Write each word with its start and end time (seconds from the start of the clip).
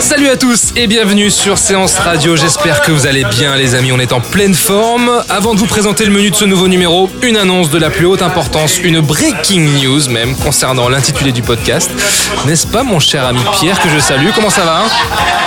Salut 0.00 0.28
à 0.28 0.36
tous 0.36 0.72
et 0.76 0.86
bienvenue 0.86 1.30
sur 1.30 1.58
Séance 1.58 1.94
Radio. 1.98 2.36
J'espère 2.36 2.82
que 2.82 2.92
vous 2.92 3.06
allez 3.06 3.24
bien, 3.24 3.56
les 3.56 3.74
amis. 3.74 3.90
On 3.92 3.98
est 3.98 4.12
en 4.12 4.20
pleine 4.20 4.54
forme. 4.54 5.10
Avant 5.28 5.54
de 5.54 5.58
vous 5.58 5.66
présenter 5.66 6.04
le 6.04 6.10
menu 6.12 6.30
de 6.30 6.34
ce 6.36 6.44
nouveau 6.44 6.68
numéro, 6.68 7.08
une 7.22 7.36
annonce 7.36 7.70
de 7.70 7.78
la 7.78 7.90
plus 7.90 8.06
haute 8.06 8.22
importance, 8.22 8.78
une 8.82 9.00
breaking 9.00 9.82
news 9.82 10.08
même 10.10 10.36
concernant 10.36 10.88
l'intitulé 10.88 11.32
du 11.32 11.42
podcast. 11.42 11.90
N'est-ce 12.46 12.66
pas, 12.66 12.82
mon 12.82 13.00
cher 13.00 13.24
ami 13.26 13.40
Pierre, 13.60 13.80
que 13.80 13.88
je 13.88 13.98
salue? 13.98 14.28
Comment 14.34 14.50
ça 14.50 14.64
va? 14.64 14.82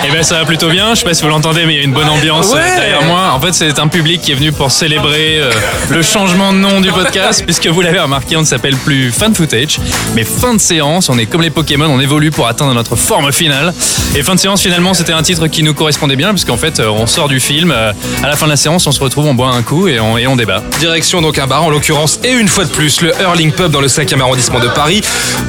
Eh 0.06 0.10
ben 0.12 0.22
ça 0.22 0.38
va 0.38 0.44
plutôt 0.44 0.68
bien, 0.68 0.94
je 0.94 1.00
sais 1.00 1.04
pas 1.04 1.14
si 1.14 1.22
vous 1.22 1.28
l'entendez 1.28 1.64
mais 1.66 1.74
il 1.74 1.78
y 1.78 1.80
a 1.80 1.84
une 1.84 1.92
bonne 1.92 2.08
ambiance 2.08 2.52
Ouais. 2.52 2.60
euh, 2.60 2.76
derrière 2.76 3.02
moi. 3.02 3.32
En 3.32 3.40
fait 3.40 3.52
c'est 3.52 3.78
un 3.80 3.88
public 3.88 4.20
qui 4.20 4.30
est 4.30 4.36
venu 4.36 4.52
pour 4.52 4.70
célébrer 4.70 5.38
euh, 5.40 5.50
le 5.90 6.02
changement 6.02 6.52
de 6.52 6.58
nom 6.58 6.80
du 6.80 6.90
podcast 6.92 7.42
puisque 7.46 7.66
vous 7.66 7.80
l'avez 7.80 7.98
remarqué 7.98 8.36
on 8.36 8.42
ne 8.42 8.46
s'appelle 8.46 8.76
plus 8.76 9.10
Fan 9.10 9.34
Footage 9.34 9.80
mais 10.14 10.22
Fin 10.24 10.54
de 10.54 10.60
séance. 10.60 11.08
On 11.08 11.18
est 11.18 11.26
comme 11.26 11.42
les 11.42 11.50
Pokémon, 11.50 11.86
on 11.86 11.98
évolue 12.00 12.30
pour 12.30 12.46
atteindre 12.46 12.74
notre 12.74 12.94
forme 12.96 13.32
finale. 13.32 13.74
Et 14.14 14.22
Fin 14.28 14.34
de 14.34 14.40
séance 14.40 14.60
finalement 14.60 14.92
c'était 14.92 15.14
un 15.14 15.22
titre 15.22 15.46
qui 15.46 15.62
nous 15.62 15.72
correspondait 15.72 16.14
bien 16.14 16.32
puisqu'en 16.34 16.58
fait 16.58 16.80
euh, 16.80 16.90
on 16.90 17.06
sort 17.06 17.28
du 17.28 17.40
film, 17.40 17.72
euh, 17.74 17.94
à 18.22 18.26
la 18.26 18.36
fin 18.36 18.44
de 18.44 18.50
la 18.50 18.58
séance 18.58 18.86
on 18.86 18.92
se 18.92 19.00
retrouve, 19.00 19.24
on 19.24 19.32
boit 19.32 19.48
un 19.48 19.62
coup 19.62 19.88
et 19.88 19.98
on, 20.00 20.18
et 20.18 20.26
on 20.26 20.36
débat. 20.36 20.62
Direction 20.80 21.22
donc 21.22 21.38
un 21.38 21.46
bar 21.46 21.64
en 21.64 21.70
l'occurrence 21.70 22.20
et 22.22 22.32
une 22.32 22.46
fois 22.46 22.66
de 22.66 22.68
plus 22.68 23.00
le 23.00 23.14
Hurling 23.22 23.52
Pub 23.52 23.72
dans 23.72 23.80
le 23.80 23.86
5e 23.86 24.20
arrondissement 24.20 24.60
de 24.60 24.68
Paris 24.68 25.00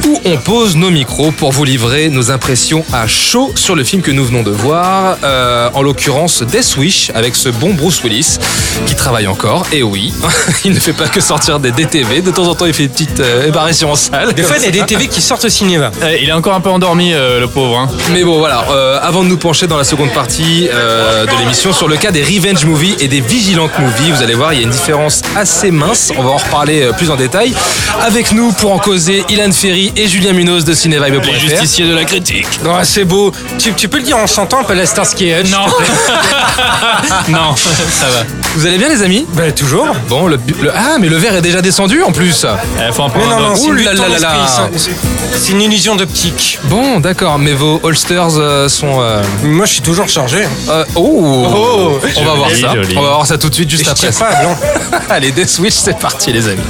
où 0.05 0.21
on 0.23 0.37
pose 0.37 0.77
nos 0.77 0.91
micros 0.91 1.31
pour 1.31 1.51
vous 1.51 1.65
livrer 1.65 2.07
nos 2.07 2.31
impressions 2.31 2.85
à 2.93 3.05
chaud 3.05 3.51
sur 3.55 3.75
le 3.75 3.83
film 3.83 4.01
que 4.01 4.11
nous 4.11 4.23
venons 4.23 4.43
de 4.43 4.51
voir 4.51 5.17
euh, 5.25 5.69
en 5.73 5.81
l'occurrence 5.81 6.41
Death 6.43 6.77
Wish 6.77 7.11
avec 7.15 7.35
ce 7.35 7.49
bon 7.49 7.73
Bruce 7.73 8.01
Willis 8.01 8.37
qui 8.85 8.95
travaille 8.95 9.27
encore 9.27 9.65
et 9.73 9.83
oui 9.83 10.13
il 10.63 10.71
ne 10.71 10.79
fait 10.79 10.93
pas 10.93 11.09
que 11.09 11.19
sortir 11.19 11.59
des 11.59 11.71
DTV 11.71 12.21
de 12.21 12.31
temps 12.31 12.47
en 12.47 12.55
temps 12.55 12.65
il 12.65 12.73
fait 12.73 12.83
une 12.83 12.89
petite 12.91 13.19
euh, 13.19 13.49
apparition 13.49 13.91
en 13.91 13.95
salle 13.95 14.33
Des 14.33 14.43
fois, 14.43 14.55
il 14.57 14.63
y 14.63 14.67
a 14.67 14.71
des 14.71 14.85
TV 14.85 15.09
qui 15.09 15.21
sortent 15.21 15.43
au 15.43 15.49
cinéma. 15.49 15.91
Euh, 16.01 16.17
il 16.21 16.29
est 16.29 16.31
encore 16.31 16.53
un 16.53 16.61
peu 16.61 16.69
endormi 16.69 17.11
euh, 17.13 17.41
le 17.41 17.47
pauvre. 17.47 17.77
hein. 17.77 17.89
Mais 18.13 18.23
bon, 18.23 18.39
voilà, 18.39 18.63
euh, 18.69 18.99
avant 19.01 19.23
de 19.23 19.29
nous 19.29 19.37
pencher 19.37 19.67
dans 19.67 19.77
la 19.77 19.83
seconde 19.83 20.11
partie 20.11 20.67
euh, 20.71 21.25
de 21.25 21.31
l'émission 21.39 21.73
sur 21.73 21.87
le 21.87 21.97
cas 21.97 22.11
des 22.11 22.23
revenge 22.23 22.65
movies 22.65 22.95
et 22.99 23.07
des 23.07 23.21
vigilantes 23.21 23.77
movies, 23.79 24.11
vous 24.11 24.21
allez 24.21 24.35
voir, 24.35 24.53
il 24.53 24.59
y 24.59 24.61
a 24.61 24.65
une 24.65 24.69
différence 24.69 25.21
assez 25.35 25.71
mince. 25.71 26.11
On 26.17 26.23
va 26.23 26.29
en 26.31 26.37
reparler 26.37 26.83
euh, 26.83 26.93
plus 26.93 27.09
en 27.09 27.15
détail. 27.15 27.53
Avec 28.01 28.31
nous 28.31 28.51
pour 28.53 28.71
en 28.71 28.79
causer, 28.79 29.23
Ilan 29.29 29.51
Ferry 29.51 29.91
et 29.95 30.07
Julien 30.07 30.33
Munoz 30.33 30.65
de 30.65 30.71
Les 30.71 30.75
Cinévibe.fr. 30.75 31.39
justiciers 31.39 31.87
de 31.87 31.95
la 31.95 32.05
critique. 32.05 32.47
Non, 32.63 32.77
c'est 32.83 33.05
beau. 33.05 33.31
Tu, 33.57 33.73
tu 33.73 33.87
peux 33.87 33.97
le 33.97 34.03
dire 34.03 34.17
en 34.17 34.27
chantant 34.27 34.59
un 34.59 34.63
peu 34.63 34.73
la 34.73 34.85
Starsky 34.85 35.31
Hutch 35.31 35.49
Non 35.49 35.65
Non, 37.29 37.55
ça 37.55 38.09
va. 38.09 38.23
Vous 38.55 38.65
allez 38.65 38.77
bien, 38.77 38.89
les 38.89 39.03
amis 39.03 39.25
Ben, 39.33 39.51
toujours. 39.53 39.87
Bon, 40.09 40.27
le, 40.27 40.37
le- 40.61 40.71
ah, 40.75 40.97
mais 40.99 41.07
le 41.07 41.17
verre 41.17 41.35
est 41.35 41.41
déjà 41.41 41.61
descendu 41.61 42.01
en 42.03 42.11
plus. 42.11 42.45
Eh, 42.45 42.91
faut 42.91 43.03
en 43.03 43.07
Mais 43.07 43.13
prendre 43.13 43.29
non, 43.29 43.35
un 43.37 43.39
non, 43.41 43.47
autre. 43.49 43.57
c'est 43.57 43.67
Ouh 43.69 43.75
une 43.77 43.83
là 43.83 43.91
vue 43.91 43.97
de 43.97 44.01
là 44.01 44.07
ton 44.07 44.13
là 44.13 44.19
là. 44.19 44.43
esprit, 44.43 44.79
ça. 44.81 44.89
C'est 45.37 45.51
une 45.51 45.61
illusion 45.61 45.95
d'optique. 45.95 46.59
Bon, 46.63 46.99
d'accord, 46.99 47.37
mais 47.39 47.53
vos 47.53 47.79
holsters 47.83 48.37
euh, 48.37 48.67
sont. 48.67 48.99
euh, 49.01 49.21
Moi, 49.43 49.65
je 49.65 49.73
suis 49.73 49.81
toujours 49.81 50.09
chargé. 50.09 50.47
euh, 50.69 50.83
oh, 50.95 51.45
Oh, 51.55 51.99
On 52.17 52.23
va 52.25 52.33
voir 52.33 52.49
joli, 52.49 52.61
ça. 52.61 52.73
joli. 52.73 52.97
On 52.97 53.01
va 53.01 53.07
voir 53.09 53.25
ça 53.27 53.37
tout 53.37 53.49
de 53.49 53.53
suite, 53.53 53.67
Et 53.67 53.71
juste 53.71 53.85
je 53.85 53.91
après. 53.91 54.09
tire 54.09 54.19
pas, 54.19 54.43
non. 54.43 54.55
Allez, 55.09 55.31
Death 55.31 55.57
Wish, 55.59 55.73
c'est 55.73 55.97
parti, 55.97 56.31
les 56.33 56.47
amis. 56.47 56.61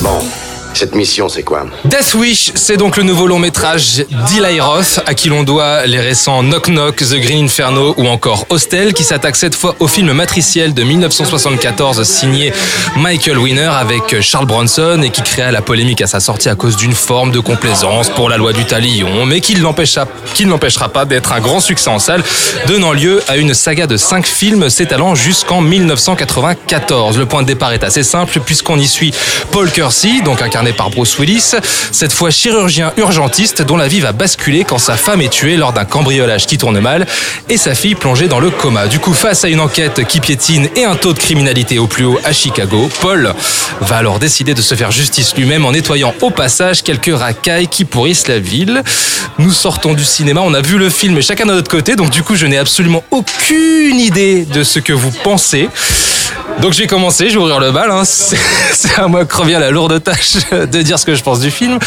Bon, 0.00 0.18
cette 0.76 0.94
mission, 0.94 1.28
c'est 1.28 1.42
quoi 1.42 1.64
Death 1.84 2.14
Wish, 2.14 2.52
c'est 2.54 2.76
donc 2.76 2.96
le 2.96 3.02
nouveau 3.02 3.26
long 3.26 3.38
métrage 3.38 4.04
d'Eli 4.10 4.60
Roth, 4.60 5.00
à 5.06 5.14
qui 5.14 5.28
l'on 5.28 5.42
doit 5.42 5.86
les 5.86 6.00
récents 6.00 6.42
Knock 6.42 6.68
Knock, 6.68 6.96
The 6.96 7.20
Green 7.20 7.44
Inferno 7.44 7.94
ou 7.96 8.08
encore 8.08 8.46
Hostel, 8.50 8.92
qui 8.92 9.04
s'attaque 9.04 9.36
cette 9.36 9.54
fois 9.54 9.76
au 9.80 9.88
film 9.88 10.12
matriciel 10.12 10.74
de 10.74 10.82
1974 10.82 12.02
signé 12.02 12.52
Michael 12.96 13.38
Winner 13.38 13.70
avec 13.72 14.20
Charles 14.20 14.46
Bronson 14.46 15.00
et 15.02 15.10
qui 15.10 15.22
créa 15.22 15.52
la 15.52 15.62
polémique 15.62 16.00
à 16.00 16.06
sa 16.06 16.20
sortie 16.20 16.48
à 16.48 16.54
cause 16.54 16.76
d'une 16.76 16.92
forme 16.92 17.30
de 17.30 17.40
complaisance 17.40 18.08
pour 18.08 18.28
la 18.28 18.36
loi 18.36 18.52
du 18.52 18.64
talion, 18.64 19.24
mais 19.26 19.40
qui 19.40 19.52
qui 20.34 20.44
ne 20.46 20.50
l'empêchera 20.50 20.88
pas 20.88 21.04
d'être 21.04 21.32
un 21.32 21.40
grand 21.40 21.60
succès 21.60 21.90
en 21.90 21.98
salle, 21.98 22.22
donnant 22.66 22.92
lieu 22.92 23.22
à 23.28 23.36
une 23.36 23.54
saga 23.54 23.86
de 23.86 23.96
cinq 23.96 24.26
films 24.26 24.70
s'étalant 24.70 25.14
jusqu'en 25.14 25.60
1994. 25.60 27.18
Le 27.18 27.26
point 27.26 27.42
de 27.42 27.46
départ 27.46 27.72
est 27.72 27.84
assez 27.84 28.02
simple 28.02 28.40
puisqu'on 28.40 28.78
y 28.78 28.86
suit 28.86 29.12
Paul 29.50 29.70
Kersey, 29.70 30.20
donc 30.24 30.40
par 30.70 30.90
Bruce 30.90 31.18
Willis, 31.18 31.56
cette 31.90 32.12
fois 32.12 32.30
chirurgien 32.30 32.92
urgentiste 32.96 33.62
dont 33.62 33.76
la 33.76 33.88
vie 33.88 33.98
va 33.98 34.12
basculer 34.12 34.62
quand 34.62 34.78
sa 34.78 34.96
femme 34.96 35.20
est 35.20 35.28
tuée 35.28 35.56
lors 35.56 35.72
d'un 35.72 35.84
cambriolage 35.84 36.46
qui 36.46 36.58
tourne 36.58 36.78
mal 36.78 37.04
et 37.48 37.56
sa 37.56 37.74
fille 37.74 37.96
plongée 37.96 38.28
dans 38.28 38.38
le 38.38 38.50
coma. 38.50 38.86
Du 38.86 39.00
coup, 39.00 39.14
face 39.14 39.44
à 39.44 39.48
une 39.48 39.58
enquête 39.58 40.06
qui 40.06 40.20
piétine 40.20 40.68
et 40.76 40.84
un 40.84 40.94
taux 40.94 41.12
de 41.12 41.18
criminalité 41.18 41.80
au 41.80 41.88
plus 41.88 42.04
haut 42.04 42.20
à 42.22 42.32
Chicago, 42.32 42.88
Paul 43.00 43.34
va 43.80 43.96
alors 43.96 44.20
décider 44.20 44.54
de 44.54 44.62
se 44.62 44.76
faire 44.76 44.92
justice 44.92 45.34
lui-même 45.36 45.64
en 45.64 45.72
nettoyant 45.72 46.14
au 46.20 46.30
passage 46.30 46.84
quelques 46.84 47.16
racailles 47.16 47.66
qui 47.66 47.84
pourrissent 47.84 48.28
la 48.28 48.38
ville. 48.38 48.82
Nous 49.38 49.52
sortons 49.52 49.94
du 49.94 50.04
cinéma, 50.04 50.42
on 50.44 50.54
a 50.54 50.60
vu 50.60 50.78
le 50.78 50.90
film 50.90 51.20
chacun 51.22 51.46
de 51.46 51.52
notre 51.52 51.70
côté, 51.70 51.96
donc 51.96 52.10
du 52.10 52.22
coup 52.22 52.36
je 52.36 52.46
n'ai 52.46 52.58
absolument 52.58 53.02
aucune 53.10 53.98
idée 53.98 54.44
de 54.44 54.62
ce 54.62 54.78
que 54.78 54.92
vous 54.92 55.10
pensez. 55.24 55.68
Donc 56.60 56.74
commencer, 56.86 57.28
je 57.28 57.34
vais 57.34 57.38
ouvrir 57.38 57.58
le 57.58 57.72
bal. 57.72 57.90
hein. 57.90 58.02
C'est 58.04 58.98
à 58.98 59.06
moi 59.08 59.24
que 59.24 59.36
revient 59.36 59.58
la 59.58 59.70
lourde 59.70 60.02
tâche 60.02 60.36
de 60.50 60.82
dire 60.82 60.98
ce 60.98 61.06
que 61.06 61.14
je 61.14 61.22
pense 61.22 61.40
du 61.40 61.50
film. 61.50 61.78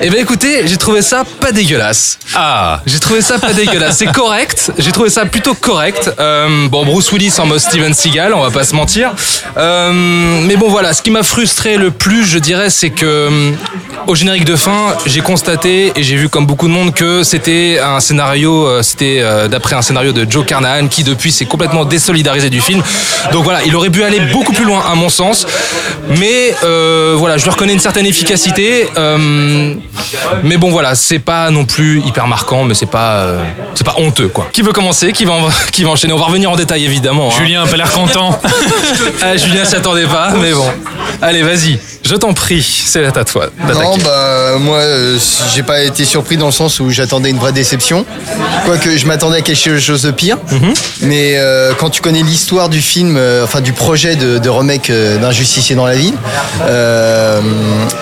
Eh 0.00 0.10
bien 0.10 0.20
écoutez, 0.20 0.66
j'ai 0.66 0.76
trouvé 0.76 1.02
ça 1.02 1.24
pas 1.40 1.50
dégueulasse. 1.50 2.18
Ah 2.34 2.80
J'ai 2.86 3.00
trouvé 3.00 3.20
ça 3.20 3.38
pas 3.38 3.52
dégueulasse. 3.52 3.96
C'est 3.98 4.12
correct. 4.12 4.70
J'ai 4.78 4.92
trouvé 4.92 5.10
ça 5.10 5.26
plutôt 5.26 5.54
correct. 5.54 6.10
Euh, 6.20 6.68
bon, 6.68 6.84
Bruce 6.84 7.10
Willis 7.10 7.34
en 7.38 7.46
mode 7.46 7.58
Steven 7.58 7.92
Seagal, 7.94 8.32
on 8.32 8.42
va 8.42 8.50
pas 8.50 8.64
se 8.64 8.74
mentir. 8.74 9.12
Euh, 9.56 9.90
mais 9.92 10.56
bon, 10.56 10.68
voilà. 10.68 10.94
Ce 10.94 11.02
qui 11.02 11.10
m'a 11.10 11.22
frustré 11.22 11.76
le 11.76 11.90
plus, 11.90 12.24
je 12.26 12.38
dirais, 12.38 12.70
c'est 12.70 12.90
que 12.90 13.06
euh, 13.06 13.50
au 14.06 14.14
générique 14.14 14.44
de 14.44 14.56
fin, 14.56 14.96
j'ai 15.06 15.20
constaté 15.20 15.92
et 15.96 16.02
j'ai 16.02 16.16
vu 16.16 16.28
comme 16.28 16.46
beaucoup 16.46 16.68
de 16.68 16.72
monde 16.72 16.94
que 16.94 17.24
c'était 17.24 17.80
un 17.82 18.00
scénario, 18.00 18.82
c'était 18.82 19.22
d'après 19.48 19.74
un 19.74 19.82
scénario 19.82 20.12
de 20.12 20.26
Joe 20.30 20.46
Carnahan 20.46 20.86
qui 20.88 21.02
depuis 21.02 21.32
s'est 21.32 21.46
complètement 21.46 21.84
désolidarisé 21.84 22.50
du 22.50 22.60
film. 22.60 22.82
Donc 23.32 23.44
voilà, 23.44 23.57
il 23.66 23.74
aurait 23.76 23.90
pu 23.90 24.02
aller 24.04 24.20
beaucoup 24.32 24.52
plus 24.52 24.64
loin 24.64 24.82
à 24.90 24.94
mon 24.94 25.08
sens. 25.08 25.46
Mais 26.18 26.54
euh, 26.64 27.14
voilà, 27.18 27.36
je 27.38 27.44
lui 27.44 27.50
reconnais 27.50 27.72
une 27.74 27.78
certaine 27.80 28.06
efficacité. 28.06 28.88
Euh, 28.96 29.74
mais 30.42 30.56
bon 30.56 30.70
voilà, 30.70 30.94
c'est 30.94 31.18
pas 31.18 31.50
non 31.50 31.64
plus 31.64 32.00
hyper 32.00 32.26
marquant, 32.26 32.64
mais 32.64 32.74
c'est 32.74 32.86
pas 32.86 33.16
euh, 33.18 33.42
c'est 33.74 33.84
pas 33.86 33.96
honteux 33.98 34.28
quoi. 34.28 34.48
Qui 34.52 34.62
veut 34.62 34.72
commencer? 34.72 35.12
Qui 35.12 35.24
va 35.24 35.32
en- 35.34 35.48
qui 35.72 35.84
va 35.84 35.90
enchaîner? 35.90 36.12
On 36.12 36.18
va 36.18 36.26
revenir 36.26 36.50
en 36.50 36.56
détail 36.56 36.84
évidemment. 36.84 37.28
hein. 37.28 37.34
Julien 37.38 37.66
pas 37.66 37.76
l'air 37.76 37.90
content. 37.92 38.38
Ah, 39.22 39.36
Julien 39.36 39.64
s'y 39.64 39.74
attendait 39.76 40.06
pas, 40.06 40.30
mais 40.40 40.52
bon. 40.52 40.66
Allez, 41.20 41.42
vas-y, 41.42 41.78
je 42.08 42.16
t'en 42.16 42.32
prie, 42.32 42.62
c'est 42.86 43.04
à 43.04 43.24
toi. 43.24 43.46
Non, 43.74 43.96
bah 43.98 44.56
moi, 44.58 44.78
euh, 44.78 45.18
j'ai 45.54 45.62
pas 45.62 45.82
été 45.82 46.04
surpris 46.06 46.36
dans 46.38 46.46
le 46.46 46.52
sens 46.52 46.80
où 46.80 46.88
j'attendais 46.90 47.28
une 47.30 47.38
vraie 47.38 47.52
déception. 47.52 48.06
Quoique 48.64 48.96
je 48.96 49.06
m'attendais 49.06 49.38
à 49.38 49.40
quelque 49.42 49.78
chose 49.78 50.02
de 50.02 50.10
pire. 50.10 50.38
Mais 51.02 51.34
euh, 51.36 51.72
quand 51.78 51.90
tu 51.90 52.00
connais 52.00 52.22
l'histoire 52.22 52.68
du 52.70 52.80
film, 52.80 53.16
euh, 53.18 53.44
enfin 53.44 53.60
du 53.60 53.72
projet 53.74 54.16
de, 54.16 54.38
de 54.38 54.48
remake 54.48 54.90
d'un 55.20 55.30
justicier 55.32 55.76
dans 55.76 55.84
la 55.86 55.94
ville, 55.96 56.14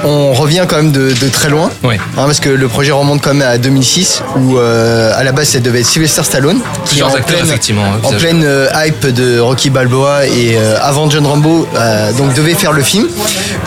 on 0.05 0.33
revient 0.33 0.65
quand 0.69 0.77
même 0.77 0.93
de, 0.93 1.11
de 1.13 1.29
très 1.29 1.49
loin. 1.49 1.71
Ouais. 1.83 1.97
Hein, 2.17 2.25
parce 2.27 2.41
que 2.41 2.49
le 2.49 2.69
projet 2.69 2.93
remonte 2.93 3.21
quand 3.23 3.35
même 3.35 3.47
à 3.49 3.59
2006 3.59 4.23
où 4.37 4.59
à 4.59 5.23
la 5.25 5.33
base 5.33 5.49
ça 5.49 5.59
devait 5.61 5.81
être 5.81 5.87
Sylvester 5.87 6.23
Stallone. 6.23 6.61
qui 6.85 7.01
est 7.01 7.03
en 7.03 7.09
acteurs, 7.09 7.25
pleine- 7.27 7.45
effectivement, 7.47 7.85
En 8.03 8.13
pleine 8.13 8.47
hype 8.85 9.07
de 9.07 9.39
Rocky 9.41 9.71
Balboa 9.71 10.27
et 10.27 10.57
avant 10.81 11.11
John 11.11 11.27
Rambo, 11.27 11.67
donc 12.19 12.35
devait 12.35 12.55
faire 12.55 12.73
le 12.73 12.83
film 12.83 13.09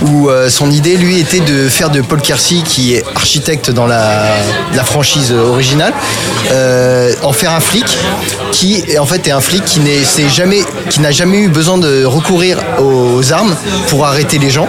où 0.01 0.28
euh, 0.29 0.49
son 0.49 0.71
idée 0.71 0.97
lui 0.97 1.19
était 1.19 1.39
de 1.39 1.67
faire 1.69 1.89
de 1.89 2.01
Paul 2.01 2.21
Kersey 2.21 2.61
qui 2.63 2.95
est 2.95 3.03
architecte 3.15 3.71
dans 3.71 3.87
la, 3.87 4.25
la 4.73 4.83
franchise 4.83 5.31
originale, 5.31 5.93
euh, 6.51 7.13
en 7.23 7.33
faire 7.33 7.51
un 7.51 7.59
flic 7.59 7.85
qui 8.51 8.83
en 8.97 9.05
fait 9.05 9.27
est 9.27 9.31
un 9.31 9.41
flic 9.41 9.63
qui 9.65 9.79
n'est 9.79 10.03
c'est 10.03 10.29
jamais 10.29 10.63
qui 10.89 11.01
n'a 11.01 11.11
jamais 11.11 11.39
eu 11.39 11.49
besoin 11.49 11.77
de 11.77 12.05
recourir 12.05 12.57
aux 12.79 13.31
armes 13.31 13.55
pour 13.89 14.05
arrêter 14.05 14.37
les 14.37 14.49
gens 14.49 14.67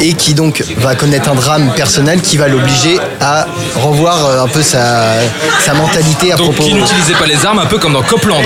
et 0.00 0.14
qui 0.14 0.34
donc 0.34 0.62
va 0.78 0.94
connaître 0.94 1.30
un 1.30 1.34
drame 1.34 1.72
personnel 1.74 2.20
qui 2.20 2.36
va 2.36 2.48
l'obliger 2.48 2.98
à 3.20 3.46
revoir 3.76 4.26
euh, 4.26 4.44
un 4.44 4.48
peu 4.48 4.62
sa, 4.62 5.14
sa 5.60 5.74
mentalité 5.74 6.32
à 6.32 6.36
Donc 6.36 6.52
propos 6.52 6.68
qui 6.68 6.74
n'utilisait 6.74 7.14
pas 7.14 7.26
les 7.26 7.44
armes, 7.46 7.58
un 7.58 7.66
peu 7.66 7.78
comme 7.78 7.92
dans 7.92 8.02
Copland. 8.02 8.42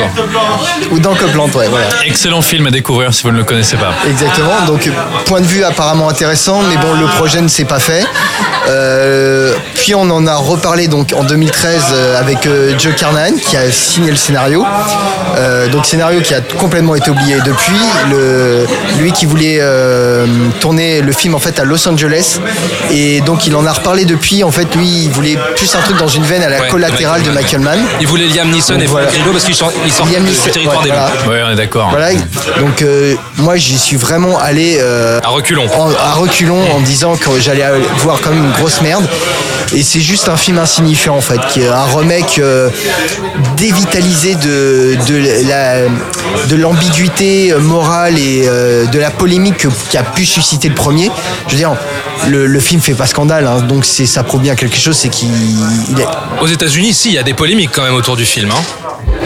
ou 0.91 0.99
dans 0.99 1.14
Copland, 1.14 1.50
ouais, 1.55 1.69
voilà. 1.69 1.87
Excellent 2.05 2.43
film 2.43 2.67
à 2.67 2.70
découvrir 2.70 3.12
si 3.12 3.23
vous 3.23 3.32
ne 3.32 3.38
le 3.38 3.44
connaissez 3.44 3.76
pas. 3.76 3.93
Exactement. 4.08 4.64
Donc 4.67 4.88
point 5.26 5.41
de 5.41 5.46
vue 5.46 5.64
apparemment 5.64 6.08
intéressant, 6.08 6.39
mais 6.48 6.76
bon 6.76 6.94
le 6.94 7.06
projet 7.06 7.40
ne 7.40 7.48
s'est 7.48 7.64
pas 7.64 7.78
fait. 7.78 8.04
Euh, 8.69 9.54
puis 9.75 9.94
on 9.94 10.08
en 10.10 10.26
a 10.26 10.34
reparlé 10.37 10.87
donc 10.88 11.12
en 11.16 11.25
2013 11.25 11.82
euh, 11.92 12.19
avec 12.20 12.46
euh, 12.46 12.78
Joe 12.78 12.94
Carnahan 12.94 13.32
qui 13.42 13.56
a 13.56 13.70
signé 13.70 14.10
le 14.10 14.16
scénario. 14.16 14.64
Euh, 15.37 15.69
donc 15.69 15.87
scénario 15.87 16.20
qui 16.20 16.34
a 16.34 16.40
complètement 16.40 16.94
été 16.94 17.10
oublié 17.10 17.37
depuis. 17.44 17.81
Le, 18.10 18.66
lui 18.98 19.12
qui 19.12 19.26
voulait 19.26 19.58
euh, 19.60 20.26
tourner 20.60 21.00
le 21.02 21.12
film 21.12 21.34
en 21.34 21.38
fait 21.38 21.58
à 21.58 21.64
Los 21.64 21.87
Angeles 21.88 22.38
et 22.90 23.20
donc 23.22 23.46
il 23.46 23.54
en 23.56 23.66
a 23.66 23.72
reparlé 23.72 24.04
depuis. 24.04 24.44
En 24.44 24.50
fait, 24.50 24.75
lui, 24.75 25.04
il 25.04 25.10
voulait 25.10 25.36
plus 25.56 25.75
un 25.75 25.81
truc 25.81 25.96
dans 25.98 26.08
une 26.08 26.25
veine 26.25 26.43
à 26.43 26.48
la 26.48 26.60
Ouais, 26.60 26.69
collatérale 26.69 27.22
de 27.22 27.31
Michael 27.31 27.60
Mann. 27.60 27.78
Il 28.00 28.06
voulait 28.06 28.26
Liam 28.26 28.50
Neeson 28.50 28.78
et 28.78 28.86
Voilà. 28.86 29.06
Grillo 29.08 29.32
parce 29.32 29.46
Liam 29.48 30.22
du 30.25 30.31
Neeson, 30.31 30.50
territoire 30.50 30.78
ouais, 30.78 30.84
des 30.84 30.90
voilà. 30.90 31.10
Ouais, 31.28 31.43
on 31.46 31.52
est 31.52 31.56
d'accord. 31.56 31.88
Voilà, 31.90 32.12
donc 32.58 32.82
euh, 32.82 33.14
moi 33.38 33.56
j'y 33.56 33.78
suis 33.78 33.96
vraiment 33.96 34.38
allé 34.38 34.78
euh, 34.81 35.20
À 35.25 35.28
reculons. 35.28 35.66
en- 35.78 35.90
à 35.90 36.12
reculons 36.20 36.62
en 36.72 36.81
disant 36.81 37.17
que 37.17 37.38
j'allais 37.40 37.64
voir 37.99 38.20
comme 38.20 38.37
une 38.37 38.50
grosse 38.52 38.81
merde. 38.82 39.05
Et 39.72 39.82
c'est 39.82 40.00
juste 40.00 40.28
un 40.28 40.37
film 40.37 40.58
insignifiant 40.58 41.17
en 41.17 41.20
fait, 41.20 41.40
qui 41.52 41.61
est 41.61 41.69
un 41.69 41.84
remake 41.84 42.38
euh, 42.40 42.70
dévitalisé 43.56 44.34
de, 44.34 44.96
de 45.08 45.49
la 45.49 45.82
de 46.49 46.56
l'ambiguïté 46.56 47.55
morale 47.61 48.19
et 48.19 48.44
euh, 48.46 48.87
de 48.87 48.99
la 48.99 49.11
polémique 49.11 49.58
que- 49.58 49.69
qui 49.90 49.96
a 49.96 50.02
pu 50.02 50.25
susciter 50.26 50.69
le 50.69 50.75
premier. 50.75 51.11
Je 51.46 51.52
veux 51.52 51.58
dire, 51.58 51.72
le, 52.28 52.46
le 52.46 52.61
film 52.61 52.81
fait 52.81 52.94
pas 52.94 53.06
scandale, 53.06 53.46
hein, 53.46 53.61
donc 53.62 53.84
ça 53.84 54.22
prouve 54.25 54.40
bien 54.40 54.55
quelque 54.56 54.76
chose, 54.76 54.96
c'est 54.96 55.08
qu'il 55.08 55.28
il 55.90 56.00
est 56.00 56.06
Aux 56.40 56.46
États-Unis, 56.49 56.93
si, 56.94 57.08
il 57.11 57.14
y 57.14 57.19
a 57.19 57.22
des 57.22 57.34
polémiques 57.34 57.70
quand 57.72 57.82
même 57.82 57.94
autour 57.94 58.17
du 58.17 58.25
film. 58.26 58.50
hein. 58.50 58.62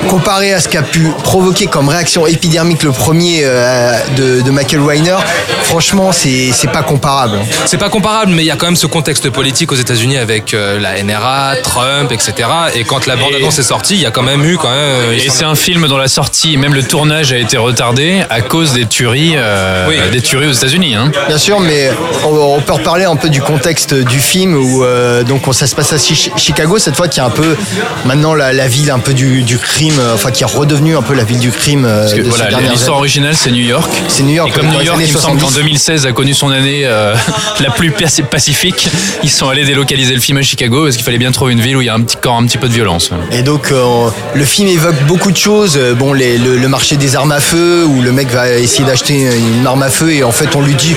Comparé 0.04 0.52
à 0.52 0.60
ce 0.60 0.68
qu'a 0.68 0.82
pu 0.82 1.08
provoquer 1.22 1.66
comme 1.66 1.88
réaction 1.88 2.26
épidermique 2.26 2.82
le 2.82 2.92
premier 2.92 3.40
euh, 3.44 3.92
de, 4.16 4.40
de 4.42 4.50
Michael 4.50 4.80
Weiner, 4.80 5.16
franchement, 5.62 6.12
c'est 6.12 6.50
c'est 6.52 6.70
pas 6.70 6.82
comparable. 6.82 7.38
C'est 7.66 7.78
pas 7.78 7.88
comparable, 7.88 8.32
mais 8.32 8.42
il 8.42 8.46
y 8.46 8.50
a 8.50 8.56
quand 8.56 8.66
même 8.66 8.76
ce 8.76 8.86
contexte 8.86 9.30
politique 9.30 9.72
aux 9.72 9.76
États-Unis 9.76 10.16
avec 10.18 10.54
euh, 10.54 10.78
la 10.78 11.02
NRA, 11.02 11.54
Trump, 11.62 12.12
etc. 12.12 12.32
Et 12.74 12.84
quand 12.84 13.06
la 13.06 13.16
bande-annonce 13.16 13.58
est 13.58 13.62
sortie, 13.62 13.94
il 13.94 14.00
y 14.00 14.06
a 14.06 14.10
quand 14.10 14.22
même 14.22 14.44
eu 14.44 14.56
quand 14.56 14.70
même. 14.70 14.78
euh, 14.78 15.12
Et 15.12 15.28
c'est 15.30 15.44
un 15.44 15.54
film 15.54 15.86
dont 15.88 15.96
la 15.98 16.08
sortie, 16.08 16.56
même 16.56 16.74
le 16.74 16.82
tournage 16.82 17.32
a 17.32 17.38
été 17.38 17.56
retardé 17.56 18.22
à 18.30 18.40
cause 18.40 18.72
des 18.72 18.86
tueries, 18.86 19.34
euh, 19.36 19.86
Oui. 19.88 19.96
des 20.12 20.20
tueries 20.20 20.48
aux 20.48 20.52
États-Unis. 20.52 20.94
Hein. 20.94 21.10
Bien 21.28 21.38
sûr, 21.38 21.60
mais 21.60 21.90
on, 22.24 22.56
on 22.56 22.60
peut 22.60 22.74
reparler 22.74 23.04
un 23.04 23.16
peu 23.16 23.28
du 23.28 23.40
contexte 23.40 23.94
du 23.94 24.18
film 24.20 24.54
où 24.56 24.84
euh, 24.84 25.22
donc 25.22 25.46
on- 25.48 25.52
ça 25.52 25.66
se 25.66 25.74
passe 25.74 25.92
à 25.92 25.98
Chi- 25.98 26.30
Chicago 26.36 26.78
cette 26.78 26.96
fois 26.96 27.08
qui 27.08 27.20
est 27.20 27.22
un 27.22 27.30
peu 27.30 27.56
maintenant 28.04 28.34
la, 28.34 28.52
la 28.52 28.68
ville 28.68 28.90
un 28.90 28.98
peu 28.98 29.14
du, 29.14 29.42
du 29.42 29.58
crime, 29.58 29.93
enfin 30.14 30.30
qui 30.30 30.42
est 30.42 30.46
redevenue 30.46 30.96
un 30.96 31.02
peu 31.02 31.14
la 31.14 31.24
ville 31.24 31.38
du 31.38 31.50
crime. 31.50 31.84
euh, 31.84 32.02
Parce 32.02 32.14
que 32.14 32.20
de 32.22 32.28
voilà, 32.28 32.50
l'histoire 32.70 32.98
originale 32.98 33.34
c'est 33.36 33.50
New 33.50 33.62
York. 33.64 33.90
C'est 34.08 34.22
New 34.22 34.34
York, 34.34 34.48
Et 34.48 34.52
comme 34.52 34.66
New 34.68 34.80
York, 34.80 34.98
il 35.06 35.12
me 35.12 35.18
semble 35.18 35.40
qu'en 35.40 35.48
70. 35.48 35.56
2016 35.62 36.06
a 36.06 36.12
connu 36.12 36.34
son 36.34 36.50
année 36.50 36.82
euh, 36.84 37.14
la 37.60 37.70
plus 37.70 37.90
paci- 37.90 38.22
pacifique, 38.22 38.88
ils 39.22 39.30
sont 39.30 39.48
allés 39.48 39.64
délocaliser 39.64 40.14
le 40.14 40.20
film 40.20 40.38
à 40.38 40.42
Chicago 40.42 40.84
parce 40.84 40.96
qu'il 40.96 41.04
fallait 41.04 41.18
bien 41.18 41.32
trouver 41.32 41.52
une 41.52 41.60
ville 41.60 41.76
où 41.76 41.82
il 41.82 41.86
y 41.86 41.88
a 41.88 41.94
un 41.94 42.00
petit 42.02 42.16
corps, 42.16 42.36
un 42.36 42.46
petit 42.46 42.58
peu 42.58 42.68
de 42.68 42.72
violence. 42.74 43.10
Et 43.32 43.42
donc 43.42 43.70
euh, 43.72 44.08
le 44.34 44.44
film 44.44 44.68
évoque 44.68 45.00
beaucoup 45.06 45.30
de 45.32 45.36
choses. 45.36 45.74
Euh, 45.76 45.94
Bon, 45.94 46.12
les- 46.12 46.38
le, 46.38 46.56
le 46.56 46.68
marché 46.68 46.96
des 46.96 47.14
armes 47.16 47.32
à 47.32 47.40
feu 47.40 47.84
où 47.86 48.02
le 48.02 48.10
mec 48.12 48.28
va 48.28 48.50
essayer 48.50 48.84
d'acheter 48.84 49.14
une 49.58 49.66
arme 49.66 49.82
à 49.82 49.88
feu 49.90 50.12
et 50.12 50.24
en 50.24 50.32
fait 50.32 50.54
on 50.56 50.60
lui 50.62 50.74
dit 50.74 50.94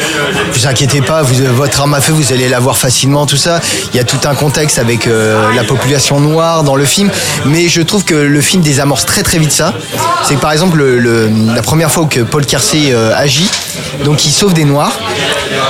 vous 0.53 0.65
inquiétez 0.67 1.01
pas, 1.01 1.21
vous, 1.21 1.35
votre 1.55 1.79
arme 1.81 1.93
à 1.93 2.01
feu 2.01 2.13
vous 2.13 2.33
allez 2.33 2.49
l'avoir 2.49 2.77
facilement, 2.77 3.25
tout 3.25 3.37
ça. 3.37 3.59
Il 3.93 3.97
y 3.97 3.99
a 3.99 4.03
tout 4.03 4.17
un 4.27 4.33
contexte 4.33 4.79
avec 4.79 5.05
euh, 5.07 5.53
la 5.55 5.63
population 5.63 6.19
noire 6.19 6.63
dans 6.63 6.75
le 6.75 6.85
film, 6.85 7.11
mais 7.45 7.67
je 7.69 7.81
trouve 7.81 8.03
que 8.03 8.15
le 8.15 8.41
film 8.41 8.61
très 8.95 9.23
très 9.23 9.37
vite 9.39 9.51
ça. 9.51 9.73
C'est 10.27 10.35
que 10.35 10.39
par 10.39 10.51
exemple 10.51 10.77
le- 10.77 10.99
le- 10.99 11.29
la 11.55 11.61
première 11.61 11.91
fois 11.91 12.05
que 12.09 12.21
Paul 12.21 12.45
Kersey 12.45 12.91
euh, 12.91 13.11
agit, 13.15 13.49
donc 14.03 14.25
il 14.25 14.31
sauve 14.31 14.53
des 14.53 14.65
noirs. 14.65 14.91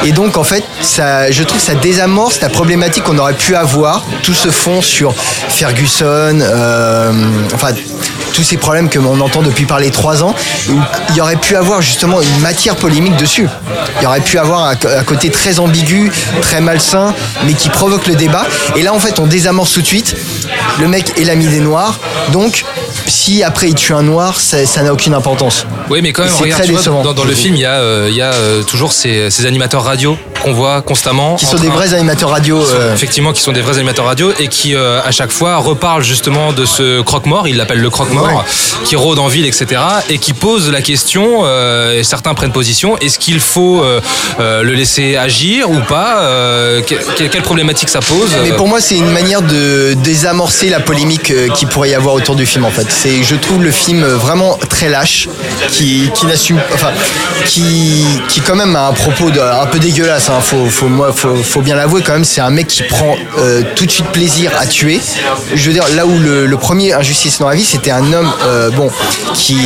Et 0.03 0.11
donc 0.11 0.37
en 0.37 0.43
fait, 0.43 0.63
ça, 0.81 1.29
je 1.31 1.43
trouve 1.43 1.59
que 1.59 1.65
ça 1.65 1.75
désamorce 1.75 2.41
la 2.41 2.49
problématique 2.49 3.03
qu'on 3.03 3.17
aurait 3.17 3.33
pu 3.33 3.55
avoir, 3.55 4.03
tout 4.23 4.33
ce 4.33 4.49
fond 4.49 4.81
sur 4.81 5.13
Ferguson, 5.49 6.39
euh, 6.41 7.11
enfin 7.53 7.69
tous 8.33 8.43
ces 8.43 8.57
problèmes 8.57 8.87
que 8.89 8.99
l'on 8.99 9.19
entend 9.21 9.41
depuis 9.41 9.65
par 9.65 9.79
les 9.79 9.89
trois 9.89 10.21
ans, 10.23 10.35
il 11.09 11.15
y 11.15 11.21
aurait 11.21 11.37
pu 11.37 11.55
avoir 11.55 11.81
justement 11.81 12.21
une 12.21 12.39
matière 12.41 12.75
polémique 12.75 13.15
dessus. 13.17 13.47
Il 13.99 14.03
y 14.03 14.05
aurait 14.05 14.19
pu 14.21 14.37
avoir 14.37 14.65
un, 14.65 14.71
un 14.73 15.03
côté 15.03 15.31
très 15.31 15.57
ambigu, 15.59 16.11
très 16.41 16.61
malsain, 16.61 17.15
mais 17.45 17.53
qui 17.53 17.69
provoque 17.69 18.05
le 18.05 18.13
débat. 18.15 18.45
Et 18.75 18.83
là 18.83 18.93
en 18.93 18.99
fait, 18.99 19.19
on 19.19 19.25
désamorce 19.25 19.71
tout 19.73 19.81
de 19.81 19.87
suite. 19.87 20.15
Le 20.79 20.87
mec 20.87 21.13
est 21.19 21.23
l'ami 21.23 21.47
des 21.47 21.61
noirs, 21.61 21.99
donc 22.31 22.63
si 23.07 23.43
après 23.43 23.69
il 23.69 23.75
tue 23.75 23.93
un 23.93 24.03
noir, 24.03 24.39
ça 24.39 24.83
n'a 24.83 24.93
aucune 24.93 25.13
importance. 25.13 25.65
Oui, 25.89 26.01
mais 26.01 26.13
quand 26.13 26.23
même, 26.23 26.31
C'est 26.31 26.43
regarde, 26.43 26.63
très 26.63 26.73
tu 26.73 26.89
vois, 26.89 27.13
dans, 27.13 27.23
le 27.23 27.33
film, 27.33 27.55
il 27.55 27.61
y 27.61 27.65
a, 27.65 27.79
euh, 27.79 28.07
il 28.09 28.15
y 28.15 28.21
a 28.21 28.33
euh, 28.33 28.63
toujours 28.63 28.91
ces, 28.91 29.29
ces 29.29 29.45
animateurs 29.45 29.83
radio 29.83 30.17
qu'on 30.43 30.53
voit 30.53 30.81
constamment. 30.81 31.35
Qui 31.35 31.45
sont 31.45 31.57
des 31.57 31.69
vrais 31.69 31.93
animateurs 31.93 32.29
radio. 32.29 32.59
qui 32.59 32.65
sont- 32.67 32.75
euh, 32.79 32.93
Effectivement, 32.93 33.33
qui 33.33 33.41
sont 33.41 33.51
des 33.51 33.61
vrais 33.61 33.75
animateurs 33.77 34.05
radio 34.05 34.31
et 34.39 34.47
qui, 34.47 34.75
euh, 34.75 35.01
à 35.03 35.11
chaque 35.11 35.31
fois, 35.31 35.57
reparlent 35.57 36.03
justement 36.03 36.53
de 36.53 36.65
ce 36.65 37.01
croque-mort, 37.01 37.47
il 37.47 37.57
l'appelle 37.57 37.79
le 37.79 37.89
croque-mort, 37.89 38.43
qui 38.85 38.95
rôde 38.95 39.19
en 39.19 39.27
ville, 39.27 39.45
etc. 39.45 39.81
et 40.09 40.17
qui 40.17 40.33
pose 40.33 40.69
la 40.71 40.81
question, 40.81 41.41
euh, 41.43 41.99
et 41.99 42.03
certains 42.03 42.33
prennent 42.33 42.51
position, 42.51 42.97
est-ce 42.99 43.19
qu'il 43.19 43.39
faut 43.39 43.83
le 44.39 44.73
laisser 44.73 45.15
agir 45.15 45.69
ou 45.69 45.79
pas 45.81 46.21
que- 46.85 46.95
que- 47.17 47.23
Quelle 47.27 47.41
problématique 47.41 47.89
ça 47.89 47.99
pose 47.99 48.29
Mais 48.43 48.51
pour 48.53 48.67
moi, 48.67 48.79
c'est 48.81 48.95
une 48.97 49.11
manière 49.11 49.41
de 49.41 49.93
désamorcer 50.03 50.69
la 50.69 50.79
polémique 50.79 51.31
qu'il 51.55 51.67
pourrait 51.67 51.89
y 51.89 51.95
avoir 51.95 52.13
autour 52.15 52.35
du 52.35 52.45
film. 52.45 52.63
En 52.65 52.71
fait, 52.71 52.87
c'est, 52.89 53.23
je 53.23 53.35
trouve 53.35 53.63
le 53.63 53.71
film 53.71 54.03
vraiment 54.05 54.57
très 54.69 54.89
lâche, 54.89 55.27
qui, 55.71 56.09
qui 56.13 56.25
n'assume, 56.25 56.59
enfin, 56.73 56.91
qui, 57.45 58.05
qui 58.29 58.41
quand 58.41 58.55
même 58.55 58.75
a 58.75 58.87
un 58.87 58.93
propos 58.93 59.29
de- 59.29 59.39
un 59.39 59.65
peu 59.65 59.79
dégueulasse. 59.79 60.26
Hein. 60.29 60.39
Faut, 60.41 60.65
faut, 60.69 60.87
moi, 60.87 61.11
faut, 61.13 61.35
faut 61.35 61.61
bien 61.61 61.75
l'avouer 61.75 62.01
quand 62.01 62.13
même. 62.13 62.25
C'est 62.25 62.41
un 62.41 62.49
mec 62.49 62.67
qui 62.67 62.83
prend 62.83 63.15
euh, 63.37 63.61
tout 63.75 63.85
de 63.85 63.91
suite 63.91 64.07
plaisir 64.07 64.51
à 64.59 64.65
tuer. 64.65 64.99
Je 65.53 65.67
veux 65.67 65.73
dire, 65.73 65.85
là 65.95 66.05
où 66.05 66.17
le, 66.19 66.45
le 66.45 66.57
premier 66.57 66.93
Injustice 66.93 67.39
dans 67.39 67.49
la 67.49 67.55
vie, 67.55 67.63
c'était 67.65 67.91
un 67.91 68.11
homme, 68.13 68.31
euh, 68.45 68.69
bon, 68.71 68.89
qui, 69.33 69.57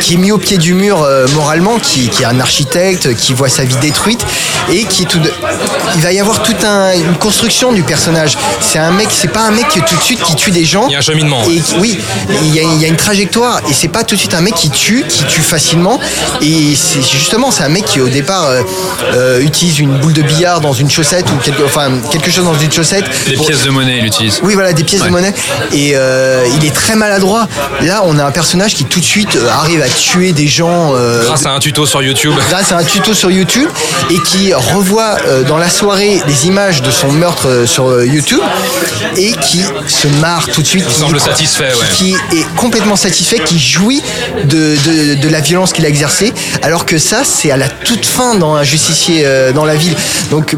qui 0.00 0.14
est 0.14 0.16
mis 0.16 0.32
au 0.32 0.38
pied 0.38 0.58
du 0.58 0.74
mur 0.74 1.02
euh, 1.02 1.26
moralement, 1.34 1.78
qui, 1.78 2.08
qui 2.08 2.22
est 2.22 2.26
un 2.26 2.40
architecte, 2.40 3.14
qui 3.16 3.32
voit 3.32 3.48
sa 3.48 3.64
vie 3.64 3.76
détruite 3.76 4.24
et 4.70 4.84
qui 4.84 5.06
tout 5.06 5.18
de- 5.18 5.32
il 5.96 6.00
va 6.02 6.12
y 6.12 6.20
avoir 6.20 6.42
toute 6.42 6.64
un- 6.64 6.92
une 6.94 7.16
construction 7.16 7.72
du 7.72 7.82
personnage. 7.82 8.36
C'est 8.60 8.78
un 8.78 8.92
mec, 8.92 9.08
c'est 9.10 9.28
pas 9.32 9.40
un 9.42 9.50
mec 9.50 9.68
qui, 9.68 9.80
tout 9.80 9.96
de 9.96 10.02
suite 10.02 10.22
qui 10.22 10.34
tue 10.36 10.50
des 10.50 10.64
gens. 10.64 10.86
Il 10.88 10.92
y 10.92 10.96
a 10.96 10.98
un 10.98 11.02
cheminement. 11.02 11.42
Et 11.48 11.62
oui, 11.78 11.98
il 12.42 12.54
y, 12.54 12.60
a, 12.60 12.62
il 12.62 12.80
y 12.80 12.84
a 12.84 12.88
une 12.88 12.96
trajectoire 12.96 13.60
et 13.68 13.72
c'est 13.72 13.88
pas 13.88 14.04
tout 14.04 14.14
de 14.14 14.20
suite 14.20 14.34
un 14.34 14.40
mec 14.40 14.54
qui 14.54 14.70
tue, 14.70 15.04
qui 15.08 15.24
tue 15.24 15.40
facilement. 15.42 15.98
Et 16.40 16.74
c'est 16.76 17.02
justement, 17.02 17.50
c'est 17.50 17.62
un 17.64 17.68
mec 17.68 17.84
qui 17.84 18.00
au 18.00 18.08
départ 18.08 18.46
euh, 19.14 19.40
utilise 19.50 19.78
une 19.80 19.98
boule 19.98 20.12
de 20.12 20.22
billard 20.22 20.60
dans 20.60 20.72
une 20.72 20.88
chaussette 20.90 21.26
ou 21.32 21.36
quelque, 21.44 21.62
enfin 21.64 21.90
quelque 22.10 22.30
chose 22.30 22.44
dans 22.44 22.58
une 22.58 22.70
chaussette. 22.72 23.04
Des 23.26 23.34
pour- 23.34 23.46
pièces 23.46 23.62
de 23.64 23.70
monnaie, 23.70 23.98
il 23.98 24.06
utilise. 24.06 24.40
oui, 24.44 24.54
voilà, 24.54 24.72
des 24.72 24.84
pièces 24.84 25.02
Ouais. 25.02 25.08
de 25.08 25.12
monnaie. 25.12 25.34
Et 25.72 25.92
euh, 25.94 26.46
il 26.56 26.64
est 26.64 26.74
très 26.74 26.94
maladroit. 26.94 27.48
Là, 27.82 28.02
on 28.04 28.18
a 28.18 28.24
un 28.24 28.30
personnage 28.30 28.74
qui 28.74 28.84
tout 28.84 29.00
de 29.00 29.04
suite 29.04 29.34
euh, 29.36 29.48
arrive 29.48 29.82
à 29.82 29.88
tuer 29.88 30.32
des 30.32 30.46
gens. 30.46 30.94
euh, 30.94 31.24
Grâce 31.24 31.46
à 31.46 31.50
un 31.50 31.58
tuto 31.58 31.84
sur 31.86 32.02
YouTube. 32.02 32.32
grâce 32.50 32.70
à 32.72 32.76
un 32.78 32.84
tuto 32.84 33.12
sur 33.14 33.30
YouTube 33.30 33.68
et 34.10 34.18
qui 34.20 34.54
revoit 34.54 35.16
euh, 35.26 35.42
dans 35.42 35.58
la 35.58 35.68
soirée 35.68 36.20
les 36.26 36.46
images 36.46 36.80
de 36.82 36.90
son 36.90 37.10
meurtre 37.12 37.64
sur 37.66 38.02
YouTube 38.04 38.40
et 39.16 39.32
qui 39.42 39.62
se 39.88 40.06
marre 40.20 40.46
tout 40.48 40.62
de 40.62 40.66
suite. 40.66 40.84
Il 40.86 40.92
qui- 40.94 41.00
semble 41.00 41.20
satisfait, 41.20 41.64
ouais. 41.74 41.86
Qui 41.96 42.14
est 42.36 42.46
complètement 42.56 42.96
satisfait, 42.96 43.38
qui 43.44 43.58
jouit 43.58 44.02
de, 44.44 44.76
de, 44.86 45.14
de 45.20 45.28
la 45.28 45.40
violence 45.40 45.72
qu'il 45.72 45.84
a 45.84 45.88
exercée, 45.88 46.32
alors 46.62 46.86
que 46.86 46.98
ça, 46.98 47.22
c'est 47.24 47.50
à 47.50 47.56
la 47.56 47.68
toute 47.68 48.06
fin 48.06 48.34
dans 48.36 48.54
un 48.54 48.62
justicier 48.62 49.22
dans 49.54 49.64
la 49.64 49.74
ville. 49.76 49.94
Donc 50.30 50.54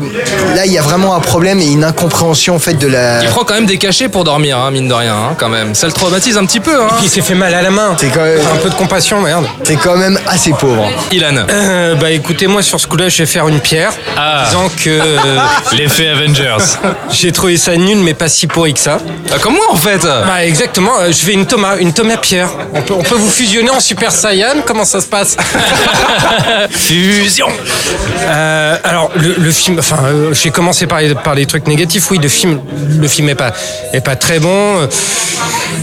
là, 0.55 0.67
il 0.67 0.73
y 0.73 0.79
a 0.79 0.83
vraiment 0.83 1.15
un 1.15 1.21
problème 1.21 1.61
et 1.61 1.67
une 1.67 1.85
incompréhension 1.85 2.55
en 2.55 2.59
fait 2.59 2.75
de 2.75 2.87
la. 2.87 3.23
Il 3.23 3.29
prend 3.29 3.45
quand 3.45 3.55
même 3.55 3.67
des 3.67 3.79
cachets 3.79 4.09
pour 4.09 4.25
dormir, 4.25 4.59
hein, 4.59 4.71
mine 4.71 4.89
de 4.89 4.95
rien, 4.95 5.15
hein, 5.15 5.35
quand 5.39 5.49
même. 5.49 5.75
Ça 5.75 5.87
le 5.87 5.93
traumatise 5.93 6.37
un 6.37 6.45
petit 6.45 6.61
peu. 6.61 6.83
Hein. 6.83 6.89
Il 7.03 7.09
s'est 7.09 7.21
fait 7.23 7.35
mal 7.35 7.55
à 7.55 7.63
la 7.63 7.71
main. 7.71 7.97
C'est 7.99 8.09
quand 8.09 8.23
même- 8.23 8.41
Un 8.53 8.57
peu 8.57 8.69
de 8.71 8.75
compassion, 8.75 9.21
merde. 9.21 9.47
C'est 9.65 9.77
quand 9.77 9.97
même 9.97 10.19
assez 10.27 10.53
pauvre. 10.53 10.89
Ilan. 11.11 11.47
Euh, 11.49 11.95
bah 11.95 12.11
écoutez, 12.11 12.47
moi 12.47 12.63
sur 12.63 12.79
ce 12.81 12.87
coup-là, 12.87 13.09
je 13.09 13.19
vais 13.19 13.27
faire 13.27 13.49
une 13.49 13.61
pierre. 13.61 13.93
Ah. 14.17 14.45
Disant 14.47 14.69
que 14.69 14.91
euh, 14.91 15.39
L'effet 15.73 16.09
Avengers. 16.09 16.57
j'ai 17.11 17.33
trouvé 17.33 17.57
ça 17.57 17.77
nul, 17.77 17.99
mais 17.99 18.15
pas 18.15 18.29
si 18.29 18.47
pourri 18.47 18.75
que 18.75 18.81
ça. 18.81 18.99
Ah, 19.33 19.39
comme 19.39 19.55
moi, 19.55 19.67
en 19.71 19.77
fait. 19.77 20.03
Bah 20.03 20.45
exactement, 20.45 20.93
euh, 21.01 21.11
je 21.13 21.25
vais 21.27 21.33
une 21.33 21.47
Thomas, 21.47 21.77
une 21.79 21.93
Thomas 21.93 22.17
Pierre. 22.17 22.49
On 22.75 22.83
peut, 22.83 22.95
on 22.95 23.03
peut 23.03 23.15
vous 23.15 23.31
fusionner 23.31 23.71
en 23.71 23.81
Super 23.81 24.13
Saiyan, 24.13 24.57
comment 24.67 24.85
ça 24.85 25.01
se 25.01 25.07
passe? 25.07 25.37
Fusion. 26.71 27.49
Euh, 28.21 28.72
alors 28.85 29.11
le, 29.17 29.35
le 29.39 29.51
film, 29.51 29.79
enfin, 29.79 29.99
euh, 30.05 30.35
j'ai 30.35 30.51
commencé 30.51 30.87
par 30.87 31.01
les, 31.01 31.15
par 31.15 31.35
les 31.35 31.47
trucs 31.47 31.67
négatifs. 31.67 32.11
Oui, 32.11 32.19
le 32.23 32.29
film, 32.29 32.61
le 33.01 33.09
film 33.09 33.29
est 33.29 33.35
pas 33.35 33.53
est 33.93 34.01
pas 34.01 34.17
très 34.17 34.39
bon. 34.39 34.81
Euh, 34.81 34.87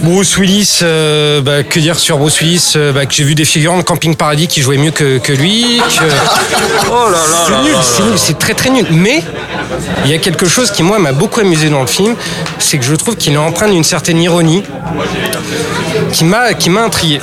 Bruce 0.03 0.38
Willis, 0.38 0.79
euh, 0.81 1.41
bah, 1.41 1.63
que 1.63 1.79
dire 1.79 1.98
sur 2.00 2.17
Bruce 2.17 2.39
Willis 2.39 2.74
euh, 2.77 2.93
bah, 2.93 3.05
Que 3.05 3.13
j'ai 3.13 3.24
vu 3.24 3.36
des 3.36 3.43
figurants 3.46 3.77
de 3.77 3.84
Camping 3.84 4.15
Paradis 4.15 4.48
qui 4.48 4.62
jouaient 4.62 4.77
mieux 4.77 4.91
que, 4.91 5.17
que 5.17 5.34
lui. 5.34 5.81
que- 6.00 6.03
Oh 6.91 7.10
là 7.10 7.17
là 7.17 7.46
c'est 7.48 7.63
nul, 7.63 7.75
c'est 7.81 8.03
nul, 8.03 8.13
c'est 8.17 8.39
très 8.39 8.53
très 8.53 8.69
nul. 8.69 8.88
Mais 8.91 9.24
il 10.05 10.12
y 10.12 10.13
a 10.13 10.17
quelque 10.17 10.48
chose 10.48 10.72
qui 10.72 10.84
moi 10.84 11.00
m'a 11.00 11.12
beaucoup 11.12 11.39
amusé 11.41 11.69
dans 11.69 11.81
le 11.81 11.88
film, 11.88 12.15
c'est 12.60 12.77
que 12.77 12.86
je 12.86 12.96
trouve 12.96 13.15
qu'il 13.15 13.34
est 13.34 13.38
empreint 13.38 13.67
d'une 13.69 13.84
certaine 13.84 14.22
ironie 14.22 14.63
qui 16.13 16.24
m'a 16.24 16.53
qui 16.53 16.69
m'a 16.69 16.81
intrigué. 16.84 17.19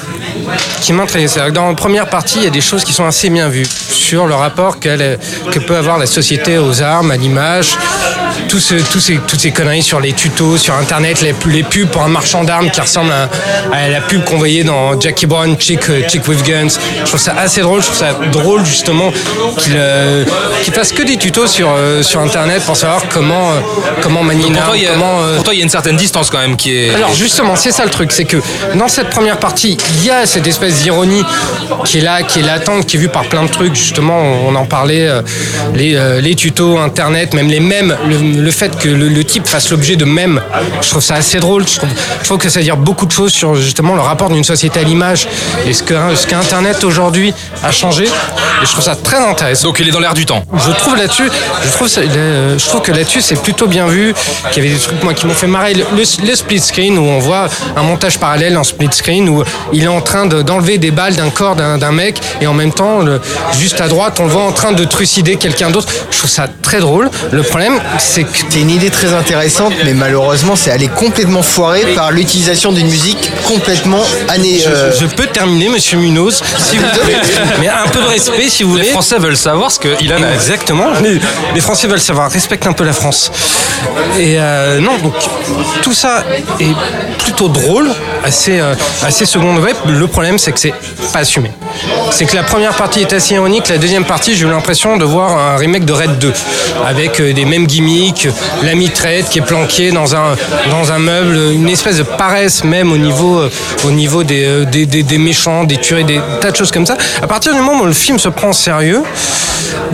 Qui. 0.81 0.93
C'est-à-dire 1.29 1.47
que 1.47 1.50
dans 1.50 1.69
la 1.69 1.75
première 1.75 2.09
partie, 2.09 2.38
il 2.38 2.45
y 2.45 2.47
a 2.47 2.50
des 2.50 2.61
choses 2.61 2.85
qui 2.85 2.93
sont 2.93 3.05
assez 3.05 3.31
bien 3.31 3.49
vues 3.49 3.67
sur 3.67 4.26
le 4.26 4.35
rapport 4.35 4.79
que 4.79 5.59
peut 5.59 5.76
avoir 5.76 5.99
la 5.99 6.07
société 6.07 6.59
aux 6.59 6.83
armes, 6.83 7.11
à 7.11 7.17
l'image. 7.17 7.76
Ce- 8.61 8.75
tous 8.91 9.00
ces, 9.00 9.17
toutes 9.26 9.41
ces 9.41 9.50
conneries 9.50 9.83
sur 9.83 10.00
les 10.00 10.12
tutos, 10.12 10.57
sur 10.59 10.75
Internet, 10.75 11.21
les, 11.23 11.35
les 11.47 11.62
pubs 11.62 11.88
pour 11.88 12.03
un 12.03 12.09
marchand 12.09 12.45
d'armes 12.45 12.71
qui 12.71 12.81
ressemble 12.81 13.12
à, 13.12 13.29
à 13.75 13.88
la 13.88 14.00
pub 14.00 14.25
qu'on 14.25 14.37
voyait 14.38 14.65
dans 14.65 14.99
Jackie 15.00 15.26
Brown, 15.26 15.57
Chick, 15.59 15.88
euh, 15.91 16.03
Chick 16.09 16.26
with 16.29 16.43
Guns. 16.45 16.79
Je 17.00 17.05
trouve 17.07 17.21
ça 17.21 17.35
assez 17.38 17.61
drôle. 17.61 17.81
Je 17.81 17.87
trouve 17.87 17.99
ça 17.99 18.12
drôle 18.33 18.65
justement 18.65 19.11
qu'il 19.59 19.73
euh, 19.76 20.25
qu'il 20.62 20.73
fasse 20.73 20.93
que 20.93 21.03
des 21.03 21.17
tutos 21.17 21.47
sur, 21.47 21.69
euh, 21.71 22.03
sur 22.03 22.21
Internet 22.21 22.62
pour 22.65 22.76
savoir 22.76 23.03
comment, 23.09 23.50
euh, 23.53 23.61
comment 24.03 24.23
manier 24.23 24.47
une 24.47 24.53
Pour 24.55 24.62
arme, 24.62 24.69
toi, 24.71 24.76
il 24.79 24.83
y 24.85 24.87
a, 24.87 24.93
comment, 24.93 25.21
euh, 25.23 25.35
pour 25.37 25.45
toi, 25.45 25.55
il 25.55 25.59
y 25.59 25.61
a 25.61 25.65
une 25.65 25.71
certaine 25.71 25.97
distance 25.97 26.31
quand 26.31 26.38
même 26.38 26.57
qui 26.57 26.75
est. 26.76 26.95
alors 26.95 27.15
justement, 27.15 27.57
c'est 27.57 27.73
ça 27.73 27.85
le 27.85 27.91
truc, 27.91 28.12
c'est 28.12 28.25
que 28.25 28.38
dans 28.75 28.88
cette 28.88 29.11
première 29.11 29.38
partie, 29.38 29.76
il 29.99 30.05
y 30.05 30.11
a 30.11 30.26
cette 30.26 30.47
espèce 30.47 30.83
d'ironie 30.83 31.25
qui 31.85 31.99
est 31.99 32.03
là, 32.03 32.23
qui 32.23 32.41
est 32.41 32.43
latente, 32.43 32.87
qui 32.87 32.97
est 32.97 33.00
vue 33.00 33.09
par 33.09 33.25
plein 33.25 33.43
de 33.43 33.49
trucs. 33.50 33.75
Justement, 33.75 34.19
on 34.47 34.55
en 34.55 34.65
parlait, 34.65 35.09
les, 35.75 35.99
les 36.21 36.35
tutos 36.35 36.79
internet, 36.79 37.35
même 37.35 37.49
les 37.49 37.61
mèmes, 37.61 37.97
le, 38.09 38.36
le 38.40 38.50
fait 38.50 38.76
que 38.78 38.88
le, 38.88 39.09
le 39.09 39.25
type 39.25 39.47
fasse 39.47 39.71
l'objet 39.71 39.97
de 39.97 40.05
mèmes, 40.05 40.40
je 40.83 40.90
trouve 40.90 41.02
ça 41.02 41.14
assez 41.14 41.38
drôle. 41.40 41.66
Je 41.66 41.76
trouve, 41.76 41.88
je 42.21 42.25
trouve 42.25 42.38
que 42.38 42.49
ça 42.49 42.59
veut 42.61 42.64
dire 42.64 42.76
beaucoup 42.76 43.07
de 43.07 43.12
choses 43.12 43.33
sur 43.33 43.55
justement 43.55 43.95
le 43.95 44.00
rapport 44.00 44.28
d'une 44.31 44.45
société 44.45 44.81
à 44.81 44.83
l'image 44.83 45.26
et 45.66 45.73
ce 45.73 45.83
que 45.83 45.95
ce 46.14 46.26
qu'Internet 46.26 46.85
aujourd'hui 46.85 47.33
a 47.62 47.73
changé. 47.73 48.05
Et 48.05 48.66
je 48.66 48.71
trouve 48.73 48.85
ça 48.85 48.97
très 48.97 49.19
intéressant. 49.19 49.69
Donc 49.69 49.78
il 49.81 49.88
est 49.88 49.93
dans 49.93 50.00
l'air 50.00 50.14
du 50.14 50.26
temps. 50.26 50.43
Je 50.66 50.71
trouve 50.73 50.97
là-dessus, 50.97 51.31
je 51.64 51.71
trouve, 51.73 51.88
ça- 51.88 52.00
le- 52.02 52.57
je 52.59 52.66
trouve 52.66 52.83
que 52.83 52.93
là-dessus 52.93 53.21
c'est 53.23 53.40
plutôt 53.43 53.66
bien 53.66 53.87
vu. 53.87 54.14
Qu'il 54.52 54.62
y 54.64 54.66
avait 54.66 54.75
des 54.76 54.81
trucs 54.81 55.02
moi 55.02 55.14
qui 55.14 55.26
m'ont 55.26 55.35
fait 55.35 55.47
marrer. 55.47 55.75
Le, 55.75 56.05
split 56.37 56.61
screen 56.61 56.99
où 56.99 57.02
on 57.02 57.19
voit 57.19 57.49
un 57.76 57.83
montage 57.83 58.19
parallèle 58.19 58.57
en 58.59 58.64
split 58.64 58.88
screen 58.93 59.28
où 59.28 59.43
il 59.73 59.85
est 59.85 59.88
en 59.88 60.00
train 60.00 60.26
de- 60.26 60.43
d'enlever 60.43 60.78
des 60.78 60.90
balles 60.90 61.14
d'un 61.16 61.31
corps 61.31 61.57
d'un 61.57 61.78
d'un 61.78 61.93
mec 61.93 62.21
et 62.40 62.47
en 62.47 62.55
même 62.55 62.73
temps 62.73 63.00
le- 63.00 63.21
juste 63.59 63.81
à 63.81 63.88
droite 63.88 64.19
on 64.21 64.25
le 64.25 64.31
voit 64.31 64.43
en 64.45 64.52
train 64.52 64.73
de 64.73 64.85
trucider 64.85 65.37
quelqu'un 65.37 65.71
d'autre. 65.71 65.88
Je 66.11 66.19
trouve 66.19 66.31
ça 66.31 66.47
très 66.62 66.81
drôle. 66.81 67.11
Le 67.33 67.43
problème 67.43 67.75
c'est 67.99 68.25
C'est 68.50 68.61
une 68.61 68.71
idée 68.71 68.90
très 68.90 69.12
intéressante, 69.12 69.73
mais 69.85 69.95
malheureusement, 69.95 70.56
c'est 70.56 70.71
allé 70.71 70.88
complètement 70.88 71.42
foiré 71.42 71.95
par 71.95 72.11
l'utilisation 72.11 72.73
d'une 72.73 72.88
musique 72.88 73.30
complètement 73.45 74.02
année. 74.28 74.62
euh, 74.66 74.92
je, 74.92 75.00
je 75.00 75.06
peux 75.06 75.26
terminer, 75.26 75.68
Monsieur 75.68 75.99
Munoz, 75.99 76.42
si 76.59 76.76
vous 76.78 76.85
voulez, 77.02 77.16
mais 77.61 77.68
un 77.68 77.87
peu 77.90 78.00
de 78.00 78.06
respect 78.06 78.49
si 78.49 78.62
vous 78.62 78.76
Les 78.76 78.83
voulez. 78.83 78.92
Français 78.92 79.18
veulent 79.18 79.37
savoir 79.37 79.71
ce 79.71 79.80
qu'il 79.80 80.12
a. 80.12 80.16
Exactement. 80.35 80.90
Les, 81.02 81.21
les 81.54 81.61
Français 81.61 81.87
veulent 81.87 82.00
savoir, 82.00 82.30
respectent 82.30 82.66
un 82.66 82.73
peu 82.73 82.85
la 82.85 82.92
France. 82.92 83.30
Et 84.18 84.37
euh, 84.38 84.80
non, 84.80 84.97
donc 84.99 85.14
tout 85.83 85.92
ça 85.95 86.25
est 86.61 86.75
plutôt 87.18 87.49
drôle, 87.49 87.90
assez, 88.25 88.59
euh, 88.61 88.75
assez 89.02 89.26
second 89.26 89.54
degré. 89.54 89.73
Le 89.87 90.06
problème, 90.06 90.38
c'est 90.38 90.52
que 90.52 90.59
c'est 90.61 90.75
pas 91.12 91.21
assumé. 91.21 91.50
C'est 92.11 92.25
que 92.25 92.35
la 92.35 92.43
première 92.43 92.75
partie 92.75 93.01
est 93.01 93.13
assez 93.13 93.35
ironique, 93.35 93.69
la 93.69 93.79
deuxième 93.79 94.05
partie, 94.05 94.35
j'ai 94.35 94.47
eu 94.47 94.51
l'impression 94.51 94.97
de 94.97 95.05
voir 95.05 95.37
un 95.37 95.57
remake 95.57 95.85
de 95.85 95.93
Red 95.93 96.19
2, 96.19 96.33
avec 96.87 97.21
euh, 97.21 97.33
des 97.33 97.45
mêmes 97.45 97.67
gimmicks, 97.67 98.29
la 98.63 98.75
mitraillette 98.75 99.29
qui 99.29 99.39
est 99.39 99.43
planquée 99.43 99.91
dans 99.91 100.15
un, 100.15 100.37
dans 100.71 100.93
un 100.93 100.99
meuble, 100.99 101.37
une 101.53 101.69
espèce 101.69 101.99
de 101.99 102.03
paresse 102.03 102.65
même 102.65 102.93
au 102.93 102.99
niveau, 102.99 103.39
euh, 103.39 103.51
au 103.85 103.91
niveau 103.91 104.25
des, 104.25 104.45
euh, 104.45 104.65
des, 104.65 104.87
des, 104.87 105.03
des 105.03 105.19
méchants, 105.19 105.65
des 105.65 105.77
tueries, 105.77 106.05
des 106.05 106.21
tas 106.41 106.51
de 106.51 106.57
choses 106.57 106.71
comme 106.71 106.87
ça. 106.87 106.97
À 107.23 107.27
partir 107.27 107.55
du 107.55 107.61
moment 107.61 107.83
où 107.83 107.87
le 107.87 107.93
film 107.93 108.19
se 108.19 108.29
prend 108.29 108.51
au 108.51 108.55
sérieux 108.55 109.03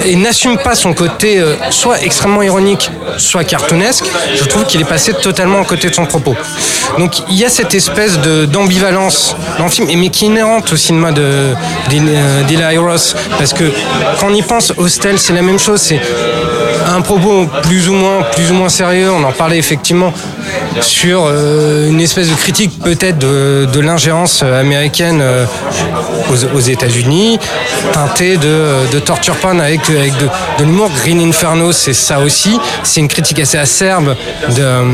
et 0.05 0.15
n'assume 0.17 0.59
pas 0.59 0.75
son 0.75 0.93
côté 0.93 1.43
soit 1.71 2.03
extrêmement 2.03 2.43
ironique, 2.43 2.91
soit 3.17 3.45
cartoonesque, 3.45 4.05
je 4.35 4.45
trouve 4.45 4.65
qu'il 4.65 4.81
est 4.81 4.85
passé 4.85 5.13
totalement 5.15 5.61
à 5.61 5.65
côté 5.65 5.89
de 5.89 5.95
son 5.95 6.07
propos. 6.07 6.37
Donc 6.99 7.23
il 7.29 7.37
y 7.37 7.45
a 7.45 7.49
cette 7.49 7.75
espèce 7.75 8.19
d'ambivalence 8.19 9.37
dans 9.59 9.65
le 9.65 9.71
film, 9.71 9.89
mais 9.97 10.09
qui 10.09 10.25
est 10.25 10.29
inhérente 10.29 10.73
au 10.73 10.77
cinéma 10.77 11.13
de 11.13 11.23
euh, 11.23 11.55
d'Eli 12.49 12.79
Roth, 12.79 13.17
parce 13.39 13.53
que 13.53 13.65
quand 14.21 14.29
on 14.29 14.35
y 14.35 14.43
pense, 14.43 14.73
Hostel, 14.77 15.19
c'est 15.19 15.33
la 15.33 15.43
même 15.43 15.59
chose, 15.59 15.81
c'est 15.81 16.01
un 16.89 17.01
propos 17.01 17.47
plus 17.63 17.89
ou 17.89 17.95
moins 17.95 18.23
plus 18.35 18.51
ou 18.51 18.55
moins 18.55 18.69
sérieux. 18.69 19.11
On 19.13 19.25
en 19.25 19.33
parlait 19.33 19.59
effectivement 19.59 20.13
sur 20.81 21.25
euh, 21.27 21.89
une 21.89 22.01
espèce 22.01 22.29
de 22.29 22.35
critique 22.35 22.79
peut-être 22.83 23.19
de, 23.19 23.81
l'ingérence 23.81 24.43
américaine 24.43 25.21
euh, 25.21 25.45
aux, 26.55 26.61
États-Unis, 26.61 27.39
teintée 27.93 28.37
de, 28.37 28.99
torture 29.01 29.37
porn 29.37 29.61
avec, 29.61 29.81
de, 29.89 30.65
l'humour. 30.65 30.91
Green 31.03 31.21
Inferno, 31.21 31.73
c'est 31.73 31.95
ça 31.95 32.21
aussi. 32.21 32.59
C'est 32.83 33.01
une 33.01 33.09
critique 33.09 33.41
assez 33.41 33.59
acerbe 33.59 34.17
de, 34.57 34.63
euh, 34.63 34.85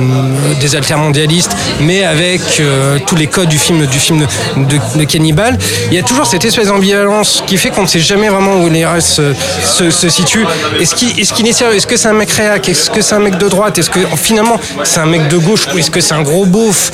des 0.60 0.74
altermondialistes, 0.74 1.54
mais 1.80 2.04
avec 2.04 2.40
euh, 2.60 2.98
tous 3.06 3.16
les 3.16 3.26
codes 3.26 3.48
du 3.48 3.58
film 3.58 3.86
du 3.86 3.98
film 3.98 4.20
de, 4.56 4.62
de, 4.62 4.98
de 4.98 5.04
Cannibal. 5.04 5.58
Il 5.90 5.94
y 5.94 5.98
a 5.98 6.02
toujours 6.02 6.26
cette 6.26 6.44
espèce 6.44 6.68
d'ambivalence 6.68 7.42
qui 7.46 7.56
fait 7.56 7.70
qu'on 7.70 7.82
ne 7.82 7.86
sait 7.86 8.00
jamais 8.00 8.28
vraiment 8.28 8.56
où 8.56 8.68
les 8.68 8.86
restes 8.86 9.20
se, 9.64 10.08
situent. 10.08 10.46
Est-ce 10.80 10.94
qu'il 10.94 11.46
est, 11.46 11.50
est 11.50 11.52
sérieux? 11.52 11.76
Est-ce 11.76 11.86
que 11.86 11.96
c'est 11.96 12.08
un 12.08 12.12
mec 12.12 12.30
réac? 12.30 12.68
Est-ce 12.68 12.90
que 12.90 13.02
c'est 13.02 13.14
un 13.14 13.20
mec 13.20 13.38
de 13.38 13.48
droite? 13.48 13.78
Est-ce 13.78 13.90
que 13.90 14.00
finalement 14.16 14.58
c'est 14.84 15.00
un 15.00 15.06
mec 15.06 15.28
de 15.28 15.37
gauche 15.38 15.66
est-ce 15.76 15.90
que 15.90 16.00
c'est 16.00 16.14
un 16.14 16.22
gros 16.22 16.44
beauf. 16.44 16.90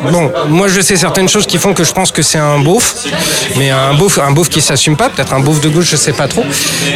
Bon, 0.00 0.30
moi 0.48 0.68
je 0.68 0.80
sais 0.80 0.96
certaines 0.96 1.28
choses 1.28 1.46
qui 1.46 1.58
font 1.58 1.74
que 1.74 1.82
je 1.82 1.92
pense 1.92 2.12
que 2.12 2.22
c'est 2.22 2.38
un 2.38 2.60
beauf, 2.60 2.94
mais 3.56 3.70
un 3.70 3.94
beauf, 3.94 4.18
un 4.18 4.30
beauf 4.30 4.48
qui 4.48 4.60
s'assume 4.60 4.96
pas, 4.96 5.08
peut-être 5.08 5.32
un 5.32 5.40
beauf 5.40 5.60
de 5.60 5.68
gauche, 5.68 5.90
je 5.90 5.96
sais 5.96 6.12
pas 6.12 6.28
trop. 6.28 6.44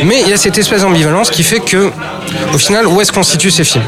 Mais 0.05 0.21
il 0.21 0.29
y 0.29 0.33
a 0.33 0.37
cette 0.37 0.57
espèce 0.57 0.83
d'ambivalence 0.83 1.31
qui 1.31 1.43
fait 1.43 1.61
que, 1.61 1.91
au 2.55 2.59
final, 2.59 2.87
où 2.87 3.01
est-ce 3.01 3.11
qu'on 3.11 3.25
situe 3.25 3.51
ces 3.51 3.65
films? 3.65 3.85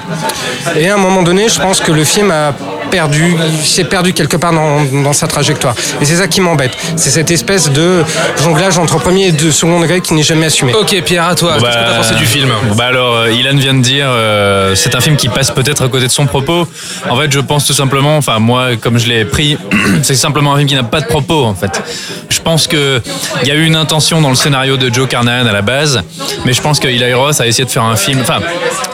Et 0.76 0.88
à 0.88 0.94
un 0.94 0.98
moment 0.98 1.22
donné, 1.22 1.48
je 1.48 1.60
pense 1.60 1.80
que 1.80 1.92
le 1.92 2.04
film 2.04 2.30
a 2.32 2.54
perdu, 2.94 3.34
il 3.58 3.66
s'est 3.66 3.82
perdu 3.82 4.12
quelque 4.12 4.36
part 4.36 4.52
dans, 4.52 4.84
dans 4.84 5.12
sa 5.12 5.26
trajectoire. 5.26 5.74
Et 6.00 6.04
c'est 6.04 6.14
ça 6.14 6.28
qui 6.28 6.40
m'embête. 6.40 6.70
C'est 6.94 7.10
cette 7.10 7.32
espèce 7.32 7.68
de 7.72 8.04
jonglage 8.40 8.78
entre 8.78 9.00
premier 9.00 9.26
et 9.26 9.32
de 9.32 9.50
second 9.50 9.80
degré 9.80 10.00
qui 10.00 10.14
n'est 10.14 10.22
jamais 10.22 10.46
assumé. 10.46 10.72
Ok, 10.74 10.94
Pierre, 11.04 11.26
à 11.26 11.34
toi. 11.34 11.58
Bon, 11.58 11.64
Qu'est-ce 11.64 11.76
que 11.76 11.82
t'as 11.82 11.96
pensé 11.96 12.14
du 12.14 12.24
film 12.24 12.50
bah 12.76 12.86
alors, 12.86 13.16
euh, 13.16 13.32
Ilan 13.32 13.56
vient 13.56 13.74
de 13.74 13.82
dire, 13.82 14.06
euh, 14.08 14.76
c'est 14.76 14.94
un 14.94 15.00
film 15.00 15.16
qui 15.16 15.28
passe 15.28 15.50
peut-être 15.50 15.82
à 15.82 15.88
côté 15.88 16.06
de 16.06 16.12
son 16.12 16.26
propos. 16.26 16.68
En 17.10 17.16
fait, 17.18 17.32
je 17.32 17.40
pense 17.40 17.66
tout 17.66 17.72
simplement, 17.72 18.16
enfin 18.16 18.38
moi, 18.38 18.76
comme 18.80 18.96
je 18.96 19.08
l'ai 19.08 19.24
pris, 19.24 19.58
c'est 20.02 20.14
simplement 20.14 20.54
un 20.54 20.58
film 20.58 20.68
qui 20.68 20.76
n'a 20.76 20.84
pas 20.84 21.00
de 21.00 21.06
propos. 21.06 21.44
En 21.44 21.56
fait, 21.56 21.82
je 22.28 22.38
pense 22.40 22.68
que 22.68 23.02
il 23.42 23.48
y 23.48 23.50
a 23.50 23.56
eu 23.56 23.64
une 23.64 23.74
intention 23.74 24.20
dans 24.20 24.30
le 24.30 24.36
scénario 24.36 24.76
de 24.76 24.92
Joe 24.94 25.08
Carnahan 25.08 25.46
à 25.46 25.52
la 25.52 25.62
base, 25.62 26.00
mais 26.44 26.52
je 26.52 26.62
pense 26.62 26.78
que 26.78 26.86
Eli 26.86 27.12
Roth 27.12 27.40
a 27.40 27.46
essayé 27.48 27.64
de 27.64 27.70
faire 27.70 27.82
un 27.82 27.96
film. 27.96 28.20
Enfin, 28.20 28.38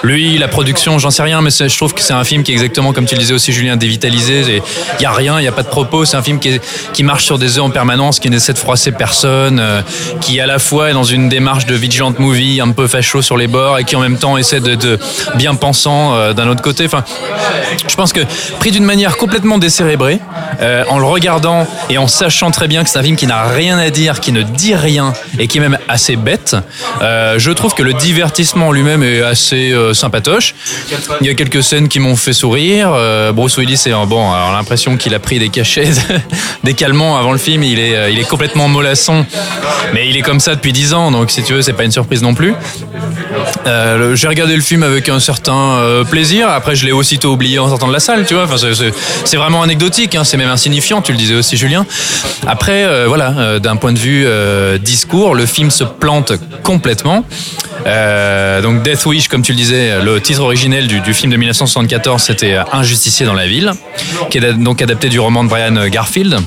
lui, 0.02 0.38
la 0.38 0.48
production, 0.48 0.98
j'en 0.98 1.10
sais 1.10 1.22
rien, 1.22 1.42
mais 1.42 1.50
je 1.50 1.76
trouve 1.76 1.92
que 1.92 2.00
c'est 2.00 2.14
un 2.14 2.24
film 2.24 2.42
qui 2.42 2.52
est 2.52 2.54
exactement 2.54 2.94
comme 2.94 3.04
tu 3.04 3.14
le 3.14 3.20
disais 3.20 3.34
aussi, 3.34 3.52
Julien, 3.52 3.76
dévitalisé. 3.90 4.62
Il 4.98 5.02
y 5.02 5.06
a 5.06 5.12
rien, 5.12 5.40
il 5.40 5.44
y 5.44 5.48
a 5.48 5.52
pas 5.52 5.62
de 5.62 5.68
propos. 5.68 6.04
C'est 6.04 6.16
un 6.16 6.22
film 6.22 6.38
qui, 6.38 6.60
qui 6.92 7.02
marche 7.02 7.24
sur 7.24 7.38
des 7.38 7.58
œufs 7.58 7.64
en 7.64 7.70
permanence, 7.70 8.20
qui 8.20 8.30
n'essaie 8.30 8.52
de 8.52 8.58
froisser 8.58 8.92
personne, 8.92 9.58
euh, 9.58 9.82
qui 10.20 10.40
à 10.40 10.46
la 10.46 10.58
fois 10.58 10.90
est 10.90 10.92
dans 10.92 11.04
une 11.04 11.28
démarche 11.28 11.66
de 11.66 11.74
vigilant 11.74 12.14
movie, 12.18 12.60
un 12.60 12.70
peu 12.70 12.86
facho 12.86 13.22
sur 13.22 13.36
les 13.36 13.48
bords, 13.48 13.78
et 13.78 13.84
qui 13.84 13.96
en 13.96 14.00
même 14.00 14.18
temps 14.18 14.36
essaie 14.36 14.60
de 14.60 14.98
bien 15.34 15.54
pensant 15.54 16.14
euh, 16.14 16.32
d'un 16.32 16.48
autre 16.48 16.62
côté. 16.62 16.84
Enfin, 16.84 17.04
je 17.88 17.94
pense 17.96 18.12
que 18.12 18.20
pris 18.58 18.70
d'une 18.70 18.84
manière 18.84 19.16
complètement 19.16 19.58
décérébrée, 19.58 20.20
euh, 20.60 20.84
en 20.88 20.98
le 20.98 21.06
regardant 21.06 21.66
et 21.88 21.98
en 21.98 22.06
sachant 22.06 22.50
très 22.50 22.68
bien 22.68 22.84
que 22.84 22.90
c'est 22.90 22.98
un 22.98 23.02
film 23.02 23.16
qui 23.16 23.26
n'a 23.26 23.44
rien 23.44 23.78
à 23.78 23.90
dire, 23.90 24.20
qui 24.20 24.32
ne 24.32 24.42
dit 24.42 24.74
rien 24.74 25.12
et 25.38 25.46
qui 25.48 25.58
est 25.58 25.60
même 25.60 25.78
assez 25.88 26.16
bête, 26.16 26.56
je 27.00 27.50
trouve 27.50 27.74
que 27.74 27.82
le 27.82 27.94
divertissement 27.94 28.72
lui-même 28.72 29.02
est 29.02 29.22
assez 29.22 29.74
sympatoche. 29.94 30.54
Il 31.20 31.26
y 31.26 31.30
a 31.30 31.34
quelques 31.34 31.62
scènes 31.62 31.88
qui 31.88 31.98
m'ont 31.98 32.16
fait 32.16 32.32
sourire. 32.32 32.92
Bruce 33.34 33.56
Willis 33.56 33.69
est 33.74 34.06
bon, 34.06 34.32
alors 34.32 34.52
l'impression 34.52 34.96
qu'il 34.96 35.14
a 35.14 35.18
pris 35.18 35.38
des 35.38 35.48
cachets, 35.48 35.90
des 36.64 36.74
calmants 36.74 37.16
avant 37.16 37.32
le 37.32 37.38
film. 37.38 37.62
Il 37.62 37.78
est, 37.78 37.94
euh, 37.94 38.10
il 38.10 38.18
est 38.18 38.28
complètement 38.28 38.68
mollasson, 38.68 39.24
mais 39.94 40.08
il 40.08 40.16
est 40.16 40.22
comme 40.22 40.40
ça 40.40 40.54
depuis 40.54 40.72
10 40.72 40.94
ans, 40.94 41.10
donc 41.10 41.30
si 41.30 41.42
tu 41.42 41.52
veux, 41.54 41.62
c'est 41.62 41.72
pas 41.72 41.84
une 41.84 41.90
surprise 41.92 42.22
non 42.22 42.34
plus. 42.34 42.54
Euh, 43.66 44.14
j'ai 44.16 44.28
regardé 44.28 44.56
le 44.56 44.62
film 44.62 44.82
avec 44.82 45.08
un 45.08 45.20
certain 45.20 45.78
euh, 45.78 46.04
plaisir. 46.04 46.48
Après, 46.48 46.74
je 46.74 46.84
l'ai 46.86 46.92
aussitôt 46.92 47.32
oublié 47.32 47.58
en 47.58 47.68
sortant 47.68 47.88
de 47.88 47.92
la 47.92 48.00
salle, 48.00 48.24
tu 48.26 48.34
vois. 48.34 48.44
Enfin, 48.44 48.56
c'est- 48.58 49.36
vraiment 49.36 49.62
anecdotique, 49.62 50.14
hein. 50.16 50.24
c'est 50.24 50.36
même 50.36 50.50
insignifiant. 50.50 51.00
Tu 51.00 51.12
le 51.12 51.18
disais 51.18 51.34
aussi, 51.34 51.56
Julien. 51.56 51.86
Après, 52.46 53.06
voilà, 53.06 53.58
d'un 53.58 53.76
point 53.76 53.92
de 53.92 53.98
vue 53.98 54.26
discours, 54.80 55.34
le 55.34 55.46
film 55.46 55.70
se 55.70 55.84
plante 55.84 56.32
complètement. 56.62 57.24
Euh, 57.86 58.60
donc 58.62 58.82
Death 58.82 59.06
Wish, 59.06 59.28
comme 59.28 59.42
tu 59.42 59.52
le 59.52 59.56
disais, 59.56 60.02
le 60.02 60.20
titre 60.20 60.40
originel 60.40 60.86
du, 60.86 61.14
film 61.14 61.32
de 61.32 61.36
1974, 61.36 62.22
c'était 62.22 62.54
euh, 62.54 62.62
Un 62.72 62.82
justicier 62.82 63.26
dans 63.26 63.34
la 63.34 63.46
ville, 63.46 63.72
qui 64.30 64.38
est 64.38 64.52
donc 64.54 64.82
adapté 64.82 65.08
du 65.08 65.20
roman 65.20 65.44
de 65.44 65.48
Brian 65.48 65.88
Garfield 65.88 66.38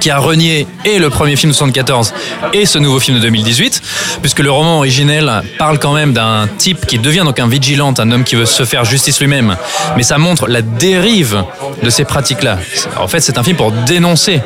qui 0.00 0.10
a 0.10 0.18
renié 0.18 0.66
et 0.84 0.98
le 0.98 1.10
premier 1.10 1.36
film 1.36 1.52
de 1.52 1.56
74 1.56 2.12
et 2.52 2.66
ce 2.66 2.78
nouveau 2.78 3.00
film 3.00 3.16
de 3.16 3.22
2018, 3.22 3.82
puisque 4.20 4.40
le 4.40 4.50
roman 4.50 4.78
originel 4.78 5.42
parle 5.58 5.78
quand 5.78 5.92
même 5.92 6.12
d'un 6.12 6.48
type 6.58 6.86
qui 6.86 6.98
devient 6.98 7.22
donc 7.24 7.38
un 7.40 7.48
vigilante, 7.48 8.00
un 8.00 8.10
homme 8.10 8.24
qui 8.24 8.36
veut 8.36 8.46
se 8.46 8.64
faire 8.64 8.84
justice 8.84 9.20
lui-même, 9.20 9.56
mais 9.96 10.02
ça 10.02 10.18
montre 10.18 10.46
la 10.48 10.62
dérive 10.62 11.42
de 11.82 11.90
ces 11.90 12.04
pratiques-là. 12.04 12.58
En 12.98 13.08
fait, 13.08 13.20
c'est 13.20 13.38
un 13.38 13.42
film 13.42 13.56
pour 13.56 13.72
dénoncer 13.72 14.40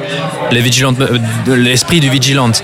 les 0.50 0.60
euh, 0.60 1.18
l'esprit 1.46 2.00
du 2.00 2.10
vigilante. 2.10 2.62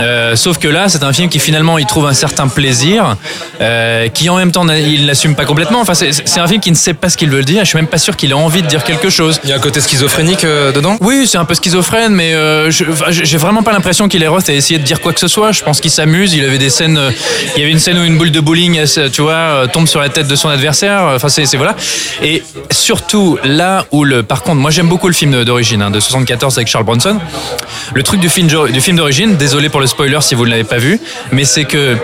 Euh, 0.00 0.36
sauf 0.36 0.58
que 0.58 0.68
là, 0.68 0.88
c'est 0.88 1.02
un 1.02 1.12
film 1.12 1.28
qui 1.28 1.38
finalement 1.38 1.78
il 1.78 1.86
trouve 1.86 2.06
un 2.06 2.14
certain 2.14 2.48
plaisir, 2.48 3.16
euh, 3.60 4.08
qui 4.08 4.28
en 4.28 4.36
même 4.36 4.52
temps 4.52 4.66
il 4.68 5.06
l'assume 5.06 5.34
pas 5.34 5.44
complètement. 5.44 5.80
Enfin, 5.80 5.94
c'est 5.94 6.40
un 6.40 6.46
film 6.46 6.60
qui 6.60 6.70
ne 6.70 6.76
sait 6.76 6.94
pas 6.94 7.10
ce 7.10 7.16
qu'il 7.16 7.30
veut 7.30 7.44
dire. 7.44 7.60
Je 7.60 7.68
suis 7.68 7.76
même 7.76 7.86
pas 7.86 7.98
sûr 7.98 8.16
qu'il 8.16 8.30
ait 8.30 8.34
envie 8.34 8.62
de 8.62 8.66
dire 8.66 8.84
quelque 8.84 9.10
chose. 9.10 9.40
Il 9.44 9.50
y 9.50 9.52
a 9.52 9.56
un 9.56 9.60
côté 9.60 9.80
schizophrénique 9.80 10.44
euh, 10.44 10.72
dedans? 10.72 10.96
Oui, 11.00 11.26
c'est 11.26 11.38
un 11.38 11.44
peu 11.44 11.54
schizophrène, 11.68 12.12
mais 12.14 12.34
euh, 12.34 12.70
j'ai 12.70 13.38
vraiment 13.38 13.62
pas 13.62 13.72
l'impression 13.72 14.06
qu'il 14.06 14.26
Roth 14.28 14.48
a 14.50 14.52
essayé 14.52 14.78
de 14.78 14.84
dire 14.84 15.00
quoi 15.00 15.14
que 15.14 15.20
ce 15.20 15.28
soit. 15.28 15.50
Je 15.52 15.62
pense 15.62 15.80
qu'il 15.80 15.90
s'amuse. 15.90 16.34
Il 16.34 16.44
avait 16.44 16.58
des 16.58 16.68
scènes, 16.68 16.98
euh, 16.98 17.10
il 17.56 17.60
y 17.60 17.62
avait 17.62 17.72
une 17.72 17.78
scène 17.78 17.96
où 17.98 18.04
une 18.04 18.18
boule 18.18 18.30
de 18.30 18.40
bowling, 18.40 18.80
tu 19.10 19.22
vois, 19.22 19.32
euh, 19.32 19.66
tombe 19.66 19.86
sur 19.88 20.00
la 20.00 20.10
tête 20.10 20.28
de 20.28 20.36
son 20.36 20.50
adversaire. 20.50 21.02
Enfin, 21.14 21.28
c'est- 21.30 21.56
voilà. 21.56 21.74
Et 22.22 22.42
surtout 22.70 23.38
là 23.44 23.86
où 23.92 24.04
le, 24.04 24.22
par 24.22 24.42
contre, 24.42 24.56
moi 24.56 24.70
j'aime 24.70 24.88
beaucoup 24.88 25.08
le 25.08 25.14
film 25.14 25.44
d'origine 25.44 25.80
hein, 25.80 25.90
de 25.90 26.00
74 26.00 26.58
avec 26.58 26.68
Charles 26.68 26.84
Bronson. 26.84 27.18
Le 27.94 28.02
truc 28.02 28.20
du 28.20 28.28
film 28.28 28.46
du 28.46 28.80
film 28.82 28.96
d'origine, 28.98 29.36
désolé 29.36 29.68
pour 29.70 29.80
le 29.80 29.86
spoiler 29.86 30.18
si 30.20 30.34
vous 30.34 30.44
ne 30.44 30.50
l'avez 30.50 30.64
pas 30.64 30.78
vu, 30.78 31.00
mais 31.32 31.44
c'est 31.46 31.64
que 31.64 31.96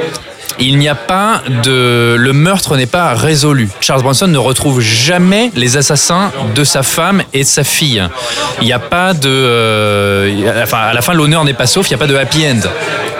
il 0.61 0.79
n'y 0.79 0.89
a 0.89 0.95
pas 0.95 1.43
de. 1.65 2.17
Le 2.19 2.33
meurtre 2.33 2.77
n'est 2.77 2.87
pas 2.87 3.15
résolu. 3.15 3.69
Charles 3.81 4.03
Bronson 4.03 4.29
ne 4.29 4.39
retrouve 4.39 4.81
jamais 4.81 5.51
les 5.55 5.77
assassins 5.77 6.31
de 6.55 6.65
sa 6.65 6.83
femme 6.83 7.23
et 7.33 7.41
de 7.41 7.49
sa 7.49 7.65
fille. 7.65 8.03
Il 8.61 8.67
n'y 8.67 8.73
a 8.73 8.79
pas 8.79 9.15
de. 9.15 9.29
euh, 9.29 10.63
enfin, 10.63 10.79
à 10.79 10.93
la 10.93 11.03
fin, 11.03 11.15
l'honneur 11.15 11.45
n'est 11.45 11.55
pas 11.55 11.67
sauf, 11.67 11.89
il 11.89 11.93
n'y 11.93 11.97
a 11.97 11.99
pas 11.99 12.07
de 12.07 12.17
happy 12.17 12.47
end. 12.47 12.61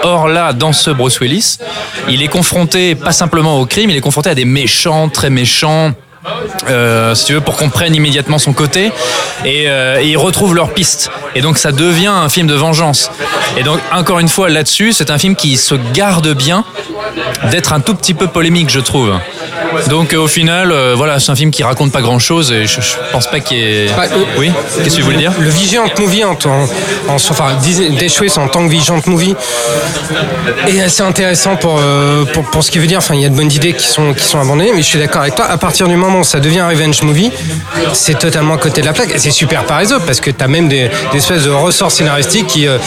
Or 0.03 0.27
là, 0.27 0.53
dans 0.53 0.73
ce 0.73 0.89
Bruce 0.91 1.19
Willis, 1.19 1.57
il 2.09 2.21
est 2.23 2.27
confronté 2.27 2.95
pas 2.95 3.11
simplement 3.11 3.59
au 3.59 3.65
crime, 3.65 3.89
il 3.89 3.95
est 3.95 4.01
confronté 4.01 4.29
à 4.29 4.35
des 4.35 4.45
méchants, 4.45 5.09
très 5.09 5.29
méchants. 5.29 5.93
Euh, 6.69 7.15
si 7.15 7.25
tu 7.25 7.33
veux, 7.33 7.41
pour 7.41 7.57
qu'on 7.57 7.69
prenne 7.69 7.95
immédiatement 7.95 8.37
son 8.37 8.53
côté, 8.53 8.91
et, 9.43 9.69
euh, 9.69 10.01
et 10.01 10.07
ils 10.07 10.17
retrouvent 10.17 10.55
leur 10.55 10.73
piste. 10.73 11.09
Et 11.35 11.41
donc 11.41 11.57
ça 11.57 11.71
devient 11.71 12.07
un 12.07 12.29
film 12.29 12.47
de 12.47 12.53
vengeance. 12.53 13.11
Et 13.57 13.63
donc 13.63 13.79
encore 13.91 14.19
une 14.19 14.29
fois 14.29 14.49
là-dessus, 14.49 14.93
c'est 14.93 15.09
un 15.09 15.17
film 15.17 15.35
qui 15.35 15.57
se 15.57 15.75
garde 15.93 16.33
bien 16.33 16.63
d'être 17.49 17.73
un 17.73 17.79
tout 17.79 17.95
petit 17.95 18.13
peu 18.13 18.27
polémique, 18.27 18.69
je 18.69 18.79
trouve. 18.79 19.13
Donc 19.89 20.13
euh, 20.13 20.17
au 20.19 20.27
final, 20.27 20.71
euh, 20.71 20.93
voilà, 20.95 21.19
c'est 21.19 21.31
un 21.31 21.35
film 21.35 21.51
qui 21.51 21.63
raconte 21.63 21.91
pas 21.91 22.01
grand-chose 22.01 22.51
et 22.51 22.65
je, 22.65 22.81
je 22.81 22.93
pense 23.11 23.27
pas 23.27 23.39
qu'il 23.39 23.57
y 23.57 23.61
ait. 23.61 23.87
Bah, 23.95 24.03
euh, 24.11 24.23
Oui, 24.37 24.51
qu'est-ce 24.77 24.89
que 24.89 24.95
tu 24.97 25.01
voulais 25.01 25.17
dire 25.17 25.31
Le 25.39 25.49
Vigilant 25.49 25.85
Movie, 25.99 26.23
en, 26.23 26.31
en, 26.45 26.63
en- 27.09 27.15
enfin, 27.15 27.45
en 28.37 28.47
tant 28.47 28.65
que 28.65 28.69
Vigilant 28.71 29.01
Movie, 29.05 29.35
est 30.67 30.81
assez 30.81 31.01
intéressant 31.03 31.55
pour, 31.55 31.79
pour, 32.33 32.43
pour 32.45 32.63
ce 32.63 32.71
qu'il 32.71 32.81
veut 32.81 32.87
dire. 32.87 32.99
Enfin, 32.99 33.15
il 33.15 33.21
y 33.21 33.25
a 33.25 33.29
de 33.29 33.35
bonnes 33.35 33.51
idées 33.51 33.73
qui 33.73 33.85
sont, 33.87 34.13
qui 34.13 34.23
sont 34.23 34.39
abandonnées, 34.39 34.71
mais 34.73 34.81
je 34.81 34.87
suis 34.87 34.99
d'accord 34.99 35.21
avec 35.21 35.35
toi. 35.35 35.45
À 35.45 35.57
partir 35.57 35.87
du 35.87 35.95
moment 35.95 36.19
où 36.19 36.23
ça 36.23 36.39
devient 36.39 36.59
un 36.59 36.69
Revenge 36.69 37.01
Movie, 37.03 37.31
c'est 37.93 38.17
totalement 38.17 38.55
à 38.55 38.57
côté 38.57 38.81
de 38.81 38.85
la 38.85 38.93
plaque. 38.93 39.11
Et 39.15 39.19
c'est 39.19 39.31
super 39.31 39.63
par 39.65 39.81
les 39.81 39.91
autres, 39.91 40.05
parce 40.05 40.21
que 40.21 40.31
tu 40.31 40.43
as 40.43 40.47
même 40.47 40.67
des, 40.67 40.89
des 41.11 41.17
espèces 41.17 41.43
de 41.43 41.49
ressorts 41.51 41.91
scénaristiques 41.91 42.47
qui, 42.47 42.67
euh, 42.67 42.77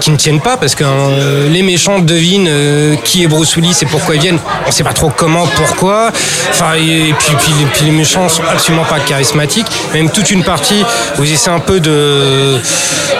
qui 0.00 0.10
ne 0.10 0.16
tiennent 0.16 0.40
pas, 0.40 0.56
parce 0.56 0.74
que 0.74 0.84
euh, 0.86 1.48
les 1.48 1.62
méchants 1.62 1.98
devinent 1.98 2.48
euh, 2.48 2.96
qui 3.04 3.24
est 3.24 3.26
Bruce 3.26 3.56
Willis 3.56 3.76
et 3.82 3.86
pourquoi 3.86 4.14
ils 4.14 4.20
viennent. 4.20 4.38
On 4.66 4.70
sait 4.70 4.84
pas 4.84 4.92
trop 4.92 5.10
comment, 5.14 5.46
pourquoi. 5.56 6.12
Enfin, 6.50 6.74
et, 6.76 7.14
puis, 7.18 7.34
puis, 7.38 7.52
puis 7.72 7.84
les 7.86 7.90
méchants 7.92 8.28
sont 8.28 8.42
absolument 8.50 8.84
pas 8.84 9.00
charismatiques. 9.00 9.66
Même 9.94 10.10
toute 10.10 10.30
une 10.30 10.44
partie 10.44 10.84
où 11.18 11.24
ils 11.24 11.32
essaient 11.32 11.50
un 11.50 11.58
peu 11.60 11.80
de, 11.80 12.58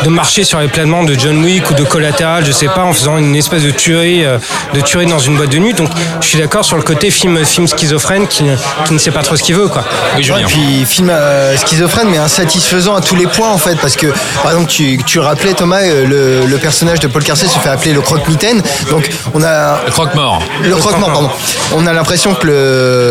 de 0.04 0.08
marcher 0.08 0.44
sur 0.44 0.58
les 0.60 0.68
planements 0.68 1.04
de 1.04 1.14
John 1.14 1.42
Wick 1.44 1.70
ou 1.70 1.74
de 1.74 1.84
Collateral, 1.84 2.44
je 2.44 2.52
sais 2.52 2.66
pas, 2.68 2.82
en 2.84 2.92
faisant 2.92 3.18
une 3.18 3.34
espèce 3.36 3.62
de 3.62 3.70
tuerie, 3.70 4.24
euh, 4.24 4.38
de 4.74 4.80
tuerie 4.80 5.06
dans 5.06 5.18
une 5.18 5.36
boîte 5.36 5.50
de 5.50 5.58
nuit. 5.58 5.74
Donc, 5.74 5.90
je 6.20 6.26
suis 6.26 6.38
d'accord 6.38 6.64
sur 6.64 6.76
le 6.76 6.82
côté 6.82 7.10
film, 7.10 7.44
film 7.44 7.66
schizophrène 7.66 8.26
qui, 8.26 8.42
ne- 8.44 8.56
qui 8.86 8.92
ne 8.94 8.98
sait 8.98 9.10
pas 9.10 9.22
trop 9.22 9.36
ce 9.36 9.42
qu'il 9.42 9.54
veut, 9.54 9.68
quoi. 9.68 9.84
Oui. 10.16 10.30
Ouais, 10.30 10.44
puis 10.46 10.84
film 10.86 11.10
euh, 11.10 11.56
schizophrène 11.58 12.08
mais 12.10 12.16
insatisfaisant 12.18 12.94
à 12.94 13.00
tous 13.02 13.16
les 13.16 13.26
points 13.26 13.50
en 13.50 13.58
fait 13.58 13.76
parce 13.76 13.96
que 13.96 14.06
par 14.42 14.52
exemple 14.52 14.70
tu, 15.04 15.18
rappelais 15.18 15.52
Thomas 15.52 15.80
euh, 15.82 16.06
le, 16.06 16.46
le 16.46 16.56
personnage 16.58 17.00
de 17.00 17.06
Paul 17.08 17.22
Kersey 17.22 17.48
se 17.48 17.58
fait 17.58 17.68
appeler 17.68 17.92
le 17.92 18.00
croque-mitaine 18.00 18.62
donc 18.88 19.10
on 19.34 19.42
a 19.42 19.80
Le 19.84 19.90
croque-mort. 19.90 20.42
le 20.62 20.74
croque-mort 20.76 21.10
pardon 21.12 21.30
on 21.74 21.86
a 21.86 21.92
l'impression 21.92 22.34
que 22.34 22.46
le 22.46 23.01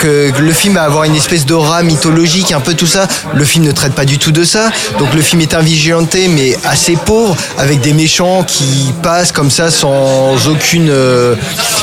que 0.00 0.32
le 0.38 0.52
film 0.52 0.74
va 0.74 0.82
avoir 0.82 1.04
une 1.04 1.14
espèce 1.14 1.46
d'aura 1.46 1.82
mythologique 1.82 2.52
un 2.52 2.60
peu 2.60 2.74
tout 2.74 2.86
ça. 2.86 3.06
Le 3.34 3.44
film 3.44 3.64
ne 3.64 3.72
traite 3.72 3.94
pas 3.94 4.04
du 4.04 4.18
tout 4.18 4.32
de 4.32 4.44
ça. 4.44 4.70
Donc 4.98 5.12
le 5.14 5.22
film 5.22 5.40
est 5.42 5.54
un 5.54 5.60
vigilanté 5.60 6.28
mais 6.28 6.56
assez 6.64 6.96
pauvre 6.96 7.36
avec 7.58 7.80
des 7.80 7.92
méchants 7.92 8.44
qui 8.44 8.92
passent 9.02 9.32
comme 9.32 9.50
ça 9.50 9.70
sans 9.70 10.48
aucune 10.48 10.88
euh, 10.90 11.34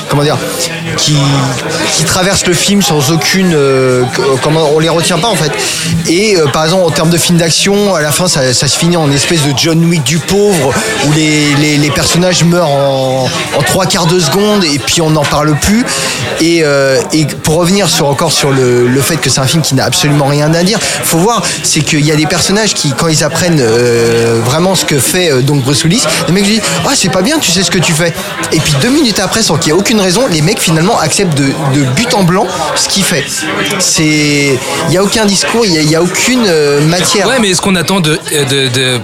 comment 0.09 0.23
dire 0.23 0.37
qui 0.97 1.15
qui 1.93 2.03
traversent 2.03 2.45
le 2.45 2.53
film 2.53 2.81
sans 2.81 3.11
aucune 3.11 3.53
euh, 3.53 4.03
comment 4.41 4.69
on 4.73 4.79
les 4.79 4.89
retient 4.89 5.17
pas 5.17 5.29
en 5.29 5.35
fait. 5.35 5.51
Et 6.09 6.37
euh, 6.37 6.47
par 6.47 6.65
exemple 6.65 6.85
en 6.85 6.91
termes 6.91 7.09
de 7.09 7.17
film 7.17 7.37
d'action 7.37 7.95
à 7.95 8.01
la 8.01 8.11
fin 8.11 8.27
ça, 8.27 8.53
se 8.53 8.77
finit 8.77 8.97
en 8.97 9.11
espèce 9.11 9.43
de 9.43 9.53
John 9.55 9.83
Wick 9.85 10.03
du 10.03 10.19
pauvre 10.19 10.73
où 11.07 11.11
les, 11.13 11.77
les, 11.77 11.91
personnages 11.91 12.43
meurent 12.43 12.69
en, 12.69 13.29
trois 13.65 13.85
quarts 13.85 14.05
de 14.05 14.19
seconde 14.19 14.63
et 14.63 14.79
puis 14.79 15.01
on 15.01 15.09
n'en 15.11 15.23
parle 15.23 15.55
plus. 15.57 15.85
Et, 16.39 16.61
euh, 16.63 17.01
et 17.21 17.25
pour 17.25 17.55
revenir 17.55 17.87
sur 17.87 18.07
encore 18.07 18.31
sur 18.31 18.51
le, 18.51 19.01
fait 19.01 19.17
que 19.17 19.29
c'est 19.29 19.39
un 19.39 19.47
film 19.47 19.61
qui 19.61 19.75
n'a 19.75 19.85
absolument 19.85 20.25
rien 20.25 20.53
à 20.53 20.63
dire 20.63 20.79
faut 20.81 21.17
voir 21.17 21.41
c'est 21.63 21.81
qu'il 21.81 22.05
y 22.05 22.11
a 22.11 22.15
des 22.15 22.25
personnages 22.25 22.73
qui 22.73 22.93
quand 22.93 23.07
ils 23.07 23.23
apprennent 23.23 23.59
euh, 23.59 24.39
vraiment 24.43 24.75
ce 24.75 24.85
que 24.85 24.97
fait 24.99 25.31
euh, 25.31 25.41
donc 25.41 25.63
Bruce 25.63 25.83
les 25.83 26.33
mecs 26.33 26.43
disent 26.43 26.61
ah 26.85 26.91
c'est 26.95 27.09
pas 27.09 27.21
bien 27.21 27.37
tu 27.39 27.51
sais 27.51 27.63
ce 27.63 27.71
que 27.71 27.79
tu 27.79 27.93
fais 27.93 28.13
et 28.51 28.59
puis 28.59 28.73
deux 28.81 28.89
minutes 28.89 29.19
après 29.19 29.41
sans 29.41 29.57
qu'il 29.57 29.67
y 29.67 29.75
ait 29.75 29.79
aucune 29.79 29.99
raison 29.99 30.27
les 30.27 30.41
mecs 30.41 30.59
finalement 30.59 30.99
acceptent 30.99 31.37
de, 31.37 31.83
but 31.95 32.13
en 32.13 32.23
blanc 32.23 32.47
ce 32.75 32.87
qu'il 32.87 33.03
fait. 33.03 33.25
C'est 33.79 34.57
il 34.87 34.93
y 34.93 34.97
a 34.97 35.03
aucun 35.03 35.25
discours 35.25 35.65
il 35.65 35.89
y 35.89 35.95
a, 35.95 36.01
aucune 36.01 36.45
euh, 36.47 36.81
matière. 36.87 37.27
Ouais, 37.27 37.39
mais 37.39 37.49
est-ce 37.49 37.61
qu'on 37.61 37.75
attend 37.75 37.99
de- 37.99 38.19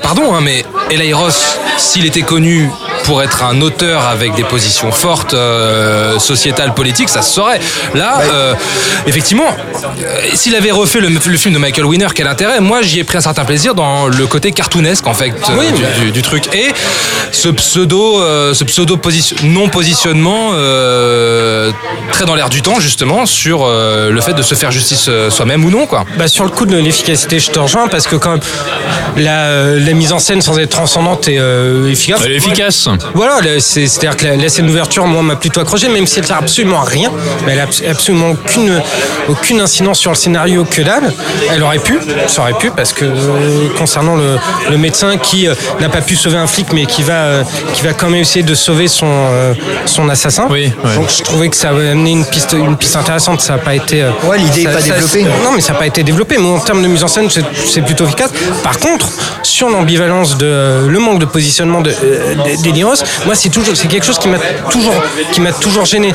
Pardon, 0.01 0.33
hein, 0.33 0.41
mais 0.41 0.65
Eli 0.89 1.13
Ross, 1.13 1.57
s'il 1.77 2.05
était 2.05 2.21
connu 2.21 2.69
pour 3.07 3.23
être 3.23 3.41
un 3.43 3.61
auteur 3.61 4.05
avec 4.05 4.35
des 4.35 4.43
positions 4.43 4.91
fortes, 4.91 5.33
euh, 5.33 6.19
sociétales, 6.19 6.73
politiques, 6.73 7.07
ça 7.07 7.21
se 7.21 7.33
saurait. 7.33 7.59
Là, 7.95 8.19
euh, 8.33 8.53
effectivement, 9.07 9.47
euh, 9.47 10.19
s'il 10.35 10.53
avait 10.55 10.71
refait 10.71 10.99
le, 10.99 11.07
le 11.07 11.37
film 11.37 11.53
de 11.53 11.59
Michael 11.59 11.85
Winner, 11.85 12.07
quel 12.13 12.27
intérêt? 12.27 12.59
Moi, 12.59 12.81
j'y 12.81 12.99
ai 12.99 13.05
pris 13.05 13.17
un 13.17 13.21
certain 13.21 13.45
plaisir 13.45 13.73
dans 13.75 14.07
le 14.07 14.27
côté 14.27 14.51
cartoonesque, 14.51 15.07
en 15.07 15.13
fait, 15.13 15.33
euh, 15.49 15.71
du, 15.71 16.05
du- 16.05 16.11
du 16.11 16.21
truc. 16.21 16.53
Et 16.53 16.67
ce 17.31 17.47
pseudo, 17.47 18.19
euh, 18.19 18.53
ce 18.53 18.65
pseudo 18.65 18.97
position, 18.97 19.37
non 19.43 19.69
positionnement 19.69 20.49
euh, 20.53 21.71
très 22.11 22.25
dans 22.25 22.35
l'air 22.35 22.49
du 22.49 22.61
temps, 22.61 22.81
justement, 22.81 23.25
sur 23.25 23.61
euh, 23.63 24.11
le 24.11 24.19
fait 24.21 24.33
de 24.33 24.41
se 24.41 24.53
faire 24.53 24.71
justice 24.71 25.09
soi-même 25.29 25.63
ou 25.63 25.69
non, 25.71 25.85
quoi. 25.87 26.03
Bah, 26.17 26.27
sur 26.27 26.43
le 26.43 26.49
coup 26.49 26.65
de 26.65 26.75
l'efficacité, 26.77 27.39
je 27.39 27.51
te 27.51 27.59
rejoins 27.59 27.87
parce 27.87 28.05
que 28.05 28.17
quand 28.17 28.31
même, 28.31 28.41
la, 29.15 29.45
euh, 29.45 29.79
la 29.79 29.93
mise 29.93 30.11
en 30.11 30.19
scène 30.19 30.41
sans 30.41 30.59
être 30.59 30.71
transcendante 30.71 31.27
euh, 31.29 31.89
efficace. 31.89 32.21
Elle 32.25 32.33
est 32.33 32.35
efficace. 32.35 32.87
Voilà, 33.13 33.39
c'est-à-dire 33.59 34.15
que 34.17 34.25
la, 34.25 34.35
la 34.35 34.49
scène 34.49 34.67
d'ouverture, 34.67 35.05
moi, 35.05 35.21
m'a 35.21 35.35
plutôt 35.35 35.59
accroché, 35.59 35.87
même 35.89 36.05
si 36.07 36.19
elle 36.19 36.25
sert 36.27 36.37
absolument 36.37 36.81
à 36.81 36.85
rien, 36.85 37.11
mais 37.45 37.53
elle 37.53 37.59
a 37.59 37.63
abs- 37.63 37.83
absolument 37.89 38.31
aucune, 38.31 38.81
aucune 39.29 39.59
incidence 39.61 39.99
sur 39.99 40.11
le 40.11 40.15
scénario 40.17 40.65
que 40.65 40.81
dalle. 40.81 41.13
Elle 41.51 41.63
aurait 41.63 41.79
pu, 41.79 41.99
ça 42.27 42.41
aurait 42.41 42.53
pu, 42.53 42.71
parce 42.71 42.93
que 42.93 43.05
euh, 43.05 43.69
concernant 43.77 44.15
le, 44.15 44.37
le 44.69 44.77
médecin 44.77 45.17
qui 45.17 45.47
euh, 45.47 45.53
n'a 45.79 45.89
pas 45.89 46.01
pu 46.01 46.15
sauver 46.15 46.37
un 46.37 46.47
flic, 46.47 46.67
mais 46.73 46.85
qui 46.85 47.03
va, 47.03 47.13
euh, 47.13 47.43
qui 47.73 47.83
va 47.83 47.93
quand 47.93 48.09
même 48.09 48.21
essayer 48.21 48.43
de 48.43 48.55
sauver 48.55 48.87
son, 48.87 49.05
euh, 49.09 49.53
son 49.85 50.09
assassin. 50.09 50.47
Oui, 50.49 50.71
ouais. 50.83 50.95
Donc 50.95 51.09
je 51.15 51.23
trouvais 51.23 51.49
que 51.49 51.55
ça 51.55 51.69
avait 51.69 51.89
amené 51.89 52.11
une 52.11 52.25
piste, 52.25 52.53
une 52.53 52.77
piste 52.77 52.95
intéressante. 52.95 53.41
Ça 53.41 53.53
n'a 53.53 53.59
pas 53.59 53.75
été. 53.75 54.03
euh, 54.03 54.11
Ouais, 54.23 54.37
l'idée 54.37 54.61
est 54.61 54.65
ça- 54.65 54.71
pas 54.71 54.81
ça- 54.81 54.93
développée. 54.93 55.23
Non, 55.43 55.51
mais 55.55 55.61
ça 55.61 55.73
n'a 55.73 55.79
pas 55.79 55.87
été 55.87 56.03
développé. 56.03 56.37
Mais 56.37 56.47
en 56.49 56.59
termes 56.59 56.81
de 56.81 56.87
mise 56.87 57.03
en 57.03 57.07
scène, 57.07 57.29
c'est- 57.29 57.81
plutôt 57.81 58.05
efficace. 58.05 58.31
Par 58.63 58.79
contre, 58.79 59.07
sur 59.43 59.69
l'ambivalence 59.69 60.37
de 60.37 60.87
le 60.89 60.99
manque 60.99 61.19
de 61.19 61.25
positionnement 61.25 61.81
de 61.81 61.91
euh, 61.91 62.33
de- 62.35 62.61
moi, 63.25 63.35
c'est 63.35 63.49
toujours, 63.49 63.75
c'est 63.75 63.87
quelque 63.87 64.05
chose 64.05 64.19
qui 64.19 64.27
m'a 64.27 64.37
toujours, 64.69 64.93
qui 65.31 65.41
m'a 65.41 65.51
toujours 65.51 65.85
gêné. 65.85 66.13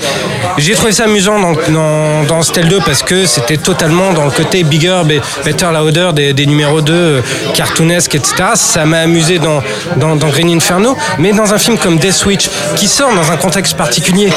J'ai 0.59 0.75
trouvé 0.75 0.93
ça 0.93 1.05
amusant 1.05 1.39
dans, 1.41 1.53
dans, 1.71 2.25
dans 2.25 2.43
Stel 2.43 2.69
2 2.69 2.81
parce 2.85 3.03
que 3.03 3.27
c'était 3.27 3.57
totalement 3.57 4.13
dans 4.13 4.25
le 4.25 4.31
côté 4.31 4.63
bigger, 4.65 5.03
be- 5.05 5.21
better, 5.45 5.67
louder 5.73 6.11
des, 6.15 6.33
des 6.33 6.47
numéros 6.47 6.81
2 6.81 6.93
euh, 6.93 7.21
cartoonesques, 7.55 8.15
etc. 8.15 8.35
Ça 8.55 8.85
m'a 8.85 8.99
amusé 9.01 9.39
dans, 9.39 9.63
dans, 9.97 10.17
dans 10.17 10.29
Green 10.29 10.49
Inferno, 10.51 10.97
mais 11.19 11.33
dans 11.33 11.53
un 11.55 11.59
film 11.59 11.77
comme 11.79 11.99
Death 11.99 12.13
Switch 12.13 12.49
qui 12.77 12.89
sort 12.89 13.13
dans 13.15 13.31
un 13.31 13.37
contexte 13.37 13.77
particulier 13.77 14.31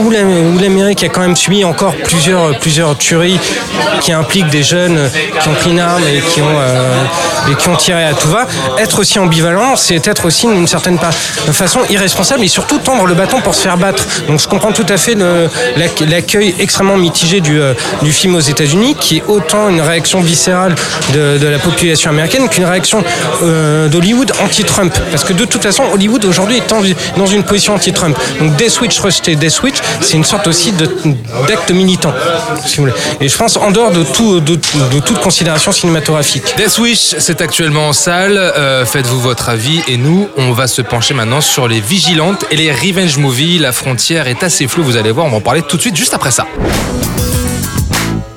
où 0.00 0.10
la- 0.10 0.24
où 0.24 0.58
l'Amérique 0.58 1.02
a 1.04 1.08
quand 1.08 1.20
même 1.20 1.36
subi 1.36 1.64
encore 1.64 1.94
plusieurs, 2.04 2.58
plusieurs 2.58 2.96
tueries 2.98 3.38
qui 4.00 4.12
impliquent 4.12 4.48
des 4.50 4.62
jeunes 4.62 5.10
qui 5.40 5.48
ont 5.48 5.54
pris 5.54 5.70
une 5.70 5.80
arme 5.80 6.02
et 6.08 6.20
qui 6.20 6.40
ont, 6.40 6.46
euh, 6.58 6.94
et 7.50 7.54
qui 7.54 7.68
ont 7.68 7.76
tiré 7.76 8.04
à 8.04 8.14
tout 8.14 8.28
va. 8.28 8.46
Être 8.78 8.98
aussi 9.00 9.18
ambivalent, 9.18 9.76
c'est 9.76 10.06
être 10.06 10.26
aussi 10.26 10.46
d'une 10.46 10.66
certaine 10.66 10.98
pa- 10.98 11.10
façon 11.74 11.92
irresponsable 11.92 12.44
et 12.44 12.48
surtout 12.48 12.78
tendre 12.78 13.06
le 13.06 13.14
bâton 13.14 13.40
pour 13.40 13.54
se 13.54 13.62
faire 13.62 13.76
battre. 13.76 14.04
Donc 14.28 14.40
je 14.40 14.48
comprends 14.48 14.72
tout 14.72 14.86
à 14.88 14.96
fait 14.96 15.16
l'accueil 16.06 16.54
extrêmement 16.58 16.96
mitigé 16.96 17.40
du, 17.40 17.60
euh, 17.60 17.74
du 18.02 18.12
film 18.12 18.34
aux 18.34 18.40
États-Unis, 18.40 18.96
qui 19.00 19.18
est 19.18 19.24
autant 19.26 19.68
une 19.68 19.80
réaction 19.80 20.20
viscérale 20.20 20.74
de, 21.12 21.46
la 21.46 21.58
population 21.58 22.10
américaine 22.10 22.48
qu'une 22.48 22.64
réaction 22.64 23.04
euh, 23.42 23.88
d'Hollywood 23.88 24.32
anti-Trump. 24.42 24.94
Parce 25.10 25.24
que 25.24 25.32
de 25.32 25.44
toute 25.44 25.62
façon, 25.62 25.84
Hollywood 25.92 26.24
aujourd'hui 26.24 26.58
est 26.58 27.16
dans 27.16 27.26
une 27.26 27.42
position 27.42 27.74
anti-Trump. 27.74 28.16
Donc 28.40 28.56
Death 28.56 28.70
Switch 28.70 28.98
rejeté 28.98 29.36
Death 29.36 29.50
Switch, 29.50 29.76
c'est 30.00 30.16
une 30.16 30.24
sorte 30.24 30.46
aussi 30.46 30.72
d'acte 30.72 31.70
militant. 31.70 32.14
Et 33.20 33.28
je 33.28 33.36
pense 33.36 33.56
en 33.56 33.70
dehors 33.70 33.90
de, 33.90 34.02
tout, 34.02 34.40
de, 34.40 34.56
toute 34.56 35.20
considération 35.20 35.72
cinématographique. 35.72 36.44
Death 36.56 36.78
Wish, 36.78 37.14
c'est 37.18 37.40
actuellement 37.40 37.88
en 37.88 37.92
salle. 37.92 38.36
Euh, 38.38 38.84
Faites-vous 38.84 39.20
votre 39.20 39.48
avis. 39.48 39.82
Et 39.88 39.96
nous, 39.96 40.28
on 40.36 40.52
va 40.52 40.66
se 40.66 40.82
pencher 40.82 41.14
maintenant 41.14 41.40
sur 41.40 41.53
les 41.62 41.80
vigilantes 41.80 42.44
et 42.50 42.56
les 42.56 42.72
revenge 42.72 43.16
movies. 43.16 43.58
La 43.58 43.72
frontière 43.72 44.26
est 44.26 44.42
assez 44.42 44.66
floue, 44.66 44.82
vous 44.82 44.96
allez 44.96 45.12
voir. 45.12 45.26
On 45.26 45.30
va 45.30 45.36
en 45.36 45.40
parler 45.40 45.62
tout 45.62 45.76
de 45.76 45.82
suite, 45.82 45.96
juste 45.96 46.12
après 46.12 46.32
ça. 46.32 46.46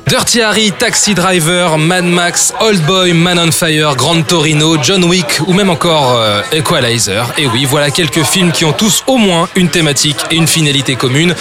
Dirty 0.07 0.41
Harry, 0.41 0.71
Taxi 0.71 1.13
Driver, 1.13 1.77
Mad 1.77 2.05
Max, 2.05 2.53
Old 2.61 2.81
Boy, 2.85 3.11
Man 3.11 3.37
on 3.37 3.51
Fire, 3.51 3.93
Grand 3.97 4.21
Torino, 4.21 4.77
John 4.81 5.03
Wick 5.03 5.41
ou 5.45 5.51
même 5.51 5.69
encore 5.69 6.13
euh, 6.15 6.41
Equalizer. 6.53 7.25
Et 7.37 7.45
oui, 7.45 7.65
voilà 7.65 7.91
quelques 7.91 8.23
films 8.23 8.53
qui 8.53 8.63
ont 8.63 8.71
tous 8.71 9.03
au 9.07 9.17
moins 9.17 9.49
une 9.55 9.67
thématique 9.67 10.15
et 10.31 10.35
une 10.37 10.47
finalité 10.47 10.95
commune, 10.95 11.35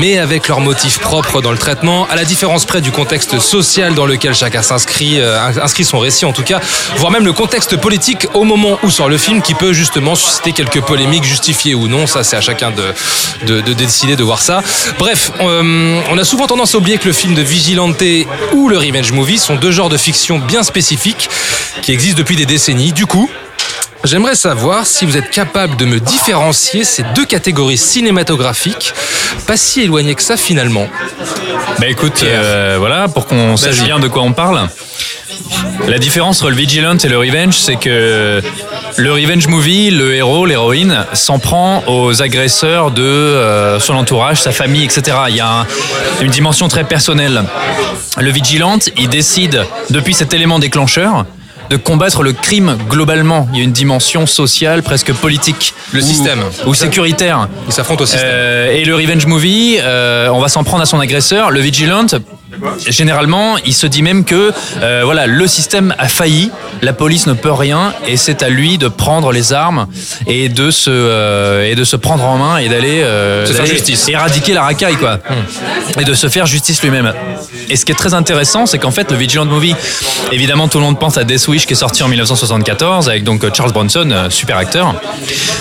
mais 0.00 0.16
avec 0.16 0.48
leur 0.48 0.60
motif 0.60 1.00
propre 1.00 1.42
dans 1.42 1.52
le 1.52 1.58
traitement, 1.58 2.08
à 2.08 2.16
la 2.16 2.24
différence 2.24 2.64
près 2.64 2.80
du 2.80 2.90
contexte 2.90 3.40
social 3.40 3.94
dans 3.94 4.06
lequel 4.06 4.34
chacun 4.34 4.62
s'inscrit, 4.62 5.20
euh, 5.20 5.38
inscrit 5.62 5.84
son 5.84 5.98
récit 5.98 6.24
en 6.24 6.32
tout 6.32 6.44
cas, 6.44 6.60
voire 6.96 7.12
même 7.12 7.26
le 7.26 7.34
contexte 7.34 7.76
politique 7.76 8.26
au 8.32 8.44
moment 8.44 8.78
où 8.82 8.90
sort 8.90 9.10
le 9.10 9.18
film 9.18 9.42
qui 9.42 9.52
peut 9.52 9.74
justement 9.74 10.14
susciter 10.14 10.52
quelques 10.52 10.80
polémiques 10.80 11.24
justifiées 11.24 11.74
ou 11.74 11.88
non, 11.88 12.06
ça 12.06 12.24
c'est 12.24 12.36
à 12.36 12.40
chacun 12.40 12.70
de, 12.70 12.94
de, 13.46 13.60
de 13.60 13.72
décider 13.74 14.16
de 14.16 14.24
voir 14.24 14.40
ça. 14.40 14.62
Bref, 14.98 15.30
euh, 15.42 16.00
on 16.10 16.16
a 16.16 16.24
souvent 16.24 16.46
tendance 16.46 16.74
à 16.74 16.78
oublier 16.78 16.96
que 16.96 17.06
le 17.06 17.12
film 17.12 17.34
de 17.34 17.42
Vigilante 17.42 17.97
ou 18.52 18.68
le 18.68 18.78
revenge 18.78 19.12
movie 19.12 19.38
sont 19.38 19.56
deux 19.56 19.70
genres 19.72 19.88
de 19.88 19.96
fiction 19.96 20.38
bien 20.38 20.62
spécifiques 20.62 21.28
qui 21.82 21.92
existent 21.92 22.18
depuis 22.18 22.36
des 22.36 22.46
décennies. 22.46 22.92
Du 22.92 23.06
coup, 23.06 23.30
J'aimerais 24.04 24.36
savoir 24.36 24.86
si 24.86 25.04
vous 25.04 25.16
êtes 25.16 25.28
capable 25.28 25.76
de 25.76 25.84
me 25.84 25.98
différencier 25.98 26.84
ces 26.84 27.02
deux 27.16 27.24
catégories 27.24 27.76
cinématographiques, 27.76 28.94
pas 29.46 29.56
si 29.56 29.80
éloignées 29.80 30.14
que 30.14 30.22
ça 30.22 30.36
finalement. 30.36 30.86
Bah 31.80 31.88
écoute, 31.88 32.22
euh, 32.22 32.76
voilà, 32.78 33.08
pour 33.08 33.26
qu'on 33.26 33.56
sache 33.56 33.74
Vas-y. 33.74 33.86
bien 33.86 33.98
de 33.98 34.06
quoi 34.06 34.22
on 34.22 34.32
parle. 34.32 34.68
La 35.88 35.98
différence 35.98 36.38
entre 36.40 36.50
le 36.50 36.56
Vigilant 36.56 36.96
et 36.96 37.08
le 37.08 37.18
Revenge, 37.18 37.58
c'est 37.58 37.76
que 37.76 38.40
le 38.98 39.12
Revenge 39.12 39.46
Movie, 39.46 39.90
le 39.90 40.14
héros, 40.14 40.44
l'héroïne, 40.44 41.06
s'en 41.12 41.38
prend 41.38 41.84
aux 41.86 42.20
agresseurs 42.20 42.90
de 42.90 43.02
euh, 43.02 43.78
son 43.78 43.94
entourage, 43.94 44.40
sa 44.42 44.50
famille, 44.50 44.84
etc. 44.84 45.16
Il 45.28 45.36
y 45.36 45.40
a 45.40 45.60
un- 45.60 45.66
une 46.20 46.30
dimension 46.30 46.66
très 46.68 46.82
personnelle. 46.84 47.44
Le 48.18 48.30
Vigilant, 48.32 48.78
il 48.96 49.08
décide, 49.08 49.64
depuis 49.90 50.14
cet 50.14 50.34
élément 50.34 50.58
déclencheur, 50.58 51.26
de 51.70 51.76
combattre 51.76 52.22
le 52.22 52.32
crime 52.32 52.76
globalement. 52.88 53.48
Il 53.52 53.58
y 53.58 53.60
a 53.60 53.64
une 53.64 53.72
dimension 53.72 54.26
sociale, 54.26 54.82
presque 54.82 55.12
politique. 55.12 55.74
Le 55.92 56.00
ou- 56.02 56.06
système. 56.06 56.40
Ou 56.66 56.74
sécuritaire. 56.74 57.48
Ils 57.66 57.72
s'affrontent 57.72 58.04
au 58.04 58.06
système. 58.06 58.28
Euh, 58.30 58.72
et 58.72 58.84
le 58.84 58.94
revenge 58.94 59.26
movie, 59.26 59.78
euh, 59.80 60.28
on 60.28 60.40
va 60.40 60.48
s'en 60.48 60.64
prendre 60.64 60.82
à 60.82 60.86
son 60.86 61.00
agresseur. 61.00 61.50
Le 61.50 61.60
vigilant, 61.60 62.06
généralement, 62.86 63.56
il 63.64 63.74
se 63.74 63.86
dit 63.86 64.02
même 64.02 64.24
que 64.24 64.52
euh, 64.82 65.02
voilà, 65.04 65.26
le 65.26 65.46
système 65.46 65.94
a 65.98 66.08
failli, 66.08 66.50
la 66.82 66.92
police 66.92 67.26
ne 67.26 67.32
peut 67.32 67.52
rien, 67.52 67.92
et 68.06 68.16
c'est 68.16 68.42
à 68.42 68.48
lui 68.48 68.78
de 68.78 68.88
prendre 68.88 69.32
les 69.32 69.52
armes 69.52 69.86
et 70.26 70.48
de 70.48 70.70
se 70.70 70.90
euh, 70.90 71.70
et 71.70 71.74
de 71.74 71.84
se 71.84 71.96
prendre 71.96 72.24
en 72.24 72.38
main 72.38 72.56
et 72.58 72.68
d'aller 72.68 73.00
euh, 73.02 73.46
éradiquer 74.08 74.54
la 74.54 74.62
racaille 74.62 74.96
quoi, 74.96 75.18
et 76.00 76.04
de 76.04 76.14
se 76.14 76.28
faire 76.28 76.46
justice 76.46 76.82
lui-même. 76.82 77.12
Et 77.70 77.76
ce 77.76 77.84
qui 77.84 77.92
est 77.92 77.96
très 77.96 78.14
intéressant, 78.14 78.66
c'est 78.66 78.78
qu'en 78.78 78.90
fait, 78.90 79.10
le 79.10 79.16
Vigilant 79.16 79.44
Movie, 79.44 79.74
évidemment, 80.32 80.68
tout 80.68 80.78
le 80.78 80.84
monde 80.84 80.98
pense 80.98 81.18
à 81.18 81.24
Death 81.24 81.46
Wish 81.48 81.57
qui 81.66 81.72
est 81.72 81.76
sorti 81.76 82.02
en 82.02 82.08
1974 82.08 83.08
avec 83.08 83.24
donc 83.24 83.44
euh, 83.44 83.50
Charles 83.52 83.72
Bronson, 83.72 84.08
euh, 84.10 84.30
super 84.30 84.56
acteur. 84.56 84.94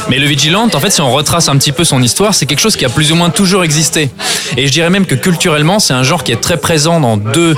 Mais 0.10 0.20
le 0.20 0.28
Vigilant, 0.28 0.68
en 0.74 0.80
fait, 0.80 0.90
si 0.90 1.02
on 1.02 1.12
retrace 1.12 1.50
un 1.50 1.58
petit 1.58 1.72
peu 1.72 1.84
son 1.84 2.02
histoire, 2.02 2.34
c'est 2.34 2.46
quelque 2.46 2.60
chose 2.60 2.76
qui 2.76 2.86
a 2.86 2.90
plus 2.90 3.12
ou 3.12 3.16
moins 3.16 3.30
toujours 3.30 3.64
existé. 3.64 4.10
Et 4.58 4.68
je 4.68 4.72
dirais 4.72 4.90
même 4.90 5.06
que 5.06 5.16
culturellement, 5.16 5.80
c'est 5.80 5.94
un 5.94 6.04
genre 6.04 6.24
qui 6.24 6.32
est 6.32 6.42
très 6.42 6.58
présent 6.58 7.00
dans 7.00 7.18
deux, 7.18 7.56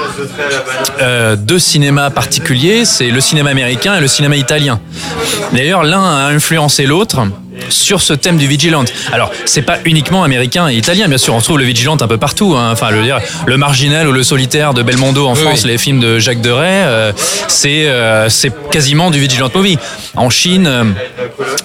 euh, 1.01 1.35
deux 1.35 1.59
cinémas 1.59 2.09
particuliers. 2.09 2.85
C'est 2.85 3.09
le 3.09 3.21
cinéma 3.21 3.49
américain 3.49 3.95
et 3.95 4.01
le 4.01 4.07
cinéma 4.07 4.35
italien. 4.35 4.79
D'ailleurs, 5.53 5.83
l'un 5.83 6.03
a 6.03 6.27
influencé 6.27 6.85
l'autre 6.85 7.21
sur 7.69 8.01
ce 8.01 8.13
thème 8.13 8.37
du 8.37 8.47
vigilant. 8.47 8.83
Alors, 9.11 9.31
c'est 9.45 9.61
pas 9.61 9.77
uniquement 9.85 10.23
américain 10.23 10.67
et 10.69 10.75
italien, 10.75 11.07
bien 11.07 11.17
sûr, 11.17 11.33
on 11.35 11.41
trouve 11.41 11.57
le 11.59 11.63
vigilant 11.65 11.97
un 11.99 12.07
peu 12.07 12.17
partout. 12.17 12.55
hein. 12.57 12.69
Enfin, 12.71 12.89
le, 12.91 13.01
le 13.45 13.57
marginal 13.57 14.07
ou 14.07 14.11
le 14.11 14.23
solitaire 14.23 14.73
de 14.73 14.83
Belmondo 14.83 15.27
en 15.27 15.33
Oui, 15.33 15.41
France, 15.41 15.61
oui. 15.63 15.71
les 15.71 15.77
films 15.77 15.99
de 15.99 16.19
Jacques 16.19 16.41
Deray, 16.41 16.67
euh, 16.71 17.11
c'est 17.47 17.87
euh, 17.87 18.29
c'est 18.29 18.51
quasiment 18.71 19.11
du 19.11 19.19
vigilant 19.19 19.49
movie. 19.53 19.77
En 20.15 20.29
Chine, 20.29 20.67
euh, 20.67 20.83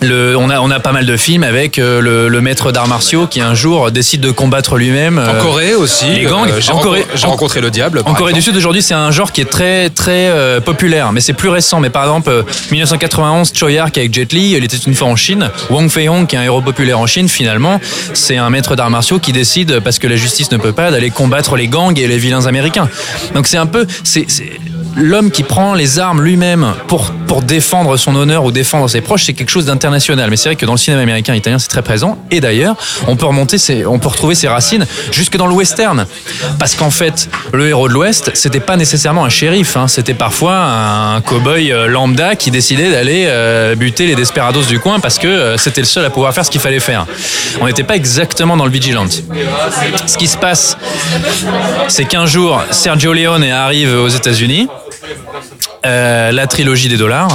le, 0.00 0.36
on, 0.36 0.50
a, 0.50 0.60
on 0.60 0.70
a 0.70 0.80
pas 0.80 0.92
mal 0.92 1.06
de 1.06 1.16
films 1.16 1.42
avec 1.44 1.78
euh, 1.78 2.00
le, 2.00 2.28
le 2.28 2.40
maître 2.40 2.72
d'arts 2.72 2.88
martiaux 2.88 3.26
qui 3.26 3.40
un 3.40 3.54
jour 3.54 3.90
décide 3.90 4.20
de 4.20 4.30
combattre 4.30 4.76
lui-même. 4.76 5.18
En 5.18 5.40
Corée 5.42 5.74
aussi. 5.74 6.06
les 6.06 6.22
gangs. 6.24 6.48
j'ai 6.60 6.70
En 6.72 6.76
rencontré- 7.30 7.60
le 7.60 7.70
diable. 7.70 8.02
en 8.04 8.14
Corée 8.14 8.32
du. 8.32 8.42
Sud 8.42 8.56
aujourd'hui, 8.56 8.82
c'est 8.82 8.94
un 8.94 9.10
genre 9.10 9.32
qui 9.32 9.40
est 9.40 9.50
très 9.50 9.88
très 9.90 10.28
populaire, 10.60 11.12
mais 11.12 11.20
c'est 11.20 11.32
plus 11.32 11.48
récent. 11.48 11.80
Mais 11.80 11.88
par 11.90 12.02
exemple, 12.04 12.28
euh, 12.30 12.42
1991, 12.70 13.52
Choi 13.54 13.78
Ark 13.80 13.96
avec 13.96 14.12
Jet 14.12 14.32
Li, 14.32 14.52
il 14.56 14.64
était 14.64 14.76
une 14.76 14.94
fois 14.94 15.08
en 15.08 15.16
Chine. 15.16 15.50
Qui 15.94 16.00
est 16.34 16.38
un 16.38 16.42
héros 16.42 16.60
populaire 16.60 16.98
en 16.98 17.06
Chine, 17.06 17.28
finalement, 17.28 17.80
c'est 18.14 18.36
un 18.36 18.50
maître 18.50 18.74
d'arts 18.74 18.90
martiaux 18.90 19.20
qui 19.20 19.30
décide, 19.32 19.78
parce 19.78 20.00
que 20.00 20.08
la 20.08 20.16
justice 20.16 20.50
ne 20.50 20.56
peut 20.56 20.72
pas, 20.72 20.90
d'aller 20.90 21.10
combattre 21.10 21.54
les 21.54 21.68
gangs 21.68 21.96
et 21.96 22.08
les 22.08 22.18
vilains 22.18 22.46
américains. 22.46 22.88
Donc 23.32 23.46
c'est 23.46 23.58
un 23.58 23.66
peu, 23.66 23.86
c'est- 24.02 24.26
l'homme 24.96 25.30
qui 25.30 25.42
prend 25.42 25.74
les 25.74 25.98
armes 25.98 26.22
lui-même 26.22 26.74
pour 26.88 27.10
pour 27.26 27.42
défendre 27.42 27.96
son 27.96 28.14
honneur 28.14 28.44
ou 28.44 28.52
défendre 28.52 28.88
ses 28.88 29.00
proches, 29.00 29.24
c'est 29.24 29.32
quelque 29.32 29.48
chose 29.50 29.66
d'international. 29.66 30.30
Mais 30.30 30.36
c'est 30.36 30.50
vrai 30.50 30.56
que 30.56 30.66
dans 30.66 30.72
le 30.72 30.78
cinéma 30.78 31.02
américain, 31.02 31.34
italien, 31.34 31.58
c'est 31.58 31.68
très 31.68 31.82
présent. 31.82 32.16
Et 32.30 32.40
d'ailleurs, 32.40 32.76
on 33.08 33.16
peut 33.16 33.26
remonter, 33.26 33.58
ses- 33.58 33.86
on 33.86 33.98
peut 33.98 34.06
retrouver 34.08 34.34
ses 34.36 34.46
racines 34.46 34.86
jusque 35.10 35.36
dans 35.36 35.46
le 35.48 35.54
western, 35.54 36.06
parce 36.60 36.76
qu'en 36.76 36.90
fait, 36.90 37.28
le 37.52 37.66
héros 37.68 37.88
de 37.88 37.94
l'Ouest, 37.94 38.30
c'était 38.34 38.60
pas 38.60 38.76
nécessairement 38.76 39.24
un 39.24 39.30
shérif, 39.30 39.76
hein. 39.76 39.88
c'était 39.88 40.14
parfois 40.14 40.54
un 40.54 41.20
cow-boy 41.22 41.72
euh, 41.72 41.86
lambda 41.88 42.36
qui 42.36 42.50
décidait 42.52 42.90
d'aller 42.92 43.24
euh, 43.26 43.74
buter 43.74 44.06
les 44.06 44.14
desperados 44.14 44.62
du 44.62 44.78
coin 44.78 45.00
parce 45.00 45.18
que 45.18 45.26
euh, 45.26 45.56
c'était 45.56 45.80
le 45.80 45.86
seul 45.86 46.04
à 46.04 46.10
pouvoir 46.10 46.32
faire 46.34 46.44
ce 46.44 46.50
qu'il 46.52 46.60
fallait 46.60 46.78
faire. 46.78 47.04
On 47.60 47.66
n'était 47.66 47.82
pas 47.84 47.96
exactement 47.96 48.56
dans 48.56 48.66
le 48.66 48.70
vigilant. 48.70 49.06
Ce 50.06 50.16
qui 50.18 50.28
se 50.28 50.36
passe, 50.36 50.76
c'est 51.88 52.04
qu'un 52.04 52.26
jour, 52.26 52.62
Sergio 52.70 53.12
Leone 53.12 53.44
arrive 53.44 53.92
aux 53.94 54.08
États-Unis. 54.08 54.68
Euh, 55.86 56.32
la 56.32 56.46
trilogie 56.46 56.88
des 56.88 56.96
dollars, 56.96 57.28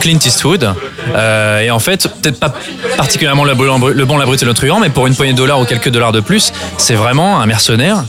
Clint 0.00 0.18
Eastwood, 0.24 0.74
euh, 1.14 1.60
et 1.60 1.70
en 1.70 1.78
fait, 1.78 2.08
peut-être 2.20 2.38
pas 2.38 2.52
particulièrement 2.96 3.44
le 3.44 3.54
bon, 3.54 4.18
la 4.18 4.26
brute 4.26 4.42
et 4.42 4.46
le 4.46 4.54
truand, 4.54 4.80
mais 4.80 4.90
pour 4.90 5.06
une 5.06 5.14
poignée 5.14 5.32
de 5.32 5.38
dollars 5.38 5.60
ou 5.60 5.64
quelques 5.64 5.88
dollars 5.88 6.12
de 6.12 6.20
plus, 6.20 6.52
c'est 6.76 6.94
vraiment 6.94 7.40
un 7.40 7.46
mercenaire 7.46 8.04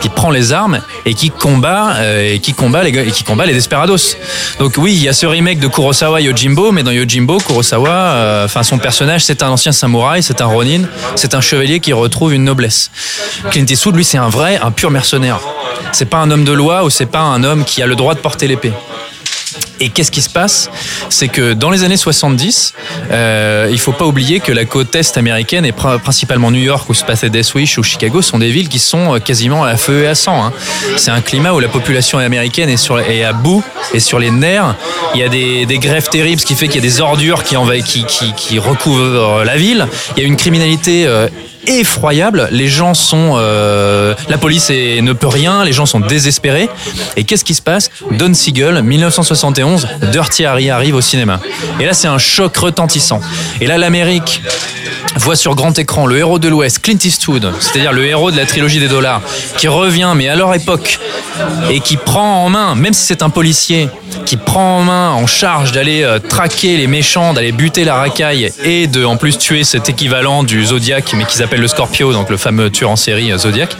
qui 0.00 0.08
prend 0.08 0.30
les 0.30 0.52
armes 0.52 0.80
et 1.04 1.14
qui 1.14 1.30
combat 1.30 1.94
euh, 1.96 2.34
et 2.34 2.38
qui 2.38 2.52
combat 2.52 2.82
les 2.82 2.90
et 2.90 3.10
qui 3.10 3.24
combat 3.24 3.46
les 3.46 3.54
desperados. 3.54 4.16
Donc 4.58 4.74
oui, 4.78 4.92
il 4.94 5.02
y 5.02 5.08
a 5.08 5.12
ce 5.12 5.26
remake 5.26 5.58
de 5.58 5.68
Kurosawa 5.68 6.20
Yojimbo, 6.20 6.72
mais 6.72 6.82
dans 6.82 6.90
Yojimbo, 6.90 7.38
Kurosawa, 7.38 7.90
euh, 7.90 8.44
enfin 8.44 8.62
son 8.62 8.78
personnage, 8.78 9.24
c'est 9.24 9.42
un 9.42 9.48
ancien 9.48 9.72
samouraï, 9.72 10.22
c'est 10.22 10.40
un 10.40 10.46
ronin, 10.46 10.82
c'est 11.16 11.34
un 11.34 11.40
chevalier 11.40 11.80
qui 11.80 11.92
retrouve 11.92 12.34
une 12.34 12.44
noblesse. 12.44 12.90
Clint 13.50 13.66
Eastwood, 13.68 13.96
lui, 13.96 14.04
c'est 14.04 14.18
un 14.18 14.28
vrai, 14.28 14.58
un 14.62 14.70
pur 14.70 14.90
mercenaire. 14.90 15.40
C'est 15.92 16.06
pas 16.06 16.18
un 16.18 16.30
homme 16.30 16.44
de 16.44 16.52
loi 16.52 16.84
ou 16.84 16.90
c'est 16.90 17.06
pas 17.06 17.20
un 17.20 17.44
homme 17.44 17.64
qui 17.64 17.82
a 17.82 17.86
le 17.86 17.94
droit 17.94 18.14
de 18.14 18.20
porter 18.20 18.46
l'épée. 18.46 18.72
Et 19.80 19.88
qu'est-ce 19.88 20.10
qui 20.12 20.22
se 20.22 20.30
passe 20.30 20.70
C'est 21.10 21.28
que 21.28 21.52
dans 21.52 21.70
les 21.70 21.82
années 21.82 21.96
70, 21.96 22.74
euh, 23.10 23.68
il 23.70 23.78
faut 23.78 23.92
pas 23.92 24.06
oublier 24.06 24.40
que 24.40 24.52
la 24.52 24.64
côte 24.64 24.90
est 24.90 25.16
américaine 25.16 25.64
et 25.64 25.72
pr- 25.72 25.98
principalement 25.98 26.50
New 26.50 26.60
York 26.62 26.88
où 26.88 26.94
se 26.94 27.04
passait 27.04 27.28
Death 27.30 27.54
ou 27.54 27.82
Chicago 27.82 28.22
sont 28.22 28.38
des 28.38 28.50
villes 28.50 28.68
qui 28.68 28.78
sont 28.78 29.14
euh, 29.14 29.18
quasiment 29.18 29.64
à 29.64 29.76
feu 29.76 30.04
et 30.04 30.06
à 30.06 30.14
sang. 30.14 30.44
hein. 30.44 30.52
C'est 30.96 31.10
un 31.10 31.20
climat 31.20 31.52
où 31.52 31.60
la 31.60 31.68
population 31.68 32.18
américaine 32.18 32.68
est, 32.68 32.76
sur, 32.76 33.00
est 33.00 33.24
à 33.24 33.32
bout 33.32 33.64
et 33.92 34.00
sur 34.00 34.18
les 34.18 34.30
nerfs. 34.30 34.76
Il 35.14 35.20
y 35.20 35.24
a 35.24 35.28
des, 35.28 35.66
des 35.66 35.78
grèves 35.78 36.08
terribles, 36.08 36.40
ce 36.40 36.46
qui 36.46 36.54
fait 36.54 36.68
qu'il 36.68 36.76
y 36.82 36.86
a 36.86 36.88
des 36.88 37.00
ordures 37.00 37.42
qui 37.42 37.56
recouvrent 38.58 39.42
la 39.44 39.56
ville. 39.56 39.86
Il 40.16 40.22
y 40.22 40.24
a 40.24 40.28
une 40.28 40.36
criminalité 40.36 41.04
euh, 41.06 41.28
effroyable. 41.66 42.48
Les 42.50 42.68
gens 42.68 42.94
sont, 42.94 43.34
euh, 43.36 44.14
la 44.28 44.38
police 44.38 44.70
ne 44.70 45.12
peut 45.12 45.28
rien. 45.28 45.64
Les 45.64 45.72
gens 45.72 45.86
sont 45.86 46.00
désespérés. 46.00 46.68
Et 47.16 47.24
qu'est-ce 47.24 47.44
qui 47.44 47.54
se 47.54 47.62
passe? 47.62 47.90
Don 48.12 48.34
Siegel, 48.34 48.82
1971, 48.82 49.88
Dirty 50.12 50.44
Harry 50.44 50.70
arrive 50.70 50.94
au 50.94 51.00
cinéma. 51.00 51.40
Et 51.80 51.86
là, 51.86 51.92
c'est 51.92 52.08
un 52.08 52.18
choc 52.18 52.56
retentissant. 52.56 53.20
Et 53.60 53.66
là, 53.66 53.78
l'Amérique 53.78 54.42
voit 55.16 55.36
sur 55.36 55.54
grand 55.54 55.78
écran 55.78 56.06
le 56.06 56.18
héros 56.18 56.38
de 56.38 56.48
l'Ouest, 56.48 56.80
Clint 56.80 56.98
Eastwood, 57.02 57.52
c'est-à-dire 57.60 57.92
le 57.92 58.04
héros 58.06 58.30
de 58.30 58.36
la 58.36 58.46
trilogie 58.46 58.80
des 58.80 58.88
dollars, 58.88 59.20
qui 59.56 59.68
revient, 59.68 60.12
mais 60.16 60.28
à 60.28 60.36
leur 60.36 60.54
époque, 60.54 60.98
et 61.70 61.80
qui 61.80 61.96
prend 61.96 62.44
en 62.44 62.48
main, 62.50 62.74
même 62.74 62.92
si 62.92 63.04
c'est 63.04 63.22
un 63.22 63.30
policier, 63.30 63.88
qui 64.26 64.36
prend 64.36 64.78
en 64.78 64.82
main, 64.82 65.10
en 65.10 65.26
charge 65.26 65.72
d'aller 65.72 66.02
euh, 66.02 66.18
traquer 66.18 66.76
les 66.76 66.86
méchants, 66.86 67.32
d'aller 67.34 67.52
buter 67.52 67.84
la 67.84 67.96
racaille 67.96 68.50
et 68.62 68.86
de 68.86 69.04
en 69.04 69.16
plus 69.16 69.38
tuer 69.38 69.64
cet 69.64 69.88
équivalent 69.88 70.42
du 70.42 70.64
Zodiac, 70.64 71.12
mais 71.14 71.24
qu'ils 71.24 71.42
appellent 71.42 71.60
le 71.60 71.68
Scorpio, 71.68 72.12
donc 72.12 72.30
le 72.30 72.36
fameux 72.36 72.70
tueur 72.70 72.90
en 72.90 72.96
série 72.96 73.32
euh, 73.32 73.38
Zodiac. 73.38 73.76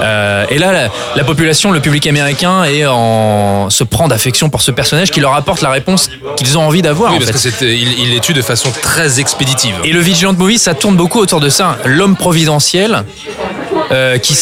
Euh, 0.00 0.44
et 0.50 0.58
là, 0.58 0.72
la, 0.72 0.88
la 1.16 1.24
population, 1.24 1.72
le 1.72 1.80
public 1.80 2.06
américain, 2.06 2.64
est 2.64 2.86
en, 2.86 3.70
se 3.70 3.84
prend 3.84 4.08
d'affection 4.08 4.48
pour 4.48 4.62
ce 4.62 4.70
personnage 4.70 5.10
qui 5.10 5.20
leur 5.20 5.34
apporte 5.34 5.62
la 5.62 5.70
réponse 5.70 6.10
qu'ils 6.36 6.56
ont 6.58 6.62
envie 6.62 6.82
d'avoir. 6.82 7.12
Oui, 7.12 7.16
en 7.16 7.20
parce 7.20 7.30
fait. 7.30 7.50
que 7.50 7.56
c'était, 7.56 7.76
il, 7.76 7.98
il 8.00 8.10
les 8.10 8.20
tue 8.20 8.34
de 8.34 8.42
façon 8.42 8.70
très 8.82 9.18
expéditive. 9.20 9.74
Et 9.84 9.92
le 9.92 10.00
Vigilant 10.00 10.32
Movie, 10.32 10.58
ça 10.60 10.74
tourne 10.74 10.94
beaucoup 10.96 11.18
autour 11.20 11.40
de 11.40 11.48
ça. 11.48 11.78
L'homme 11.86 12.16
providentiel, 12.16 13.04
euh, 13.92 14.18
qui, 14.18 14.34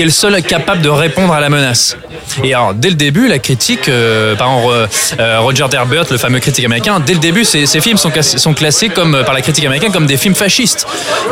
est 0.00 0.04
le 0.04 0.10
seul 0.10 0.42
capable 0.42 0.82
de 0.82 0.88
répondre 0.88 1.32
à 1.32 1.40
la 1.40 1.48
menace. 1.48 1.96
Et 2.42 2.54
alors, 2.54 2.74
dès 2.74 2.90
le 2.90 2.96
début, 2.96 3.28
la 3.28 3.38
critique, 3.38 3.88
euh, 3.88 4.34
par 4.34 4.48
exemple, 4.48 4.88
euh, 5.20 5.40
Roger 5.40 5.66
Derbert, 5.70 6.04
le 6.10 6.18
fameux 6.18 6.40
critique 6.40 6.64
américain, 6.64 6.98
dès 6.98 7.14
le 7.14 7.20
début, 7.20 7.44
ces, 7.44 7.66
films 7.80 7.98
sont, 7.98 8.10
classés- 8.10 8.38
sont 8.38 8.52
classés 8.52 8.88
comme, 8.88 9.22
par 9.24 9.32
la 9.32 9.42
critique 9.42 9.64
américaine 9.64 9.92
comme 9.92 10.06
des 10.06 10.16
films 10.16 10.34
fascistes. 10.34 10.86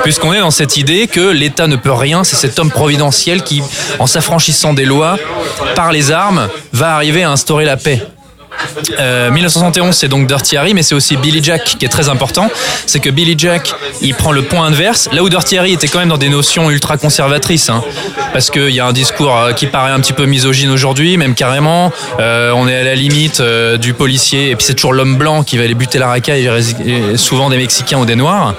Puisqu'on 0.05 0.33
est 0.33 0.41
dans 0.41 0.53
cette 0.53 0.77
idée 0.77 1.09
que 1.09 1.31
l'État 1.31 1.67
ne 1.67 1.77
peut 1.77 1.93
rien, 1.93 2.23
c'est 2.23 2.37
cet 2.37 2.59
homme 2.61 2.71
providentiel 2.71 3.43
qui, 3.43 3.63
en 3.99 4.07
s'affranchissant 4.07 4.73
des 4.73 4.85
lois, 4.85 5.19
par 5.75 5.91
les 5.91 6.13
armes, 6.13 6.49
va 6.73 6.95
arriver 6.95 7.25
à 7.25 7.31
instaurer 7.33 7.65
la 7.65 7.77
paix. 7.77 8.03
Euh, 8.99 9.31
1971, 9.31 9.95
c'est 9.95 10.09
donc 10.09 10.27
Dirty 10.27 10.57
Harry, 10.57 10.75
mais 10.75 10.83
c'est 10.83 10.95
aussi 10.95 11.17
Billy 11.17 11.43
Jack 11.43 11.77
qui 11.79 11.85
est 11.85 11.89
très 11.89 12.09
important. 12.09 12.51
C'est 12.87 13.01
que 13.01 13.11
Billy 13.11 13.35
Jack, 13.37 13.73
il 14.01 14.15
prend 14.15 14.33
le 14.33 14.43
point 14.43 14.67
inverse, 14.67 15.09
là 15.13 15.23
où 15.23 15.29
Dirty 15.29 15.59
Harry 15.59 15.73
était 15.73 15.89
quand 15.89 15.99
même 15.99 16.09
dans 16.09 16.19
des 16.19 16.29
notions 16.29 16.71
ultra 16.71 16.97
conservatrices, 16.97 17.69
hein, 17.71 17.83
parce 18.33 18.51
qu'il 18.51 18.71
y 18.71 18.81
a 18.81 18.87
un 18.87 18.93
discours 18.93 19.37
euh, 19.37 19.53
qui 19.53 19.67
paraît 19.67 19.91
un 19.93 20.01
petit 20.01 20.13
peu 20.13 20.27
misogyne 20.27 20.71
aujourd'hui, 20.71 21.17
même 21.17 21.35
carrément. 21.35 21.93
Euh, 22.21 22.53
on 22.55 22.69
est 22.69 22.77
à 22.77 22.83
la 22.85 22.95
limite 22.95 23.41
euh, 23.41 23.77
du 23.77 23.95
policier, 23.95 24.51
et 24.51 24.57
puis 24.57 24.65
c'est 24.65 24.75
toujours 24.75 24.93
l'homme 24.93 25.17
blanc 25.17 25.43
qui 25.43 25.57
va 25.59 25.65
aller 25.65 25.75
buter 25.75 25.99
la 25.99 26.09
racaille, 26.09 26.49
souvent 27.17 27.51
des 27.51 27.57
Mexicains 27.57 27.99
ou 27.99 28.05
des 28.05 28.17
Noirs. 28.17 28.55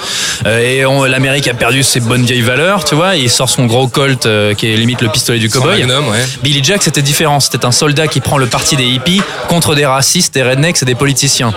Euh, 0.45 0.59
et 0.59 0.85
on- 0.85 1.03
l'Amérique 1.03 1.47
a 1.47 1.53
perdu 1.53 1.83
ses 1.83 1.99
bonnes 1.99 2.23
vieilles 2.25 2.41
valeurs, 2.41 2.83
tu 2.85 2.95
vois. 2.95 3.15
Il 3.15 3.29
sort 3.29 3.49
son 3.49 3.65
gros 3.65 3.87
Colt, 3.87 4.25
euh, 4.25 4.53
qui 4.53 4.71
est 4.71 4.75
limite 4.77 5.01
le 5.01 5.09
pistolet 5.09 5.39
du 5.39 5.49
cowboy. 5.49 5.83
Ouais. 6.09 6.25
Billy 6.43 6.61
Jack, 6.63 6.83
c'était 6.83 7.01
différent. 7.01 7.39
C'était 7.39 7.65
un 7.65 7.71
soldat 7.71 8.07
qui 8.07 8.19
prend 8.21 8.37
le 8.37 8.45
parti 8.47 8.75
des 8.75 8.85
hippies 8.85 9.21
contre 9.47 9.75
des 9.75 9.85
racistes, 9.89 10.33
des 10.33 10.43
rednecks 10.43 10.81
et 10.81 10.85
des 10.85 10.95
politiciens. 10.95 11.53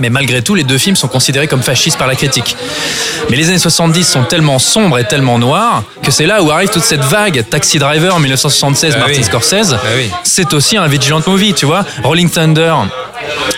Mais 0.00 0.10
malgré 0.10 0.42
tout, 0.42 0.54
les 0.54 0.64
deux 0.64 0.78
films 0.78 0.96
sont 0.96 1.08
considérés 1.08 1.46
comme 1.46 1.62
fascistes 1.62 1.98
par 1.98 2.06
la 2.06 2.14
critique. 2.14 2.56
Mais 3.30 3.36
les 3.36 3.48
années 3.48 3.58
70 3.58 4.04
sont 4.04 4.24
tellement 4.24 4.58
sombres 4.58 4.98
et 4.98 5.04
tellement 5.04 5.38
noirs 5.38 5.82
que 6.02 6.10
c'est 6.10 6.26
là 6.26 6.42
où 6.42 6.50
arrive 6.50 6.68
toute 6.70 6.84
cette 6.84 7.04
vague. 7.04 7.44
Taxi 7.48 7.78
Driver 7.78 8.14
en 8.14 8.18
1976, 8.20 8.94
Ah 8.94 8.98
Martin 9.00 9.14
oui. 9.18 9.24
Scorsese, 9.24 9.72
Ah 9.74 9.78
oui. 9.96 10.10
c'est 10.24 10.52
aussi 10.54 10.76
un 10.76 10.86
vigilant 10.86 11.20
movie, 11.26 11.54
tu 11.54 11.66
vois. 11.66 11.84
Rolling 12.04 12.30
Thunder, 12.30 12.74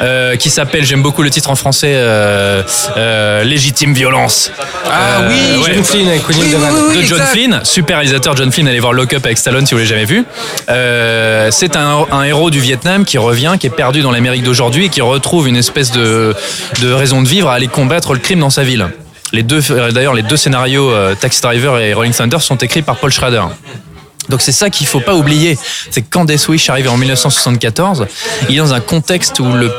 euh, 0.01 0.37
qui 0.37 0.51
s'appelle, 0.51 0.85
j'aime 0.85 1.03
beaucoup 1.03 1.23
le 1.23 1.31
titre 1.31 1.51
en 1.51 1.57
français, 1.57 1.93
euh, 1.95 2.63
euh, 2.97 3.43
Légitime 3.45 3.93
violence. 3.93 4.51
Ah 4.91 5.21
Euh, 5.21 5.29
oui, 5.29 5.63
ouais 5.63 5.75
John 5.75 5.85
Flynn 5.85 6.09
avec 6.09 6.29
William 6.29 6.47
Oui, 6.47 6.53
Devan. 6.53 6.71
oui, 6.75 6.81
oui. 6.91 6.97
de 6.97 7.03
John 7.03 7.19
exact. 7.19 7.33
Flynn, 7.33 7.61
super 7.65 7.97
réalisateur 7.99 8.37
John 8.37 8.51
Flynn, 8.53 8.69
allez 8.69 8.81
voir 8.81 8.93
Lock 8.93 9.13
Up 9.13 9.25
avec 9.27 9.37
Stallone 9.39 9.67
si 9.67 9.75
vous 9.75 9.79
l'avez 9.79 9.89
jamais 9.89 10.05
vu. 10.07 10.25
Euh, 10.71 11.49
c'est 11.51 11.77
un, 11.77 12.07
un 12.11 12.23
héros 12.23 12.51
du 12.51 12.61
Vietnam 12.61 13.05
qui 13.05 13.19
revient, 13.19 13.55
qui 13.61 13.67
est 13.67 13.71
perdu 13.71 14.01
dans 14.03 14.11
l'Amérique 14.13 14.43
d'aujourd'hui 14.45 14.87
et 14.87 14.89
qui 14.89 15.01
retrouve 15.01 15.49
une 15.49 15.57
espèce 15.57 15.91
de, 15.91 16.28
de 16.81 16.93
raison 16.93 17.23
de 17.23 17.29
vivre 17.29 17.49
à 17.49 17.55
aller 17.55 17.69
combattre 17.69 18.15
le 18.15 18.21
crime 18.21 18.41
dans 18.41 18.51
sa 18.51 18.65
ville. 18.65 18.89
Les 19.33 19.43
deux, 19.43 19.61
euh, 19.71 19.91
d'ailleurs, 19.91 20.15
les 20.15 20.23
deux 20.23 20.37
scénarios 20.37 20.91
euh, 20.91 21.15
Taxi 21.15 21.43
Driver 21.43 21.79
et 21.79 21.93
Rolling 21.93 22.13
Thunder 22.13 22.39
sont 22.41 22.57
écrits 22.57 22.83
par 22.83 22.97
Paul 22.97 23.13
Schrader. 23.13 23.43
Donc 24.29 24.43
c'est 24.43 24.53
ça 24.53 24.71
qu'il 24.71 24.87
faut 24.87 25.01
pas 25.01 25.15
oublier, 25.15 25.59
c'est 25.91 26.03
que 26.03 26.07
quand 26.11 26.25
Death 26.25 26.49
Wish 26.49 26.69
arrive 26.71 26.89
en 26.89 26.97
1974, 26.97 28.07
il 28.49 28.57
est 28.57 28.59
dans 28.59 28.75
un 28.75 28.81
contexte 28.81 29.41
où 29.41 29.53
le, 29.53 29.73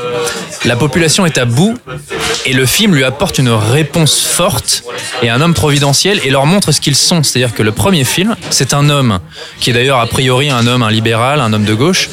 la 0.66 0.76
population 0.76 1.26
est 1.26 1.38
à 1.38 1.46
bout 1.46 1.78
et 2.46 2.54
le 2.54 2.66
film 2.66 2.96
lui 2.96 3.04
apporte 3.04 3.38
une 3.38 3.50
réponse 3.50 4.22
forte 4.22 4.84
et 5.22 5.30
un 5.30 5.42
homme 5.42 5.54
providentiel 5.54 6.20
et 6.24 6.30
leur 6.30 6.46
montre 6.46 6.72
ce 6.72 6.82
qu'ils 6.82 6.96
sont. 6.96 7.24
C'est-à-dire 7.24 7.54
que 7.54 7.64
le 7.64 7.72
premier 7.72 8.04
film, 8.04 8.36
c'est 8.50 8.74
un 8.74 8.90
homme 8.90 9.20
qui 9.60 9.70
est 9.70 9.74
d'ailleurs 9.74 10.00
a 10.00 10.08
priori 10.08 10.50
un 10.50 10.66
homme, 10.68 10.84
un 10.84 10.92
libéral, 10.92 11.42
un 11.42 11.54
homme 11.54 11.66
de 11.66 11.74
gauche. 11.74 12.10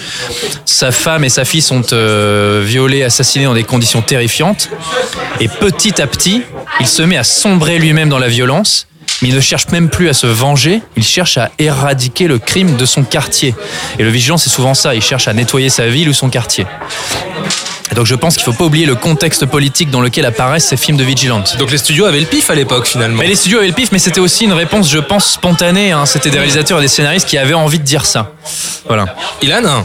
Sa 0.64 0.92
femme 0.92 1.24
et 1.24 1.28
sa 1.28 1.44
fille 1.44 1.62
sont 1.62 1.82
euh, 1.92 2.62
violées, 2.64 3.02
assassinées 3.02 3.46
dans 3.46 3.54
des 3.54 3.64
conditions 3.64 4.02
terrifiantes 4.02 4.68
et 5.40 5.48
petit 5.48 6.00
à 6.00 6.06
petit, 6.06 6.42
il 6.80 6.86
se 6.86 7.02
met 7.02 7.16
à 7.16 7.24
sombrer 7.24 7.78
lui-même 7.78 8.08
dans 8.08 8.18
la 8.18 8.28
violence 8.28 8.86
mais 9.26 9.32
il 9.32 9.34
ne 9.34 9.40
cherche 9.40 9.66
même 9.72 9.88
plus 9.88 10.08
à 10.08 10.14
se 10.14 10.26
venger, 10.28 10.80
il 10.96 11.02
cherche 11.02 11.36
à 11.36 11.50
éradiquer 11.58 12.28
le 12.28 12.38
crime 12.38 12.76
de 12.76 12.86
son 12.86 13.02
quartier. 13.02 13.56
Et 13.98 14.04
le 14.04 14.10
vigilant, 14.10 14.38
c'est 14.38 14.50
souvent 14.50 14.74
ça, 14.74 14.94
il 14.94 15.02
cherche 15.02 15.26
à 15.26 15.32
nettoyer 15.32 15.68
sa 15.68 15.88
ville 15.88 16.08
ou 16.08 16.12
son 16.12 16.30
quartier. 16.30 16.64
Et 17.90 17.94
donc 17.96 18.06
je 18.06 18.14
pense 18.14 18.36
qu'il 18.36 18.46
ne 18.46 18.52
faut 18.52 18.58
pas 18.58 18.64
oublier 18.64 18.86
le 18.86 18.94
contexte 18.94 19.46
politique 19.46 19.90
dans 19.90 20.00
lequel 20.00 20.26
apparaissent 20.26 20.66
ces 20.68 20.76
films 20.76 20.96
de 20.96 21.04
vigilante. 21.04 21.56
Donc 21.58 21.70
les 21.72 21.78
studios 21.78 22.04
avaient 22.04 22.20
le 22.20 22.26
pif 22.26 22.50
à 22.50 22.54
l'époque 22.54 22.86
finalement. 22.86 23.18
Mais 23.20 23.26
les 23.28 23.34
studios 23.36 23.58
avaient 23.58 23.68
le 23.68 23.72
pif, 23.74 23.90
mais 23.90 23.98
c'était 23.98 24.20
aussi 24.20 24.44
une 24.44 24.52
réponse, 24.52 24.90
je 24.90 24.98
pense, 24.98 25.32
spontanée. 25.32 25.90
hein. 25.92 26.06
C'était 26.06 26.30
des 26.30 26.38
réalisateurs 26.38 26.78
et 26.78 26.82
des 26.82 26.88
scénaristes 26.88 27.28
qui 27.28 27.36
avaient 27.38 27.54
envie 27.54 27.78
de 27.78 27.84
dire 27.84 28.06
ça. 28.06 28.32
Voilà. 28.86 29.06
Ilan? 29.42 29.84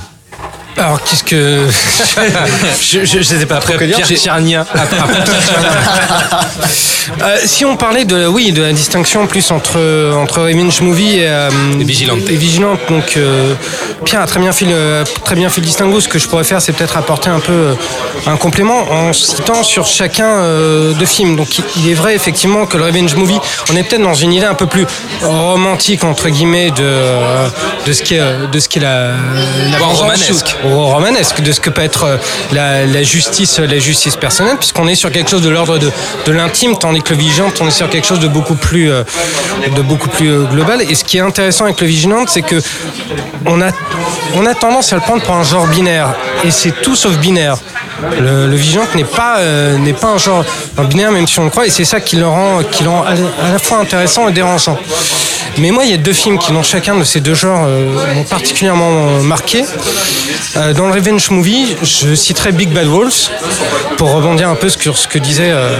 Alors, 0.78 1.02
qu'est-ce 1.04 1.24
que. 1.24 1.68
je, 2.82 3.06
je 3.06 3.22
sais 3.22 3.46
pas 3.46 3.58
après. 3.58 3.78
Pierre 3.78 4.08
Tchernia. 4.08 4.66
Euh, 7.22 7.38
si 7.46 7.66
on 7.66 7.76
parlait 7.78 8.06
de, 8.06 8.28
oui, 8.28 8.52
de 8.52 8.62
la 8.62 8.74
distinction 8.74 9.26
plus 9.26 9.50
entre, 9.52 10.14
entre 10.16 10.42
Revenge 10.44 10.82
Movie 10.82 11.18
et, 11.18 11.28
euh, 11.28 11.50
Et 11.80 11.84
Vigilante. 11.84 12.20
et 12.30 12.36
Vigilante, 12.36 12.80
donc 12.90 13.18
euh, 13.18 13.54
Pierre 14.06 14.22
a 14.22 14.28
très 14.28 14.40
bien 14.40 14.52
fait 14.52 14.66
le, 14.66 15.04
très 15.26 15.34
bien 15.36 15.50
fait 15.50 15.62
le 15.62 15.66
distinguo. 15.68 16.00
Ce 16.00 16.08
que 16.08 16.20
je 16.20 16.28
pourrais 16.28 16.44
faire, 16.44 16.62
c'est 16.62 16.74
peut-être 16.74 16.98
apporter 16.98 17.30
un 17.32 17.40
peu 17.40 17.52
euh, 17.52 17.74
un 18.28 18.38
complément 18.38 18.84
en 18.92 19.14
citant 19.14 19.64
sur 19.64 19.88
chacun 19.88 20.26
euh, 20.28 20.94
de 20.94 21.06
films. 21.06 21.36
Donc 21.36 21.58
il- 21.76 21.90
est 21.90 21.96
vrai 21.96 22.16
effectivement 22.16 22.66
que 22.68 22.78
le 22.78 22.84
Revenge 22.86 23.16
Movie, 23.16 23.40
on 23.72 23.76
est 23.76 23.84
peut-être 23.84 24.04
dans 24.04 24.14
une 24.14 24.32
idée 24.32 24.46
un 24.46 24.54
peu 24.54 24.68
plus 24.68 24.86
romantique 25.24 26.04
entre 26.04 26.30
guillemets 26.30 26.70
de, 26.70 26.76
euh, 26.84 27.48
de 27.88 27.94
ce 27.94 28.04
qui 28.04 28.14
est, 28.16 28.48
de 28.52 28.60
ce 28.60 28.70
qui 28.70 28.78
est 28.78 28.84
la, 28.84 29.14
la 29.72 29.78
romanesque. 29.80 30.56
Romanesque 30.64 31.42
de 31.42 31.52
ce 31.52 31.60
que 31.60 31.70
peut 31.70 31.82
être 31.82 32.04
euh, 32.04 32.86
la, 32.86 33.04
justice, 33.04 33.60
la 33.60 33.80
justice 33.80 34.16
personnelle, 34.16 34.58
puisqu'on 34.58 34.88
est 34.88 34.96
sur 34.96 35.12
quelque 35.12 35.30
chose 35.30 35.42
de 35.42 35.50
l'ordre 35.50 35.78
de, 35.78 35.92
de 36.26 36.32
l'intime, 36.32 36.78
tandis 36.78 37.02
que 37.02 37.14
le 37.14 37.20
vigilante, 37.20 37.60
on 37.62 37.68
est 37.68 37.72
sur 37.72 37.90
quelque 37.90 38.08
chose 38.08 38.20
de 38.20 38.28
beaucoup 38.28 38.56
plus, 38.56 38.92
euh, 38.92 39.04
de 39.76 39.82
beaucoup 39.82 40.10
plus 40.10 40.32
euh, 40.32 40.44
global. 40.46 40.82
Et 40.82 40.96
ce 40.96 41.04
qui 41.04 41.18
est 41.18 41.22
intéressant 41.22 41.66
avec 41.66 41.82
le 41.82 41.88
vigilante, 41.88 42.30
c'est 42.30 42.42
que 42.42 42.62
on 43.46 43.62
a, 43.62 43.72
on 44.36 44.46
a 44.46 44.54
tendance 44.54 44.94
à 44.94 44.96
le 44.96 45.02
prendre 45.02 45.24
pour 45.24 45.36
un 45.36 45.44
genre 45.44 45.68
binaire, 45.68 46.14
et 46.44 46.52
c'est 46.52 46.82
tout 46.82 46.96
sauf 46.96 47.18
binaire. 47.18 47.58
Le, 48.20 48.48
le 48.48 48.56
vigilante 48.56 48.94
n'est 48.96 49.04
pas, 49.04 49.38
euh, 49.40 49.78
n'est 49.78 49.94
pas 49.94 50.08
un 50.10 50.18
genre 50.18 50.44
binaire, 50.90 51.12
même 51.12 51.28
si 51.28 51.40
on 51.40 51.44
le 51.46 51.50
croit, 51.50 51.66
et 51.68 51.70
c'est 51.70 51.86
ça 51.86 52.00
qui 52.00 52.16
le 52.16 52.28
rend, 52.28 52.62
qui 52.72 52.84
le 52.84 52.90
rend 52.90 53.04
à 53.04 53.14
la- 53.52 53.60
fois 53.60 53.78
intéressant 53.80 54.28
et 54.28 54.32
dérangeant. 54.32 54.78
Mais 55.58 55.72
moi, 55.72 55.84
il 55.86 55.92
y 55.92 55.94
a 55.94 55.98
deux 55.98 56.14
films 56.14 56.40
qui, 56.40 56.52
dans 56.54 56.64
chacun 56.64 56.96
de 56.96 57.04
ces 57.04 57.20
deux 57.20 57.34
genres, 57.36 57.66
euh, 57.68 58.14
m'ont 58.16 58.24
particulièrement 58.24 59.20
marqué. 59.22 59.64
Euh, 60.56 60.74
dans 60.74 60.88
le 60.88 60.94
Revenge 60.94 61.30
Movie, 61.30 61.76
je 61.84 62.16
citerai 62.16 62.52
Big 62.54 62.70
Bad 62.70 62.88
Wolves, 62.88 63.30
pour 63.98 64.12
rebondir 64.14 64.50
un 64.50 64.56
peu 64.56 64.70
sur 64.70 64.98
ce 64.98 65.08
que 65.08 65.20
disait 65.20 65.52
euh, 65.52 65.76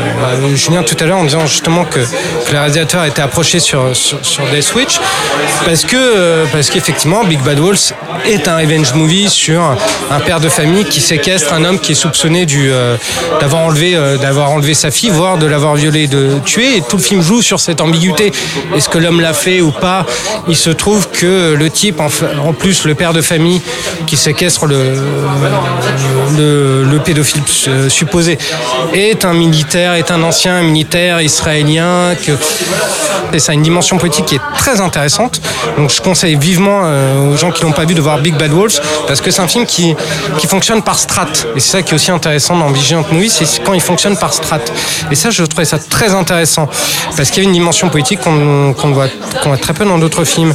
Julien 0.56 0.84
tout 0.84 0.98
à 1.00 1.06
l'heure, 1.06 1.18
en 1.18 1.24
disant 1.24 1.46
justement 1.48 1.86
que, 1.86 2.00
que 2.00 2.52
le 2.52 2.60
réalisateur 2.60 3.06
était 3.06 3.22
approché 3.22 3.60
sur, 3.60 3.96
sur, 3.96 4.44
Death 4.54 4.64
Switch, 4.64 5.00
parce 5.66 5.86
que 5.86 6.46
parce 6.52 6.70
qu'effectivement, 6.70 7.24
Big 7.24 7.40
Bad 7.42 7.60
Wolves 7.60 7.94
est 8.26 8.48
un 8.48 8.58
Revenge 8.58 8.94
Movie 8.94 9.30
sur 9.30 9.62
un 10.12 10.20
père 10.20 10.40
de 10.40 10.50
famille 10.50 10.86
qui 10.86 11.00
séquestre 11.02 11.54
un 11.54 11.64
homme 11.64 11.80
qui 11.80 11.94
est 11.94 11.96
euh, 12.26 12.98
d'avoir 13.40 13.64
enlevé, 13.64 13.96
euh, 13.96 14.18
d'avoir 14.18 14.52
enlevé 14.52 14.74
sa 14.74 14.92
fille, 14.92 15.10
voire 15.10 15.38
de 15.38 15.46
l'avoir 15.46 15.76
violée, 15.76 16.08
de 16.08 16.40
tuer, 16.46 16.78
et 16.78 16.82
tout 16.82 16.98
le 16.98 17.04
film 17.04 17.22
joue 17.22 17.42
sur 17.42 17.60
cette 17.60 17.82
ambiguïté. 17.82 18.32
Est-ce 18.76 18.90
que 18.90 18.98
l'homme 18.98 19.22
l'a 19.22 19.34
fait 19.34 19.62
ou 19.62 19.72
pas? 19.72 20.06
Il 20.48 20.56
se 20.56 20.70
trouve 20.70 21.10
que 21.10 21.54
le 21.54 21.70
type, 21.70 22.00
en 22.00 22.54
plus 22.54 22.86
le 22.86 22.96
père 22.96 23.14
de 23.14 23.22
famille 23.22 23.62
qui 24.08 24.18
séquestre 24.18 24.66
le, 24.66 24.96
le, 26.38 26.84
le 26.84 27.00
pédophile 27.00 27.42
euh, 27.68 27.90
supposé, 27.90 28.38
est 28.94 29.26
un 29.26 29.34
militaire, 29.34 29.94
est 29.94 30.12
un 30.12 30.22
ancien 30.24 30.62
militaire 30.62 31.22
israélien. 31.22 32.16
Et 33.34 33.40
ça 33.40 33.54
a 33.54 33.56
une 33.56 33.62
dimension 33.62 33.98
politique 33.98 34.26
qui 34.26 34.36
est 34.36 34.42
très 34.58 34.82
intéressante. 34.82 35.42
Donc 35.78 35.90
je 35.90 36.02
conseille 36.02 36.36
vivement 36.36 36.82
euh, 36.84 37.34
aux 37.34 37.38
gens 37.38 37.52
qui 37.52 37.64
l'ont 37.64 37.72
pas 37.72 37.86
vu 37.86 37.94
de 37.94 38.02
voir 38.02 38.20
Big 38.20 38.36
Bad 38.36 38.52
Wolves 38.52 38.80
parce 39.08 39.22
que 39.22 39.32
c'est 39.32 39.42
un 39.42 39.48
film 39.48 39.66
qui, 39.66 39.96
qui 40.38 40.48
fonctionne 40.48 40.82
par 40.82 41.00
strat. 41.00 41.28
Et 41.56 41.60
c'est 41.60 41.72
ça 41.72 41.82
qui 41.82 41.92
est 41.92 41.96
aussi 41.96 42.12
intéressant 42.12 42.58
dans 42.58 42.70
Vigilant 42.70 43.06
Movie, 43.12 43.30
c'est 43.30 43.64
quand 43.64 43.74
il 43.74 43.82
fonctionne 43.82 44.18
par 44.18 44.34
strat. 44.34 44.60
Et 45.10 45.16
ça, 45.16 45.30
je 45.30 45.44
trouvais 45.44 45.66
ça 45.66 45.80
très 45.80 46.14
intéressant 46.14 46.68
parce 47.16 47.30
qu'il 47.30 47.44
y 47.44 47.46
a 47.46 47.50
une 47.50 47.54
dimension 47.54 47.90
politique 47.90 48.20
qu'on 48.22 48.74
voit, 48.92 49.08
qu'on 49.42 49.50
voit 49.50 49.58
très 49.58 49.74
peu 49.74 49.86
dans 49.86 49.98
d'autres 49.98 50.26
films. 50.26 50.54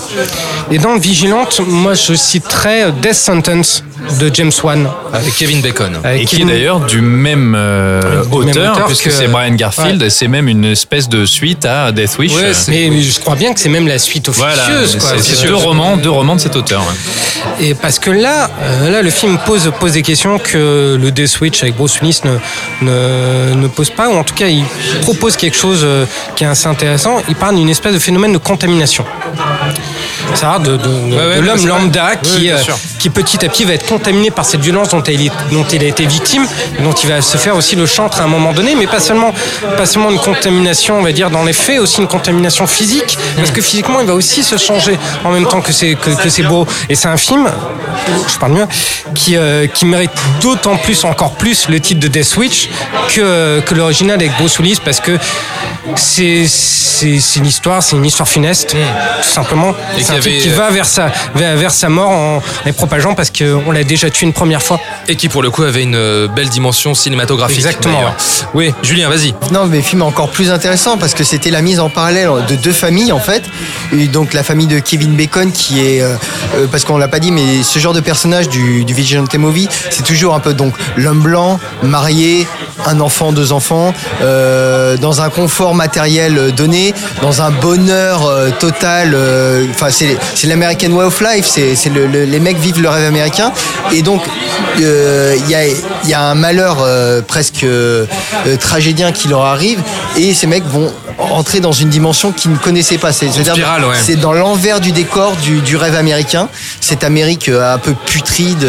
Et 0.70 0.78
dans 0.78 0.96
Vigilante, 0.96 1.60
moi 1.66 1.94
je 1.94 2.14
citerais 2.14 2.92
Death 3.00 3.14
Sentence 3.14 3.82
de 4.20 4.30
James 4.32 4.52
Wan. 4.62 4.88
Avec 5.12 5.34
Kevin 5.34 5.60
Bacon. 5.60 5.96
Avec 6.04 6.22
Et 6.22 6.24
qui 6.24 6.42
est 6.42 6.44
d'ailleurs 6.44 6.80
du 6.80 7.00
même 7.00 7.54
euh, 7.56 8.00
Du 8.24 8.38
même 8.38 8.48
auteur, 8.48 8.84
puisque 8.86 9.04
que- 9.04 9.10
c'est 9.10 9.28
Brian 9.28 9.54
Garfield, 9.54 10.00
Ouais. 10.00 10.06
et 10.06 10.10
c'est 10.10 10.28
même 10.28 10.48
une 10.48 10.64
espèce 10.64 11.08
de 11.08 11.24
suite 11.26 11.64
à 11.64 11.92
Death 11.92 12.18
Wish. 12.18 12.32
Ouais, 12.34 12.52
mais, 12.68 12.88
mais 12.90 13.02
je 13.02 13.20
crois 13.20 13.34
bien 13.34 13.52
que 13.52 13.60
c'est 13.60 13.68
même 13.68 13.86
la 13.88 13.98
suite 13.98 14.28
Voilà, 14.30 14.54
officieuse. 14.68 14.96
quoi. 15.00 15.10
c'est 15.20 15.46
deux 15.46 15.54
romans, 15.54 15.96
deux 15.96 16.10
romans 16.10 16.36
de 16.36 16.40
cet 16.40 16.56
auteur. 16.56 16.80
ouais. 16.82 17.66
Et 17.68 17.74
parce 17.74 17.98
que 17.98 18.10
là, 18.10 18.50
euh, 18.62 18.90
là, 18.90 19.02
le 19.02 19.10
film 19.10 19.38
pose, 19.46 19.70
pose 19.80 19.92
des 19.92 20.02
questions 20.02 20.38
que 20.38 20.96
le 21.00 21.10
Death 21.10 21.28
Switch 21.28 21.62
avec 21.62 21.76
Bruce 21.76 22.00
Willis 22.00 22.20
ne, 22.24 22.38
ne, 22.82 23.54
ne 23.54 23.66
pose 23.68 23.90
pas, 23.90 24.08
ou 24.08 24.14
en 24.16 24.24
tout 24.24 24.34
cas, 24.34 24.46
il 24.46 24.64
propose 25.02 25.36
quelque 25.36 25.56
chose 25.56 25.80
euh, 25.84 26.04
qui 26.34 26.44
est 26.44 26.46
assez 26.46 26.66
intéressant. 26.66 27.22
Il 27.28 27.34
parle 27.34 27.56
d'une 27.56 27.68
espèce 27.70 27.94
de 27.94 27.98
phénomène 27.98 28.32
de 28.32 28.38
contamination. 28.38 29.04
Ça 30.34 30.58
de, 30.58 30.76
de, 30.76 30.88
ouais, 30.88 31.40
l'homme 31.40 31.66
lambda 31.66 32.16
qui, 32.16 32.50
euh, 32.50 32.56
qui 32.98 33.10
petit 33.10 33.44
à 33.44 33.48
petit 33.48 33.64
va 33.64 33.74
être 33.74 33.86
contaminé 33.86 34.30
par 34.30 34.44
cette 34.44 34.60
violence 34.60 34.90
dont 34.90 35.02
il, 35.02 35.30
dont 35.50 35.64
il 35.72 35.82
a 35.82 35.86
été 35.86 36.06
victime, 36.06 36.46
dont 36.80 36.92
il 36.92 37.08
va 37.08 37.22
se 37.22 37.36
faire 37.36 37.56
aussi 37.56 37.76
le 37.76 37.86
chantre 37.86 38.20
à 38.20 38.24
un 38.24 38.28
moment 38.28 38.52
donné, 38.52 38.74
mais 38.74 38.86
pas 38.86 39.00
seulement, 39.00 39.32
pas 39.76 39.86
seulement 39.86 40.10
une 40.10 40.18
contamination, 40.18 40.98
on 40.98 41.02
va 41.02 41.12
dire, 41.12 41.30
dans 41.30 41.44
les 41.44 41.52
faits, 41.52 41.78
aussi 41.78 42.00
une 42.00 42.08
contamination 42.08 42.66
physique, 42.66 43.18
parce 43.36 43.50
que 43.50 43.60
physiquement, 43.60 44.00
il 44.00 44.06
va 44.06 44.14
aussi 44.14 44.42
se 44.42 44.56
changer 44.56 44.98
en 45.24 45.30
même 45.30 45.46
temps 45.46 45.60
que 45.60 45.72
c'est 45.72 45.94
que, 45.94 46.10
que 46.10 46.28
c'est 46.28 46.42
beau. 46.42 46.66
Et 46.88 46.94
c'est 46.94 47.08
un 47.08 47.16
film, 47.16 47.50
je 48.28 48.38
parle 48.38 48.52
mieux, 48.52 48.66
qui, 49.14 49.36
euh, 49.36 49.66
qui 49.66 49.86
mérite 49.86 50.10
d'autant 50.40 50.76
plus, 50.76 51.04
encore 51.04 51.34
plus, 51.34 51.68
le 51.68 51.80
titre 51.80 52.00
de 52.00 52.08
Death 52.08 52.24
Switch 52.24 52.68
que, 53.14 53.60
que 53.60 53.74
l'original 53.74 54.16
avec 54.16 54.36
Bruce 54.38 54.58
Willis, 54.58 54.80
parce 54.84 55.00
que 55.00 55.18
c'est 55.94 56.46
une 57.36 57.46
histoire, 57.46 57.82
c'est 57.82 57.96
une 57.96 58.04
histoire 58.04 58.28
funeste, 58.28 58.70
tout 59.22 59.28
simplement. 59.28 59.74
Et 59.98 60.02
qui 60.30 60.48
va 60.48 60.70
vers 60.70 60.86
sa, 60.86 61.10
vers, 61.34 61.70
sa 61.70 61.88
mort 61.88 62.10
en 62.10 62.42
les 62.64 62.72
propageant 62.72 63.14
parce 63.14 63.30
qu'on 63.30 63.70
l'a 63.70 63.84
déjà 63.84 64.10
tué 64.10 64.26
une 64.26 64.32
première 64.32 64.62
fois. 64.62 64.80
Et 65.08 65.16
qui 65.16 65.28
pour 65.28 65.42
le 65.42 65.50
coup 65.50 65.62
avait 65.62 65.82
une 65.82 65.94
euh, 65.94 66.28
belle 66.28 66.48
dimension 66.48 66.94
cinématographique. 66.94 67.58
Exactement. 67.58 68.00
Oui, 68.54 68.72
Julien, 68.82 69.08
vas-y. 69.08 69.34
Non, 69.52 69.66
mais 69.66 69.82
film 69.82 70.02
encore 70.02 70.30
plus 70.30 70.50
intéressant 70.50 70.96
parce 70.98 71.14
que 71.14 71.24
c'était 71.24 71.50
la 71.50 71.62
mise 71.62 71.80
en 71.80 71.88
parallèle 71.88 72.30
de 72.48 72.56
deux 72.56 72.72
familles 72.72 73.12
en 73.12 73.20
fait. 73.20 73.42
Et 73.92 74.06
donc 74.06 74.32
la 74.32 74.42
famille 74.42 74.66
de 74.66 74.78
Kevin 74.78 75.14
Bacon 75.16 75.52
qui 75.52 75.80
est, 75.80 76.02
euh, 76.02 76.14
euh, 76.56 76.66
parce 76.70 76.84
qu'on 76.84 76.98
l'a 76.98 77.08
pas 77.08 77.18
dit, 77.18 77.32
mais 77.32 77.62
ce 77.62 77.78
genre 77.78 77.94
de 77.94 78.00
personnage 78.00 78.48
du, 78.48 78.84
du 78.84 78.94
Vigilante 78.94 79.34
Movie, 79.34 79.68
c'est 79.90 80.04
toujours 80.04 80.34
un 80.34 80.40
peu 80.40 80.54
donc 80.54 80.74
l'homme 80.96 81.20
blanc, 81.20 81.58
marié, 81.82 82.46
un 82.86 83.00
enfant, 83.00 83.32
deux 83.32 83.52
enfants, 83.52 83.92
euh, 84.22 84.96
dans 84.96 85.20
un 85.20 85.28
confort 85.30 85.74
matériel 85.74 86.38
euh, 86.38 86.50
donné, 86.50 86.94
dans 87.22 87.42
un 87.42 87.50
bonheur 87.50 88.26
euh, 88.26 88.50
total. 88.58 89.16
Enfin, 89.70 89.88
c'est 89.90 90.46
l'American 90.46 90.90
Way 90.92 91.04
of 91.04 91.20
Life. 91.20 91.46
C'est 91.46 91.90
le- 91.90 92.06
le- 92.06 92.24
les 92.24 92.40
mecs 92.40 92.58
vivent 92.58 92.80
le 92.80 92.88
rêve 92.88 93.04
américain. 93.06 93.52
Et 93.92 94.02
donc 94.02 94.22
il 94.78 94.84
y, 95.48 96.14
a, 96.14 96.20
un 96.20 96.34
malheur 96.34 96.78
presque 97.26 97.66
tragédien 98.60 99.12
qui 99.12 99.28
leur 99.28 99.42
arrive 99.44 99.80
et 100.16 100.34
ces 100.34 100.46
mecs 100.46 100.64
vont 100.66 100.92
entrer 101.18 101.60
dans 101.60 101.72
une 101.72 101.88
dimension 101.88 102.32
qu'ils 102.32 102.50
ne 102.52 102.56
connaissaient 102.56 102.98
pas. 102.98 103.12
C'est 103.12 103.26
ouais. 103.26 103.42
c'est 104.02 104.16
dans 104.16 104.32
l'envers 104.32 104.80
du 104.80 104.92
décor 104.92 105.34
du, 105.36 105.60
du 105.60 105.76
rêve 105.76 105.94
américain. 105.94 106.48
Cette 106.80 107.04
Amérique 107.04 107.48
euh, 107.48 107.74
un 107.74 107.78
peu 107.78 107.94
putride. 107.94 108.66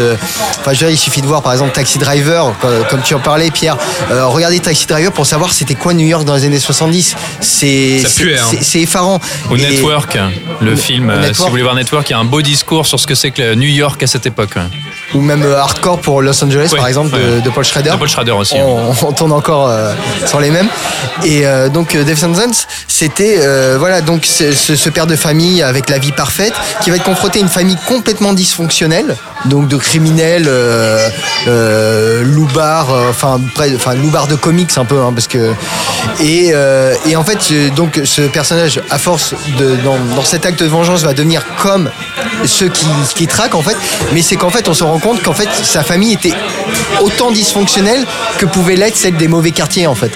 Enfin, 0.60 0.72
je 0.72 0.80
veux 0.80 0.86
dire, 0.86 0.90
il 0.90 0.98
suffit 0.98 1.20
de 1.20 1.26
voir 1.26 1.42
par 1.42 1.52
exemple 1.52 1.72
Taxi 1.72 1.98
Driver, 1.98 2.52
co- 2.60 2.68
comme 2.90 3.02
tu 3.02 3.14
en 3.14 3.20
parlais, 3.20 3.50
Pierre. 3.50 3.76
Euh, 4.10 4.26
regardez 4.26 4.58
Taxi 4.60 4.86
Driver 4.86 5.12
pour 5.12 5.26
savoir 5.26 5.52
c'était 5.52 5.74
quoi 5.74 5.94
New 5.94 6.06
York 6.06 6.24
dans 6.24 6.34
les 6.34 6.44
années 6.44 6.58
70. 6.58 7.14
C'est 7.40 8.00
Ça 8.02 8.08
c'est- 8.08 8.22
puait, 8.22 8.38
hein. 8.38 8.46
effarant. 8.74 9.20
Au 9.50 9.56
Et- 9.56 9.60
Network, 9.60 10.18
le 10.60 10.76
film, 10.76 11.10
euh, 11.10 11.14
si 11.22 11.28
Network. 11.28 11.38
vous 11.48 11.50
voulez 11.50 11.62
voir 11.62 11.74
Network, 11.74 12.08
il 12.08 12.12
y 12.12 12.16
a 12.16 12.18
un 12.18 12.24
beau 12.24 12.42
discours 12.42 12.86
sur 12.86 12.98
ce 12.98 13.06
que 13.06 13.14
c'est 13.14 13.30
que 13.30 13.54
New 13.54 13.68
York 13.68 14.02
à 14.02 14.06
cette 14.06 14.26
époque. 14.26 14.50
ouais. 14.56 14.62
ou 15.14 15.20
même 15.22 15.42
euh, 15.42 15.58
Hardcore 15.58 16.00
pour 16.00 16.20
Los 16.20 16.42
Angeles 16.44 16.68
Ouais, 16.72 16.78
par 16.78 16.86
exemple 16.86 17.10
de, 17.10 17.16
ouais. 17.36 17.40
de 17.40 17.50
Paul 17.50 17.64
Schrader. 17.64 17.90
De 17.92 17.96
Paul 17.96 18.08
Schrader 18.08 18.32
aussi, 18.32 18.58
hein. 18.58 18.64
On, 18.66 18.94
on 19.06 19.12
tourne 19.12 19.32
encore 19.32 19.68
euh, 19.68 19.94
sur 20.26 20.38
les 20.40 20.50
mêmes. 20.50 20.68
Et 21.24 21.46
euh, 21.46 21.68
donc 21.70 21.96
Dave 21.96 22.18
C'était 22.86 23.38
euh, 23.40 23.76
voilà 23.78 24.00
donc 24.00 24.24
ce 24.24 24.88
père 24.90 25.06
de 25.06 25.16
famille 25.16 25.62
avec 25.62 25.88
la 25.88 25.98
vie 25.98 26.12
parfaite 26.12 26.52
qui 26.82 26.90
va 26.90 26.96
être 26.96 27.04
confronté 27.04 27.38
à 27.38 27.42
une 27.42 27.48
famille 27.48 27.78
complètement 27.86 28.32
dysfonctionnelle, 28.32 29.16
donc 29.46 29.68
de 29.68 29.76
criminels, 29.76 30.46
euh, 30.48 31.08
euh, 31.46 32.22
loubards, 32.22 32.92
euh, 32.92 33.10
enfin 33.10 33.40
enfin 33.74 33.94
loubards 33.94 34.26
de 34.26 34.34
comics 34.34 34.76
un 34.76 34.84
peu 34.84 35.00
hein, 35.00 35.12
parce 35.14 35.28
que 35.28 35.52
et, 36.20 36.50
euh, 36.52 36.94
et 37.06 37.16
en 37.16 37.24
fait 37.24 37.52
donc 37.74 38.00
ce 38.04 38.22
personnage 38.22 38.80
à 38.90 38.98
force 38.98 39.34
de 39.58 39.76
dans, 39.84 40.24
cet 40.24 40.46
acte 40.46 40.62
de 40.62 40.68
vengeance 40.68 41.02
va 41.02 41.14
devenir 41.14 41.44
comme 41.62 41.90
ceux 42.44 42.68
qui, 42.68 42.86
qui 43.14 43.26
traquent 43.26 43.54
en 43.54 43.62
fait. 43.62 43.76
Mais 44.12 44.22
c'est 44.22 44.36
qu'en 44.36 44.50
fait 44.50 44.68
on 44.68 44.74
se 44.74 44.84
rend 44.84 44.98
compte 44.98 45.22
qu'en 45.22 45.32
fait 45.32 45.48
sa 45.62 45.82
famille 45.82 46.12
était 46.12 46.34
autant 47.00 47.30
dysfonctionnelle 47.30 48.04
que 48.38 48.46
pouvait 48.46 48.76
l'être 48.76 48.96
celle 48.96 49.16
des 49.16 49.28
mauvais 49.28 49.52
quartiers 49.52 49.86
en 49.86 49.94
fait. 49.94 50.12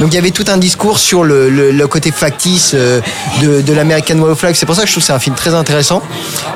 Donc 0.00 0.12
il 0.12 0.14
y 0.14 0.18
avait 0.18 0.30
tout 0.30 0.44
un 0.48 0.58
discours 0.58 0.98
sur 0.98 1.24
le, 1.24 1.86
côté 1.88 2.10
factice 2.10 2.72
euh, 2.74 3.00
de, 3.40 3.72
l'American 3.72 4.18
Way 4.18 4.30
of 4.30 4.42
Life 4.42 4.56
c'est 4.56 4.66
pour 4.66 4.74
ça 4.74 4.82
que 4.82 4.88
je 4.88 4.92
trouve 4.92 5.02
que 5.02 5.06
c'est 5.06 5.12
un 5.12 5.18
film 5.18 5.34
très 5.34 5.54
intéressant 5.54 6.02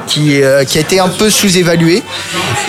qui 0.06 0.42
a 0.42 0.62
été 0.62 1.00
un 1.00 1.08
peu 1.08 1.30
sous-évalué 1.30 2.01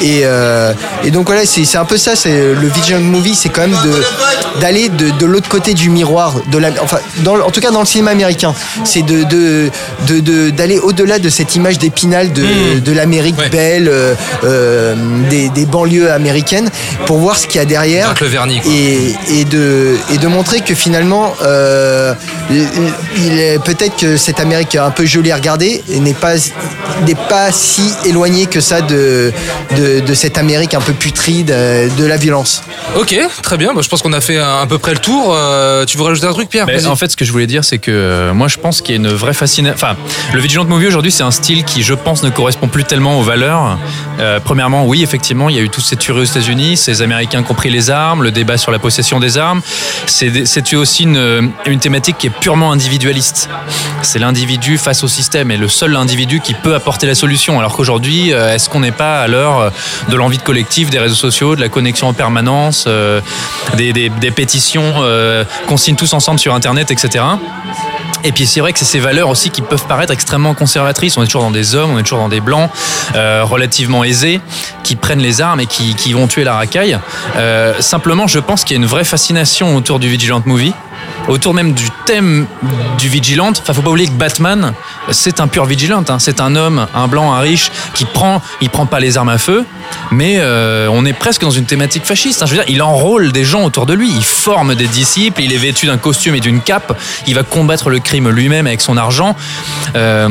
et, 0.02 0.22
euh, 0.24 0.74
et 1.04 1.12
donc 1.12 1.28
voilà 1.28 1.46
c'est 1.46 1.78
un 1.78 1.86
peu 1.86 1.98
ça 1.98 2.16
c'est 2.16 2.54
le 2.54 2.68
Vigilant 2.68 3.00
Movie 3.00 3.36
c'est 3.36 3.50
quand 3.50 3.62
même 3.62 3.78
d'aller 4.62 4.90
de, 4.90 5.10
de 5.12 5.26
l'autre 5.26 5.50
côté 5.50 5.74
du 5.74 5.90
miroir 5.90 6.36
de 6.52 6.58
la 6.58 6.70
enfin 6.82 6.98
dans, 7.24 7.40
en 7.40 7.50
tout 7.52 7.62
cas 7.62 7.72
dans 7.72 7.80
le 7.80 7.86
cinéma 7.86 8.12
américain. 8.12 8.54
C'est 8.84 9.02
de 9.04 9.24
de 9.24 9.70
de- 10.08 10.20
de- 10.20 10.50
d'aller 10.50 10.80
au-delà 10.80 11.20
de 11.20 11.30
cette 11.30 11.56
image 11.56 11.78
d'épinal 11.80 12.34
de, 12.34 12.80
de 12.80 12.92
l'Amérique 12.92 13.38
Ouais. 13.40 13.50
belle 13.50 13.88
euh, 13.90 14.14
euh, 14.44 14.96
des, 15.30 15.50
des 15.50 15.66
banlieues 15.66 16.12
américaines 16.12 16.70
pour 17.08 17.18
voir 17.18 17.36
ce 17.38 17.48
qu'il 17.48 17.60
y 17.60 17.62
a 17.62 17.66
derrière. 17.66 18.14
Le 18.22 18.28
vernis, 18.28 18.62
et, 18.66 19.16
et 19.40 19.46
de 19.46 19.96
et 20.14 20.18
de 20.18 20.28
montrer 20.28 20.62
que 20.62 20.76
finalement 20.76 21.34
euh, 21.42 22.14
peut-être 23.66 23.96
que 23.98 24.18
cette 24.18 24.40
Amérique 24.40 24.76
un 24.76 24.92
peu 24.92 25.06
jolie 25.06 25.32
à 25.32 25.36
regarder 25.36 25.84
n'est 25.90 26.14
pas 26.14 26.34
n'est 27.06 27.16
pas 27.30 27.52
si 27.52 27.84
éloignée 28.06 28.46
que 28.46 28.62
ça 28.62 28.82
de 28.82 29.23
de, 29.76 30.00
de 30.00 30.14
cette 30.14 30.38
Amérique 30.38 30.74
un 30.74 30.82
peu 30.82 30.94
putride 30.94 31.52
euh, 31.52 31.90
de 31.98 32.06
la 32.06 32.18
violence 32.18 32.64
Ok, 32.96 33.18
très 33.42 33.58
bien. 33.58 33.74
Bah, 33.74 33.82
je 33.82 33.90
pense 33.90 34.02
qu'on 34.02 34.14
a 34.14 34.22
fait 34.22 34.38
à, 34.38 34.66
peu 34.68 34.78
près 34.78 34.94
le 34.94 35.00
tour. 35.00 35.34
Euh, 35.36 35.86
tu 35.86 35.98
veux 35.98 36.04
rajouter 36.04 36.28
un 36.28 36.34
truc, 36.34 36.50
Pierre? 36.50 36.68
Mais 36.68 36.86
en 36.86 36.96
fait, 36.96 37.12
ce 37.12 37.18
que 37.18 37.26
je 37.26 37.32
voulais 37.32 37.48
dire, 37.48 37.64
c'est 37.64 37.80
que 37.80 37.92
euh, 37.92 38.34
moi, 38.34 38.48
je 38.48 38.58
pense 38.58 38.82
qu'il 38.82 38.96
y 38.96 38.98
a 38.98 39.02
une 39.02 39.14
vraie 39.14 39.34
fascination. 39.34 39.76
Enfin, 39.76 39.96
le 40.34 40.40
Vigilant 40.40 40.66
Movie 40.66 40.88
aujourd'hui, 40.88 41.12
c'est 41.12 41.24
un 41.24 41.32
style 41.32 41.64
qui, 41.64 41.82
je 41.82 41.94
pense, 41.94 42.24
ne 42.24 42.30
correspond 42.30 42.68
plus 42.68 42.84
tellement 42.84 43.20
aux 43.20 43.24
valeurs. 43.24 43.80
Euh, 44.20 44.40
premièrement, 44.44 44.86
oui, 44.86 45.02
effectivement, 45.02 45.50
il 45.50 45.56
y 45.56 45.60
a 45.60 45.62
eu 45.62 45.70
tous 45.70 45.82
ces 45.82 45.96
tueries 45.96 46.22
aux 46.22 46.26
États-Unis, 46.26 46.78
ces 46.78 47.02
Américains 47.02 47.42
qui 47.42 47.52
ont 47.52 47.56
pris 47.56 47.72
les 47.72 47.90
armes, 47.90 48.22
le 48.22 48.32
débat 48.32 48.58
sur 48.58 48.72
la 48.72 48.80
possession 48.80 49.20
des 49.20 49.38
armes. 49.38 49.62
C'est 50.06 50.74
aussi 50.74 51.04
une, 51.04 51.52
une 51.66 51.80
thématique 51.80 52.18
qui 52.18 52.28
est 52.28 52.34
purement 52.42 52.72
individualiste. 52.72 53.50
C'est 54.02 54.20
l'individu 54.20 54.78
face 54.78 55.04
au 55.04 55.08
système 55.08 55.50
et 55.50 55.58
le 55.58 55.68
seul 55.68 55.96
individu 55.96 56.42
qui 56.42 56.54
peut 56.54 56.76
apporter 56.76 57.08
la 57.08 57.16
solution. 57.16 57.60
Alors 57.60 57.76
qu'aujourd'hui, 57.76 58.30
est-ce 58.30 58.70
qu'on 58.70 58.82
n'est 58.82 58.92
pas 58.92 59.13
à 59.22 59.28
l'heure 59.28 59.72
de 60.10 60.16
l'envie 60.16 60.38
de 60.38 60.44
collectif, 60.44 60.90
des 60.90 61.00
réseaux 61.00 61.16
sociaux, 61.16 61.56
de 61.56 61.62
la 61.62 61.70
connexion 61.70 62.08
en 62.08 62.14
permanence, 62.14 62.86
euh, 62.88 63.22
des, 63.76 64.32
pétitions 64.32 64.96
euh, 64.98 65.44
qu'on 65.68 65.78
signe 65.78 65.96
tous 65.96 66.14
ensemble 66.14 66.40
sur 66.40 66.54
Internet, 66.54 66.92
etc. 66.92 67.24
Et 68.24 68.32
puis 68.32 68.46
c'est 68.46 68.62
vrai 68.62 68.72
que 68.72 68.80
c'est 68.80 68.86
ces 68.86 69.00
valeurs 69.00 69.30
aussi 69.30 69.50
qui 69.50 69.62
peuvent 69.62 69.86
paraître 69.86 70.14
extrêmement 70.14 70.54
conservatrices. 70.54 71.18
On 71.18 71.24
est 71.24 71.26
toujours 71.26 71.42
dans 71.42 71.52
des 71.52 71.76
hommes, 71.76 71.92
on 71.92 72.00
est 72.00 72.04
toujours 72.04 72.20
dans 72.20 72.30
des 72.30 72.40
blancs 72.40 72.70
euh, 73.16 73.44
relativement 73.44 74.04
aisés 74.04 74.40
qui 74.84 74.96
prennent 74.96 75.20
les 75.20 75.42
armes 75.42 75.60
et 75.60 75.66
qui, 75.66 75.96
qui 75.96 76.14
vont 76.14 76.28
tuer 76.28 76.44
la 76.44 76.56
racaille. 76.56 76.98
Simplement, 77.80 78.28
je 78.28 78.40
pense 78.40 78.64
qu'il 78.64 78.78
y 78.78 78.80
a 78.80 78.82
une 78.82 78.90
vraie 78.90 79.04
fascination 79.04 79.76
autour 79.76 80.00
du 80.00 80.08
Vigilant 80.08 80.42
Movie, 80.46 80.74
autour 81.28 81.54
même 81.54 81.74
du 81.74 81.90
thème 82.06 82.48
du 82.98 83.08
Vigilant. 83.10 83.52
Enfin, 83.52 83.74
faut 83.74 83.82
pas 83.82 83.90
oublier 83.90 84.08
que 84.08 84.14
Batman, 84.14 84.74
c'est 85.12 85.40
un 85.40 85.48
pur 85.48 85.66
Vigilant. 85.66 86.04
hein. 86.10 86.20
C'est 86.20 86.42
un 86.42 86.56
homme, 86.56 86.88
un 86.94 87.08
blanc, 87.08 87.34
un 87.34 87.40
riche 87.40 87.72
qui 87.94 88.06
prend, 88.06 88.42
il 88.62 88.70
prend 88.70 88.86
pas 88.86 89.00
les 89.00 89.18
armes 89.18 89.30
à 89.30 89.38
feu, 89.38 89.66
mais 90.12 90.38
euh, 90.40 90.88
on 90.92 91.06
est 91.06 91.14
presque 91.14 91.42
dans 91.42 91.52
une 91.52 91.66
thématique 91.66 92.06
fasciste. 92.06 92.44
hein. 92.44 92.64
Il 92.68 92.82
enrôle 92.82 93.32
des 93.32 93.44
gens 93.44 93.64
autour 93.64 93.86
de 93.86 93.94
lui, 93.94 94.10
il 94.10 94.24
forme 94.24 94.76
des 94.76 94.88
disciples, 94.88 95.42
il 95.42 95.54
est 95.54 95.58
vêtu 95.58 95.86
d'un 95.86 95.98
costume 95.98 96.36
et 96.36 96.40
d'une 96.40 96.62
cape, 96.62 96.98
il 97.28 97.36
va 97.36 97.44
combattre 97.44 97.90
le 97.90 98.00
crime 98.00 98.30
lui-même 98.30 98.68
avec 98.68 98.82
son 98.82 98.98
argent. 98.98 99.36
Euh, 99.96 100.30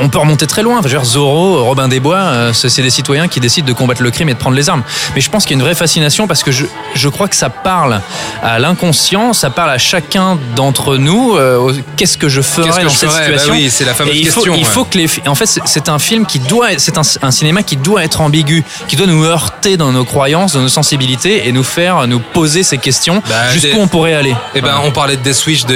on 0.00 0.08
peut 0.08 0.18
remonter 0.18 0.46
très 0.46 0.62
loin. 0.62 0.80
Dire, 0.80 1.04
Zorro, 1.04 1.64
Robin 1.64 1.88
des 1.88 2.00
Bois, 2.00 2.16
euh, 2.16 2.52
c'est 2.52 2.82
des 2.82 2.90
citoyens 2.90 3.28
qui 3.28 3.40
décident 3.40 3.66
de 3.66 3.72
combattre 3.72 4.02
le 4.02 4.10
crime 4.10 4.28
et 4.28 4.34
de 4.34 4.38
prendre 4.38 4.56
les 4.56 4.68
armes. 4.68 4.82
Mais 5.14 5.20
je 5.20 5.30
pense 5.30 5.44
qu'il 5.44 5.52
y 5.52 5.54
a 5.54 5.58
une 5.60 5.64
vraie 5.64 5.74
fascination 5.74 6.26
parce 6.26 6.42
que 6.42 6.50
je, 6.52 6.66
je 6.94 7.08
crois 7.08 7.28
que 7.28 7.36
ça 7.36 7.50
parle 7.50 8.00
à 8.42 8.58
l'inconscient, 8.58 9.32
ça 9.32 9.50
parle 9.50 9.70
à 9.70 9.78
chacun 9.78 10.38
d'entre 10.56 10.96
nous. 10.96 11.36
euh, 11.36 11.72
Qu'est-ce 11.96 12.18
que 12.18 12.28
je 12.28 12.40
ferais 12.42 12.68
que 12.70 12.82
dans 12.84 12.88
je 12.88 12.96
cette 12.96 13.10
ferais? 13.10 13.22
Situation? 13.24 13.52
Bah 13.52 13.58
oui, 13.58 13.70
c'est 13.70 13.84
la 13.84 13.94
fameuse 13.94 14.14
Et 14.14 14.18
il 14.20 14.28
faut, 14.28 14.40
question, 14.40 14.54
il 14.54 14.58
ouais. 14.60 14.64
faut 14.64 14.84
que 14.84 14.98
les. 14.98 15.08
En 15.26 15.34
fait, 15.34 15.46
c'est- 15.46 15.88
un 15.88 15.98
film 15.98 16.26
qui 16.26 16.38
doit, 16.38 16.68
c'est 16.78 16.96
un, 16.96 17.02
un 17.22 17.30
cinéma 17.32 17.62
qui 17.64 17.76
doit 17.76 18.04
être 18.04 18.20
ambigu, 18.20 18.62
qui 18.88 18.94
doit 18.96 19.06
nous 19.08 19.24
heurter 19.24 19.76
dans 19.76 19.90
nos 19.92 20.04
croyances, 20.04 20.52
dans 20.52 20.60
nos 20.60 20.68
sensibilités 20.68 21.48
et 21.48 21.52
nous 21.52 21.64
faire 21.64 22.06
nous 22.06 22.20
poser 22.20 22.62
ces 22.62 22.78
questions. 22.78 23.20
Bah, 23.28 23.50
Jusqu'où 23.52 23.78
on 23.80 23.88
pourrait 23.88 24.14
aller. 24.14 24.34
Eh 24.54 24.60
ben, 24.60 24.74
on 24.84 24.90
parlait 24.92 25.16
de 25.16 25.22
Death 25.22 25.34
Switch 25.34 25.64
de, 25.66 25.74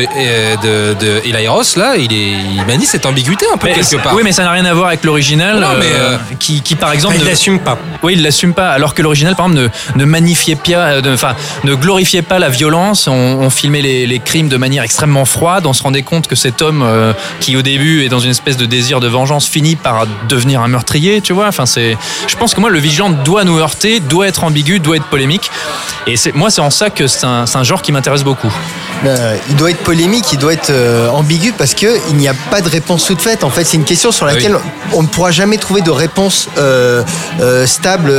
de, 0.63 0.95
de 0.95 1.21
Eli 1.25 1.49
Ross. 1.49 1.77
Là, 1.77 1.97
il, 1.97 2.13
est, 2.13 2.17
il 2.55 2.65
manie 2.67 2.87
cette 2.87 3.05
ambiguïté 3.05 3.47
un 3.53 3.57
peu 3.57 3.66
Mais 3.67 3.75
quelque 3.75 3.87
c'est- 3.87 3.99
part. 3.99 4.15
Oui, 4.15 4.23
mais 4.25 4.33
ça 4.33 4.43
n'a 4.45 4.51
rien 4.51 4.65
à 4.65 4.75
voir 4.75 4.89
avec 4.89 5.05
l'original, 5.05 5.59
Non, 5.61 5.69
mais, 5.79 5.87
euh, 5.87 6.13
euh, 6.13 6.19
qui, 6.39 6.63
qui 6.63 6.75
par 6.75 6.93
exemple 6.93 7.17
il 7.17 7.23
ne- 7.25 7.29
l'assume 7.29 7.59
pas. 7.61 7.79
Oui, 8.03 8.15
il 8.17 8.23
l'assume 8.23 8.55
pas. 8.55 8.71
Alors 8.71 8.95
que 8.95 9.03
l'original, 9.03 9.35
par 9.37 9.47
exemple, 9.47 9.71
ne, 9.95 9.99
ne 10.01 10.05
magnifiait 10.05 10.57
pas, 10.57 10.71
euh, 10.93 11.15
enfin, 11.15 11.35
ne 11.65 11.75
glorifiait 11.75 12.23
pas 12.23 12.39
la 12.39 12.49
violence. 12.49 13.07
On, 13.09 13.13
on 13.13 13.51
filmait 13.51 13.83
les, 13.83 14.07
les 14.07 14.19
crimes 14.19 14.49
de 14.49 14.57
manière 14.57 14.83
extrêmement 14.83 15.25
froide. 15.25 15.67
On 15.67 15.73
se 15.73 15.83
rendait 15.83 16.03
compte 16.03 16.27
que 16.27 16.37
cet 16.37 16.63
homme, 16.63 16.83
euh, 16.85 17.13
qui 17.41 17.57
au 17.57 17.63
début 17.63 18.05
est 18.05 18.09
dans 18.09 18.21
une 18.21 18.31
espèce 18.31 18.57
de 18.57 18.67
désir 18.67 19.01
de 19.01 19.09
vengeance, 19.09 19.47
finit 19.49 19.77
par 19.77 20.07
devenir 20.29 20.61
un 20.63 20.69
meurtrier. 20.69 21.21
Tu 21.21 21.33
vois. 21.33 21.49
Enfin, 21.49 21.67
c'est. 21.67 21.97
Je 22.27 22.37
pense 22.37 22.55
que 22.55 22.61
moi, 22.61 22.71
le 22.71 22.79
vigilant 22.79 23.11
doit 23.11 23.45
nous 23.45 23.59
heurter, 23.59 24.01
doit 24.01 24.27
être 24.29 24.45
ambigu, 24.45 24.79
doit 24.81 24.97
être 24.97 25.07
polémique. 25.07 25.51
Et 26.07 26.17
c'est 26.17 26.35
moi, 26.35 26.51
c'est 26.51 26.61
en 26.61 26.71
ça 26.71 26.91
que 26.91 27.07
c'est 27.07 27.27
un, 27.27 27.47
c'est 27.47 27.59
un 27.59 27.65
genre 27.65 27.83
qui 27.83 27.93
m'intéresse 27.93 28.23
beaucoup. 28.25 28.53
Euh, 29.07 29.37
il 29.49 29.57
doit 29.57 29.71
être 29.71 29.83
polémique, 29.83 30.33
il 30.33 30.39
doit 30.39 30.53
être 30.53 30.71
euh, 30.71 31.09
ambigu 31.11 31.53
parce 31.53 31.75
que 31.75 31.87
il 32.11 32.17
n'y 32.17 32.29
a 32.29 32.35
pas 32.51 32.61
de 32.61 32.69
réponse 32.69 33.05
toute 33.07 33.21
faite. 33.23 33.45
En 33.45 33.51
fait, 33.51 33.65
c'est 33.65 33.77
une 33.77 33.85
question 33.85 34.11
sur 34.13 34.27
laquelle 34.27 34.57
on 34.93 35.03
ne 35.03 35.09
pourra 35.09 35.31
jamais 35.31 35.57
trouver 35.59 35.81
de 35.83 35.91
réponse 35.91 36.49
euh, 36.59 37.03
stable. 37.67 38.13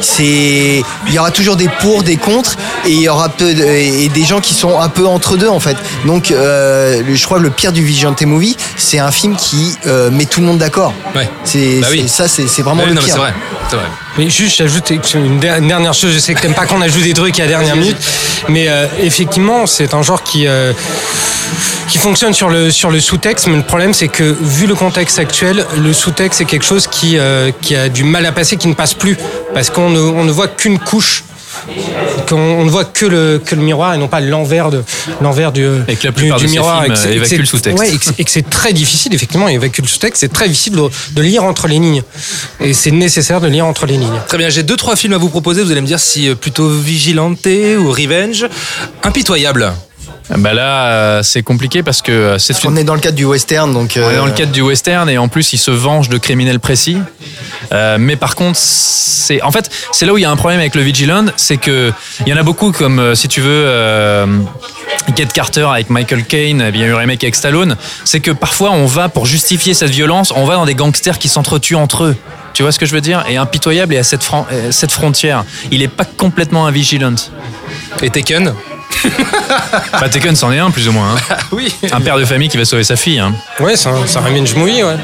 C'est, 0.00 0.82
il 1.08 1.12
y 1.12 1.18
aura 1.18 1.30
toujours 1.30 1.56
des 1.56 1.68
pour, 1.80 2.02
des 2.02 2.16
contre, 2.16 2.56
et 2.86 2.90
il 2.90 3.00
y 3.00 3.08
aura 3.08 3.28
peu 3.28 3.52
de- 3.54 3.62
et 3.62 4.08
des 4.08 4.24
gens 4.24 4.40
qui 4.40 4.54
sont 4.54 4.80
un 4.80 4.88
peu 4.88 5.06
entre 5.06 5.36
deux 5.36 5.48
en 5.48 5.60
fait. 5.60 5.76
Donc, 6.06 6.26
je 6.28 7.24
crois 7.24 7.38
que 7.38 7.42
le 7.44 7.50
pire 7.50 7.72
du 7.72 7.82
Vigilante 7.82 8.22
Movie, 8.22 8.56
c'est 8.76 8.98
un 8.98 9.10
film 9.10 9.36
qui 9.36 9.76
met 10.12 10.26
tout 10.26 10.40
le 10.40 10.46
monde 10.46 10.58
d'accord. 10.58 10.92
Ouais. 11.14 11.28
C'est, 11.44 11.80
Bah 11.80 11.88
oui. 11.90 12.02
c'est- 12.06 12.28
ça, 12.28 12.28
c'est 12.28 12.62
vraiment 12.62 12.82
Oui, 12.82 12.88
le 12.90 12.94
non, 12.94 13.02
pire. 13.02 13.14
c'est 13.14 13.20
vrai. 13.20 13.34
C'est 13.68 13.76
vrai. 13.76 13.86
Mais 14.18 14.28
juste, 14.28 14.56
j'ajoute 14.58 14.90
une 15.14 15.38
der- 15.40 15.56
une 15.58 15.68
dernière 15.68 15.94
chose. 15.94 16.12
Je 16.12 16.18
sais 16.18 16.34
que 16.34 16.40
t'aimes 16.40 16.54
pas 16.54 16.66
qu'on 16.66 16.80
ajoute 16.82 17.02
des 17.02 17.14
trucs 17.14 17.38
à 17.40 17.44
la 17.44 17.48
dernière 17.48 17.76
minute, 17.76 17.96
mais 18.48 18.66
euh, 18.68 18.86
effectivement, 19.02 19.66
c'est 19.66 19.94
un 19.94 20.02
genre 20.02 20.22
qui 20.22 20.46
euh, 20.46 20.72
qui 21.88 21.96
fonctionne 21.98 22.34
sur 22.34 22.50
le 22.50 22.70
sur 22.70 22.90
le 22.90 23.00
sous-texte. 23.00 23.46
Mais 23.46 23.56
le 23.56 23.62
problème, 23.62 23.94
c'est 23.94 24.08
que 24.08 24.36
vu 24.40 24.66
le 24.66 24.74
contexte 24.74 25.18
actuel, 25.18 25.64
le 25.78 25.92
sous-texte 25.94 26.38
c'est 26.38 26.44
quelque 26.44 26.64
chose 26.64 26.86
qui 26.86 27.16
euh, 27.18 27.50
qui 27.62 27.74
a 27.74 27.88
du 27.88 28.04
mal 28.04 28.26
à 28.26 28.32
passer, 28.32 28.56
qui 28.58 28.68
ne 28.68 28.74
passe 28.74 28.92
plus, 28.94 29.16
parce 29.54 29.70
qu'on 29.70 29.88
ne 29.88 30.00
on 30.00 30.24
ne 30.24 30.32
voit 30.32 30.48
qu'une 30.48 30.78
couche. 30.78 31.24
Qu'on 32.28 32.36
on 32.36 32.64
ne 32.64 32.70
voit 32.70 32.84
que 32.84 33.06
le, 33.06 33.40
que 33.44 33.54
le 33.54 33.62
miroir 33.62 33.94
et 33.94 33.98
non 33.98 34.08
pas 34.08 34.20
l'envers 34.20 34.70
de 34.70 34.82
l'envers 35.20 35.52
du, 35.52 35.64
Et 35.88 35.96
que 35.96 36.06
la 36.06 36.10
du, 36.10 36.12
plupart 36.12 36.38
du 36.38 36.44
de 36.44 36.48
ces 36.48 36.54
miroir. 36.56 36.82
films, 36.84 36.94
et 36.94 37.18
euh, 37.18 37.24
c'est- 37.24 37.36
le 37.36 37.44
sous-texte. 37.44 37.78
ouais, 37.78 37.92
et 37.94 37.98
que 37.98 38.04
c'est- 38.04 38.20
et 38.20 38.24
que 38.24 38.30
c'est 38.30 38.48
très 38.50 38.72
difficile, 38.72 39.14
effectivement, 39.14 39.48
évacuer 39.48 39.82
le 39.82 39.88
sous-texte, 39.88 40.20
c'est 40.20 40.32
très 40.32 40.48
difficile 40.48 40.74
de, 40.74 40.88
de 41.12 41.22
lire 41.22 41.44
entre 41.44 41.68
les 41.68 41.78
lignes. 41.78 42.02
Et 42.60 42.72
c'est 42.74 42.90
nécessaire 42.90 43.40
de 43.40 43.48
lire 43.48 43.66
entre 43.66 43.86
les 43.86 43.96
lignes. 43.96 44.20
Très 44.28 44.38
bien, 44.38 44.48
j'ai 44.48 44.62
deux 44.62 44.76
trois 44.76 44.96
films 44.96 45.12
à 45.14 45.18
vous 45.18 45.28
proposer. 45.28 45.62
Vous 45.62 45.70
allez 45.70 45.80
me 45.80 45.86
dire 45.86 46.00
si 46.00 46.28
euh, 46.28 46.34
plutôt 46.34 46.68
Vigilante 46.68 47.46
ou 47.78 47.90
Revenge. 47.90 48.46
Impitoyable. 49.02 49.72
Bah 50.30 50.54
là, 50.54 50.86
euh, 50.86 51.22
c'est 51.22 51.42
compliqué 51.42 51.82
parce 51.82 52.00
que 52.00 52.12
euh, 52.12 52.38
c'est 52.38 52.64
On 52.64 52.70
une 52.70 52.78
est 52.78 52.84
dans 52.84 52.94
le 52.94 53.00
cadre 53.00 53.16
du 53.16 53.24
western, 53.24 53.72
donc. 53.72 53.94
On 53.96 54.10
est 54.10 54.16
dans 54.16 54.24
le 54.24 54.32
euh, 54.32 54.34
cadre 54.34 54.52
du 54.52 54.62
western 54.62 55.08
et 55.10 55.18
en 55.18 55.28
plus 55.28 55.52
il 55.52 55.58
se 55.58 55.70
venge 55.70 56.08
de 56.08 56.16
criminels 56.16 56.60
précis. 56.60 56.96
Euh, 57.72 57.96
mais 57.98 58.16
par 58.16 58.34
contre, 58.34 58.58
c'est 58.58 59.42
en 59.42 59.50
fait 59.50 59.68
c'est 59.90 60.06
là 60.06 60.12
où 60.12 60.18
il 60.18 60.22
y 60.22 60.24
a 60.24 60.30
un 60.30 60.36
problème 60.36 60.60
avec 60.60 60.74
le 60.74 60.82
Vigilant, 60.82 61.26
c'est 61.36 61.56
que 61.56 61.92
il 62.24 62.28
y 62.28 62.34
en 62.34 62.36
a 62.38 62.42
beaucoup 62.42 62.72
comme 62.72 63.14
si 63.14 63.28
tu 63.28 63.40
veux 63.40 63.64
euh, 63.66 64.26
Get 65.16 65.26
Carter 65.34 65.66
avec 65.70 65.90
Michael 65.90 66.24
Caine, 66.24 66.70
il 66.72 66.80
y 66.80 66.84
a 66.84 66.86
eu 66.86 66.92
un 66.94 66.98
remake 66.98 67.24
avec 67.24 67.34
Stallone. 67.34 67.76
C'est 68.04 68.20
que 68.20 68.30
parfois 68.30 68.70
on 68.70 68.86
va 68.86 69.08
pour 69.08 69.26
justifier 69.26 69.74
cette 69.74 69.90
violence, 69.90 70.32
on 70.34 70.44
va 70.44 70.54
dans 70.54 70.66
des 70.66 70.74
gangsters 70.74 71.18
qui 71.18 71.28
s'entretuent 71.28 71.74
entre 71.76 72.04
eux. 72.04 72.16
Tu 72.54 72.62
vois 72.62 72.70
ce 72.72 72.78
que 72.78 72.86
je 72.86 72.94
veux 72.94 73.00
dire? 73.00 73.24
Et 73.28 73.38
impitoyable 73.38 73.94
et 73.94 73.98
à 73.98 74.02
cette, 74.02 74.22
fran- 74.22 74.46
cette 74.70 74.92
frontière, 74.92 75.44
il 75.70 75.82
est 75.82 75.88
pas 75.88 76.04
complètement 76.04 76.66
un 76.66 76.70
vigilant. 76.70 77.14
Et 78.02 78.10
Taken. 78.10 78.52
Bah 80.00 80.08
Taken 80.08 80.34
c'en 80.36 80.52
est 80.52 80.58
un 80.58 80.70
plus 80.70 80.88
ou 80.88 80.92
moins. 80.92 81.14
hein. 81.14 81.36
Oui. 81.52 81.74
Un 81.92 82.00
père 82.00 82.16
de 82.18 82.24
famille 82.24 82.48
qui 82.48 82.56
va 82.56 82.64
sauver 82.64 82.84
sa 82.84 82.96
fille. 82.96 83.18
Hein. 83.18 83.34
Ouais, 83.60 83.76
c'est 83.76 83.88
un, 83.88 84.06
c'est 84.06 84.18
un 84.18 84.22
Revenge 84.22 84.54
movie, 84.54 84.82
ouais. 84.82 84.96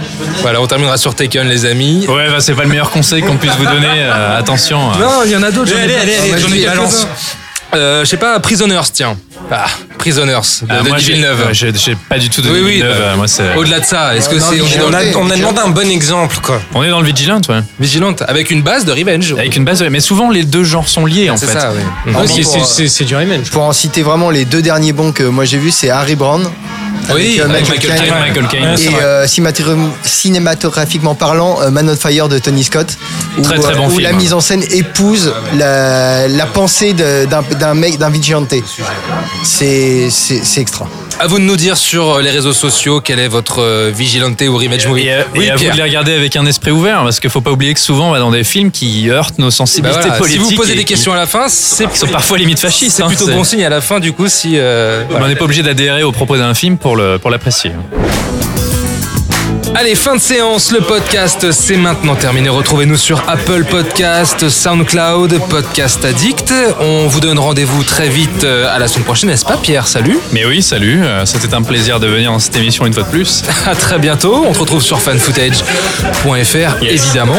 Voilà, 0.42 0.60
on 0.60 0.66
terminera 0.66 0.96
sur 0.96 1.14
Taken, 1.14 1.46
les 1.48 1.64
amis. 1.66 2.06
Ouais, 2.08 2.28
bah, 2.30 2.40
c'est 2.40 2.54
pas 2.54 2.62
le 2.62 2.68
meilleur 2.68 2.90
conseil 2.90 3.22
qu'on 3.22 3.36
puisse 3.36 3.54
vous 3.56 3.66
donner. 3.66 3.86
euh, 4.02 4.38
attention. 4.38 4.90
euh. 4.92 4.98
Non, 4.98 5.22
il 5.24 5.30
y 5.30 5.36
en 5.36 5.42
a 5.42 5.50
d'autres. 5.50 5.72
Allez, 5.76 5.94
allez, 5.94 6.16
allez, 6.16 6.38
j'en 6.40 6.48
ai 6.48 6.52
allez, 6.52 6.64
balance. 6.66 7.06
Euh, 7.74 8.00
je 8.04 8.08
sais 8.08 8.16
pas, 8.16 8.40
Prisoners, 8.40 8.80
tiens. 8.92 9.16
Ah, 9.50 9.66
Prisoners, 9.98 10.32
de 10.62 10.66
Ah, 10.70 10.78
Denis 10.78 10.88
moi, 10.88 10.98
j'ai- 10.98 11.12
Villeneuve. 11.14 11.96
pas 12.08 12.18
du 12.18 12.30
tout 12.30 12.40
de 12.40 12.48
oui, 12.50 12.60
oui. 12.64 12.72
Villeneuve, 12.76 12.98
bah, 12.98 13.04
euh, 13.04 13.16
moi, 13.16 13.28
c'est- 13.28 13.54
Au-delà 13.56 13.80
de 13.80 13.84
ça, 13.84 14.16
est-ce 14.16 14.28
que 14.28 14.38
c'est 14.38 14.46
on 14.46 14.52
est 14.52 14.56
Vigilante. 14.60 14.90
dans 14.90 14.98
On 14.98 15.00
a, 15.00 15.26
on 15.26 15.30
a 15.30 15.36
demandé 15.36 15.58
un 15.66 15.68
bon 15.68 15.90
exemple, 15.90 16.36
quoi. 16.42 16.60
On 16.74 16.82
est 16.82 16.88
dans 16.88 17.00
le 17.00 17.06
Vigilant, 17.06 17.40
ouais. 17.48 17.60
Vigilante 17.78 18.22
avec 18.26 18.50
une 18.50 18.62
base 18.62 18.84
de 18.86 18.92
Revenge. 18.92 19.32
Avec 19.32 19.54
une 19.56 19.64
base, 19.64 19.82
mais 19.90 20.00
souvent 20.00 20.30
les 20.30 20.44
deux 20.44 20.64
genres 20.64 20.88
sont 20.88 21.04
liés 21.04 21.28
en 21.30 21.36
c'est 21.36 21.46
fait. 21.46 21.60
ça, 21.60 21.72
oui. 21.74 21.82
C'est- 22.26 22.40
euh, 22.58 22.60
c'est 22.64 22.88
c'est 22.88 23.04
du 23.04 23.14
Revenge. 23.16 23.50
Pour 23.50 23.62
en 23.64 23.72
citer 23.72 24.02
vraiment 24.02 24.30
les 24.30 24.44
deux 24.46 24.62
derniers 24.62 24.92
bons 24.92 25.12
que 25.12 25.24
moi 25.24 25.44
j'ai 25.44 25.58
vus, 25.58 25.70
c'est 25.70 25.90
Harry 25.90 26.14
Brown. 26.16 26.48
Oui, 27.14 27.38
euh, 27.40 27.44
avec 27.48 27.68
Michael 27.68 27.90
Michael 27.90 28.48
Caine. 28.48 28.62
Michael 28.62 28.76
c'est 28.76 28.84
Et 28.84 28.94
euh, 29.02 29.26
cinémato- 29.26 29.88
cinématographiquement 30.04 31.14
parlant, 31.14 31.58
euh, 31.62 31.70
Man 31.70 31.88
on 31.88 31.96
Fire 31.96 32.28
de 32.28 32.38
Tony 32.38 32.64
Scott, 32.64 32.96
où, 33.38 33.42
Très, 33.42 33.58
très 33.58 33.74
bon 33.74 33.86
où 33.86 33.90
film. 33.90 34.02
la 34.02 34.12
mise 34.12 34.32
en 34.34 34.40
scène 34.40 34.62
épouse 34.70 35.32
la, 35.56 36.28
la 36.28 36.46
pensée 36.46 36.92
d'un 36.92 37.74
mec, 37.74 37.98
d'un 37.98 38.10
vigilante. 38.10 38.52
C'est 39.44 40.08
c'est- 40.10 40.44
c'est 40.44 40.60
extra. 40.60 40.88
À 41.20 41.26
vous 41.26 41.38
de 41.40 41.44
nous 41.44 41.56
dire 41.56 41.76
sur 41.76 42.20
les 42.20 42.30
réseaux 42.30 42.52
sociaux 42.52 43.00
quel 43.00 43.18
est 43.18 43.26
votre 43.26 43.90
Vigilante 43.90 44.40
ou 44.42 44.56
Revenge 44.56 44.86
movie. 44.86 45.06
Et, 45.08 45.12
euh, 45.14 45.22
oui, 45.34 45.46
et 45.46 45.50
à 45.50 45.56
vous 45.56 45.64
de 45.64 45.72
les 45.72 45.82
regarder 45.82 46.12
avec 46.14 46.36
un 46.36 46.46
esprit 46.46 46.70
ouvert, 46.70 47.02
parce 47.02 47.18
qu'il 47.18 47.28
faut 47.28 47.40
pas 47.40 47.50
oublier 47.50 47.74
que 47.74 47.80
souvent 47.80 48.10
on 48.10 48.12
va 48.12 48.20
dans 48.20 48.30
des 48.30 48.44
films 48.44 48.70
qui 48.70 49.10
heurtent 49.10 49.36
nos 49.38 49.46
Bah 49.46 49.50
sensibilités 49.50 49.98
voilà, 50.00 50.14
si 50.14 50.18
politiques. 50.20 50.42
vous 50.42 50.50
posez 50.54 50.72
et 50.74 50.76
des 50.76 50.84
questions 50.84 51.12
à 51.12 51.16
la 51.16 51.26
fin, 51.26 51.46
c'est 51.48 51.92
sont 51.96 52.06
parfois 52.06 52.38
limite 52.38 52.60
fascistes. 52.60 52.98
c'est 52.98 53.02
hein, 53.02 53.08
plutôt 53.08 53.26
bon 53.26 53.42
signe 53.42 53.64
à 53.64 53.68
la 53.68 53.80
fin 53.80 53.98
du 53.98 54.12
coup 54.12 54.28
si 54.28 54.52
euh, 54.58 55.02
On 55.10 55.26
n'est 55.26 55.34
pas 55.34 55.46
obligé 55.46 55.64
d'adhérer 55.64 56.04
aux 56.04 56.12
propos 56.12 56.36
d'un 56.36 56.54
film 56.54 56.77
pour 56.78 56.96
l'apprécier. 57.30 57.72
Allez, 59.74 59.94
fin 59.94 60.16
de 60.16 60.20
séance, 60.20 60.72
le 60.72 60.80
podcast 60.80 61.52
c'est 61.52 61.76
maintenant 61.76 62.16
terminé. 62.16 62.48
Retrouvez-nous 62.48 62.96
sur 62.96 63.22
Apple 63.28 63.64
Podcast, 63.64 64.48
SoundCloud, 64.48 65.40
Podcast 65.48 66.04
Addict. 66.04 66.52
On 66.80 67.06
vous 67.06 67.20
donne 67.20 67.38
rendez-vous 67.38 67.84
très 67.84 68.08
vite 68.08 68.44
euh, 68.44 68.74
à 68.74 68.78
la 68.78 68.88
semaine 68.88 69.04
prochaine, 69.04 69.30
n'est-ce 69.30 69.44
pas 69.44 69.56
Pierre? 69.56 69.86
Salut 69.86 70.18
Mais 70.32 70.44
oui, 70.44 70.62
salut, 70.62 71.04
euh, 71.04 71.24
c'était 71.26 71.54
un 71.54 71.62
plaisir 71.62 72.00
de 72.00 72.08
venir 72.08 72.32
dans 72.32 72.38
cette 72.38 72.56
émission 72.56 72.86
une 72.86 72.92
fois 72.92 73.04
de 73.04 73.08
plus. 73.08 73.42
À 73.66 73.74
très 73.74 73.98
bientôt. 73.98 74.44
On 74.48 74.54
se 74.54 74.58
retrouve 74.58 74.82
sur 74.82 75.00
fanfootage.fr 75.00 76.82
évidemment. 76.82 77.38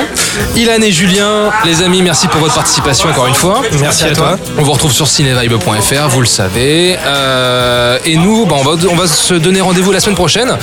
Ilan 0.56 0.82
et 0.82 0.92
Julien, 0.92 1.50
les 1.66 1.82
amis, 1.82 2.02
merci 2.02 2.28
pour 2.28 2.40
votre 2.40 2.56
participation 2.56 3.10
encore 3.10 3.28
une 3.28 3.34
fois. 3.34 3.62
Merci 3.82 4.06
à 4.06 4.12
toi. 4.12 4.38
On 4.58 4.64
vous 4.64 4.72
retrouve 4.72 4.92
sur 4.92 5.08
cinevibe.fr, 5.08 6.08
vous 6.10 6.22
le 6.22 6.28
savez. 6.28 6.98
Euh, 7.06 7.98
et 8.06 8.16
nous, 8.16 8.46
bah, 8.46 8.56
on, 8.60 8.64
va, 8.64 8.72
on 8.90 8.96
va 8.96 9.08
se 9.08 9.34
donner 9.34 9.62
rendez-vous 9.62 9.92
la 9.92 10.00
semaine 10.00 10.16
prochaine 10.16 10.56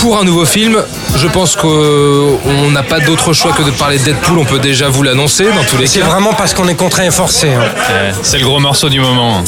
pour 0.00 0.18
un 0.18 0.24
nouveau 0.24 0.44
film. 0.44 0.82
Je 1.16 1.26
pense 1.26 1.56
qu'on 1.56 2.70
n'a 2.70 2.82
pas 2.82 3.00
d'autre 3.00 3.32
choix 3.32 3.52
que 3.52 3.62
de 3.62 3.70
parler 3.70 3.98
de 3.98 4.04
Deadpool. 4.04 4.38
On 4.38 4.44
peut 4.44 4.58
déjà 4.58 4.88
vous 4.88 5.02
l'annoncer 5.02 5.44
dans 5.44 5.64
tous 5.64 5.76
les 5.76 5.86
C'est 5.86 6.00
cas. 6.00 6.06
vraiment 6.06 6.32
parce 6.34 6.54
qu'on 6.54 6.68
est 6.68 6.74
contraint 6.76 7.04
et 7.04 7.10
forcé. 7.10 7.48
hein. 7.52 7.62
Euh, 7.90 8.12
C'est 8.22 8.38
le 8.38 8.44
gros 8.44 8.60
morceau 8.60 8.88
du 8.88 9.00
moment. 9.00 9.42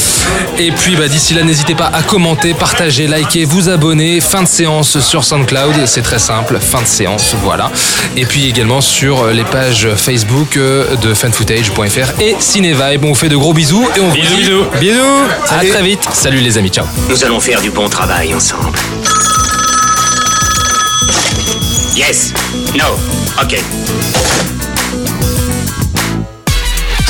Et 0.57 0.71
puis 0.71 0.95
bah, 0.95 1.07
d'ici 1.07 1.33
là, 1.33 1.43
n'hésitez 1.43 1.75
pas 1.75 1.89
à 1.93 2.01
commenter, 2.03 2.53
partager, 2.53 3.07
liker, 3.07 3.45
vous 3.45 3.69
abonner. 3.69 4.19
Fin 4.21 4.43
de 4.43 4.47
séance 4.47 4.99
sur 4.99 5.23
SoundCloud, 5.23 5.85
c'est 5.85 6.01
très 6.01 6.19
simple. 6.19 6.59
Fin 6.59 6.81
de 6.81 6.87
séance, 6.87 7.35
voilà. 7.43 7.71
Et 8.17 8.25
puis 8.25 8.49
également 8.49 8.81
sur 8.81 9.27
les 9.27 9.43
pages 9.45 9.87
Facebook 9.95 10.57
euh, 10.57 10.95
de 10.97 11.13
fanfootage.fr 11.13 12.21
et 12.21 12.35
Cinevibe. 12.39 13.05
On 13.05 13.09
vous 13.09 13.15
fait 13.15 13.29
de 13.29 13.37
gros 13.37 13.53
bisous 13.53 13.87
et 13.95 13.99
on 14.01 14.09
vous 14.09 14.15
Bisous, 14.15 14.35
dit 14.35 14.41
bisous. 14.41 14.65
bisous. 14.79 15.23
À 15.49 15.63
très 15.63 15.83
vite. 15.83 16.01
Salut 16.11 16.39
les 16.39 16.57
amis, 16.57 16.69
ciao. 16.69 16.85
Nous 17.09 17.23
allons 17.23 17.39
faire 17.39 17.61
du 17.61 17.69
bon 17.69 17.87
travail 17.87 18.33
ensemble. 18.33 18.77
Yes. 21.95 22.33
No. 22.73 22.93
Ok. 23.41 24.10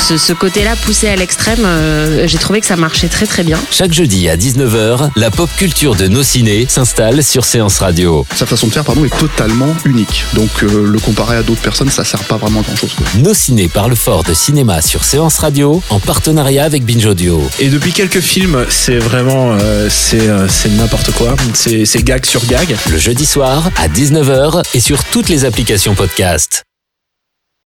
Ce, 0.08 0.18
ce 0.18 0.32
côté-là 0.32 0.74
poussé 0.74 1.08
à 1.08 1.14
l'extrême, 1.16 1.64
euh, 1.64 2.26
j'ai 2.26 2.38
trouvé 2.38 2.60
que 2.60 2.66
ça 2.66 2.76
marchait 2.76 3.08
très 3.08 3.24
très 3.26 3.44
bien. 3.44 3.58
Chaque 3.70 3.92
jeudi 3.92 4.28
à 4.28 4.36
19h, 4.36 5.10
la 5.14 5.30
pop 5.30 5.48
culture 5.56 5.94
de 5.94 6.08
nos 6.08 6.24
ciné 6.24 6.66
s'installe 6.68 7.22
sur 7.22 7.44
Séance 7.44 7.78
Radio. 7.78 8.26
Sa 8.34 8.44
façon 8.44 8.66
de 8.66 8.72
faire 8.72 8.84
pardon, 8.84 9.04
est 9.04 9.16
totalement 9.16 9.74
unique. 9.84 10.24
Donc 10.34 10.50
euh, 10.64 10.86
le 10.86 10.98
comparer 10.98 11.36
à 11.36 11.42
d'autres 11.42 11.62
personnes, 11.62 11.90
ça 11.90 12.04
sert 12.04 12.24
pas 12.24 12.36
vraiment 12.36 12.60
à 12.60 12.62
grand 12.64 12.76
chose. 12.76 12.90
Nos 13.18 13.32
ciné 13.32 13.68
parlent 13.68 13.94
fort 13.94 14.24
de 14.24 14.34
cinéma 14.34 14.82
sur 14.82 15.04
Séance 15.04 15.38
Radio 15.38 15.80
en 15.88 16.00
partenariat 16.00 16.64
avec 16.64 16.84
Binge 16.84 17.06
Audio. 17.06 17.40
Et 17.60 17.68
depuis 17.68 17.92
quelques 17.92 18.20
films, 18.20 18.66
c'est 18.70 18.98
vraiment 18.98 19.56
euh, 19.60 19.88
c'est 19.88 20.28
euh, 20.28 20.48
c'est 20.48 20.70
n'importe 20.70 21.12
quoi. 21.12 21.36
C'est 21.54 21.84
c'est 21.84 22.02
gag 22.02 22.26
sur 22.26 22.44
gag. 22.46 22.76
Le 22.90 22.98
jeudi 22.98 23.24
soir 23.24 23.70
à 23.76 23.88
19h 23.88 24.62
et 24.74 24.80
sur 24.80 25.04
toutes 25.04 25.28
les 25.28 25.44
applications 25.44 25.94
podcast. 25.94 26.64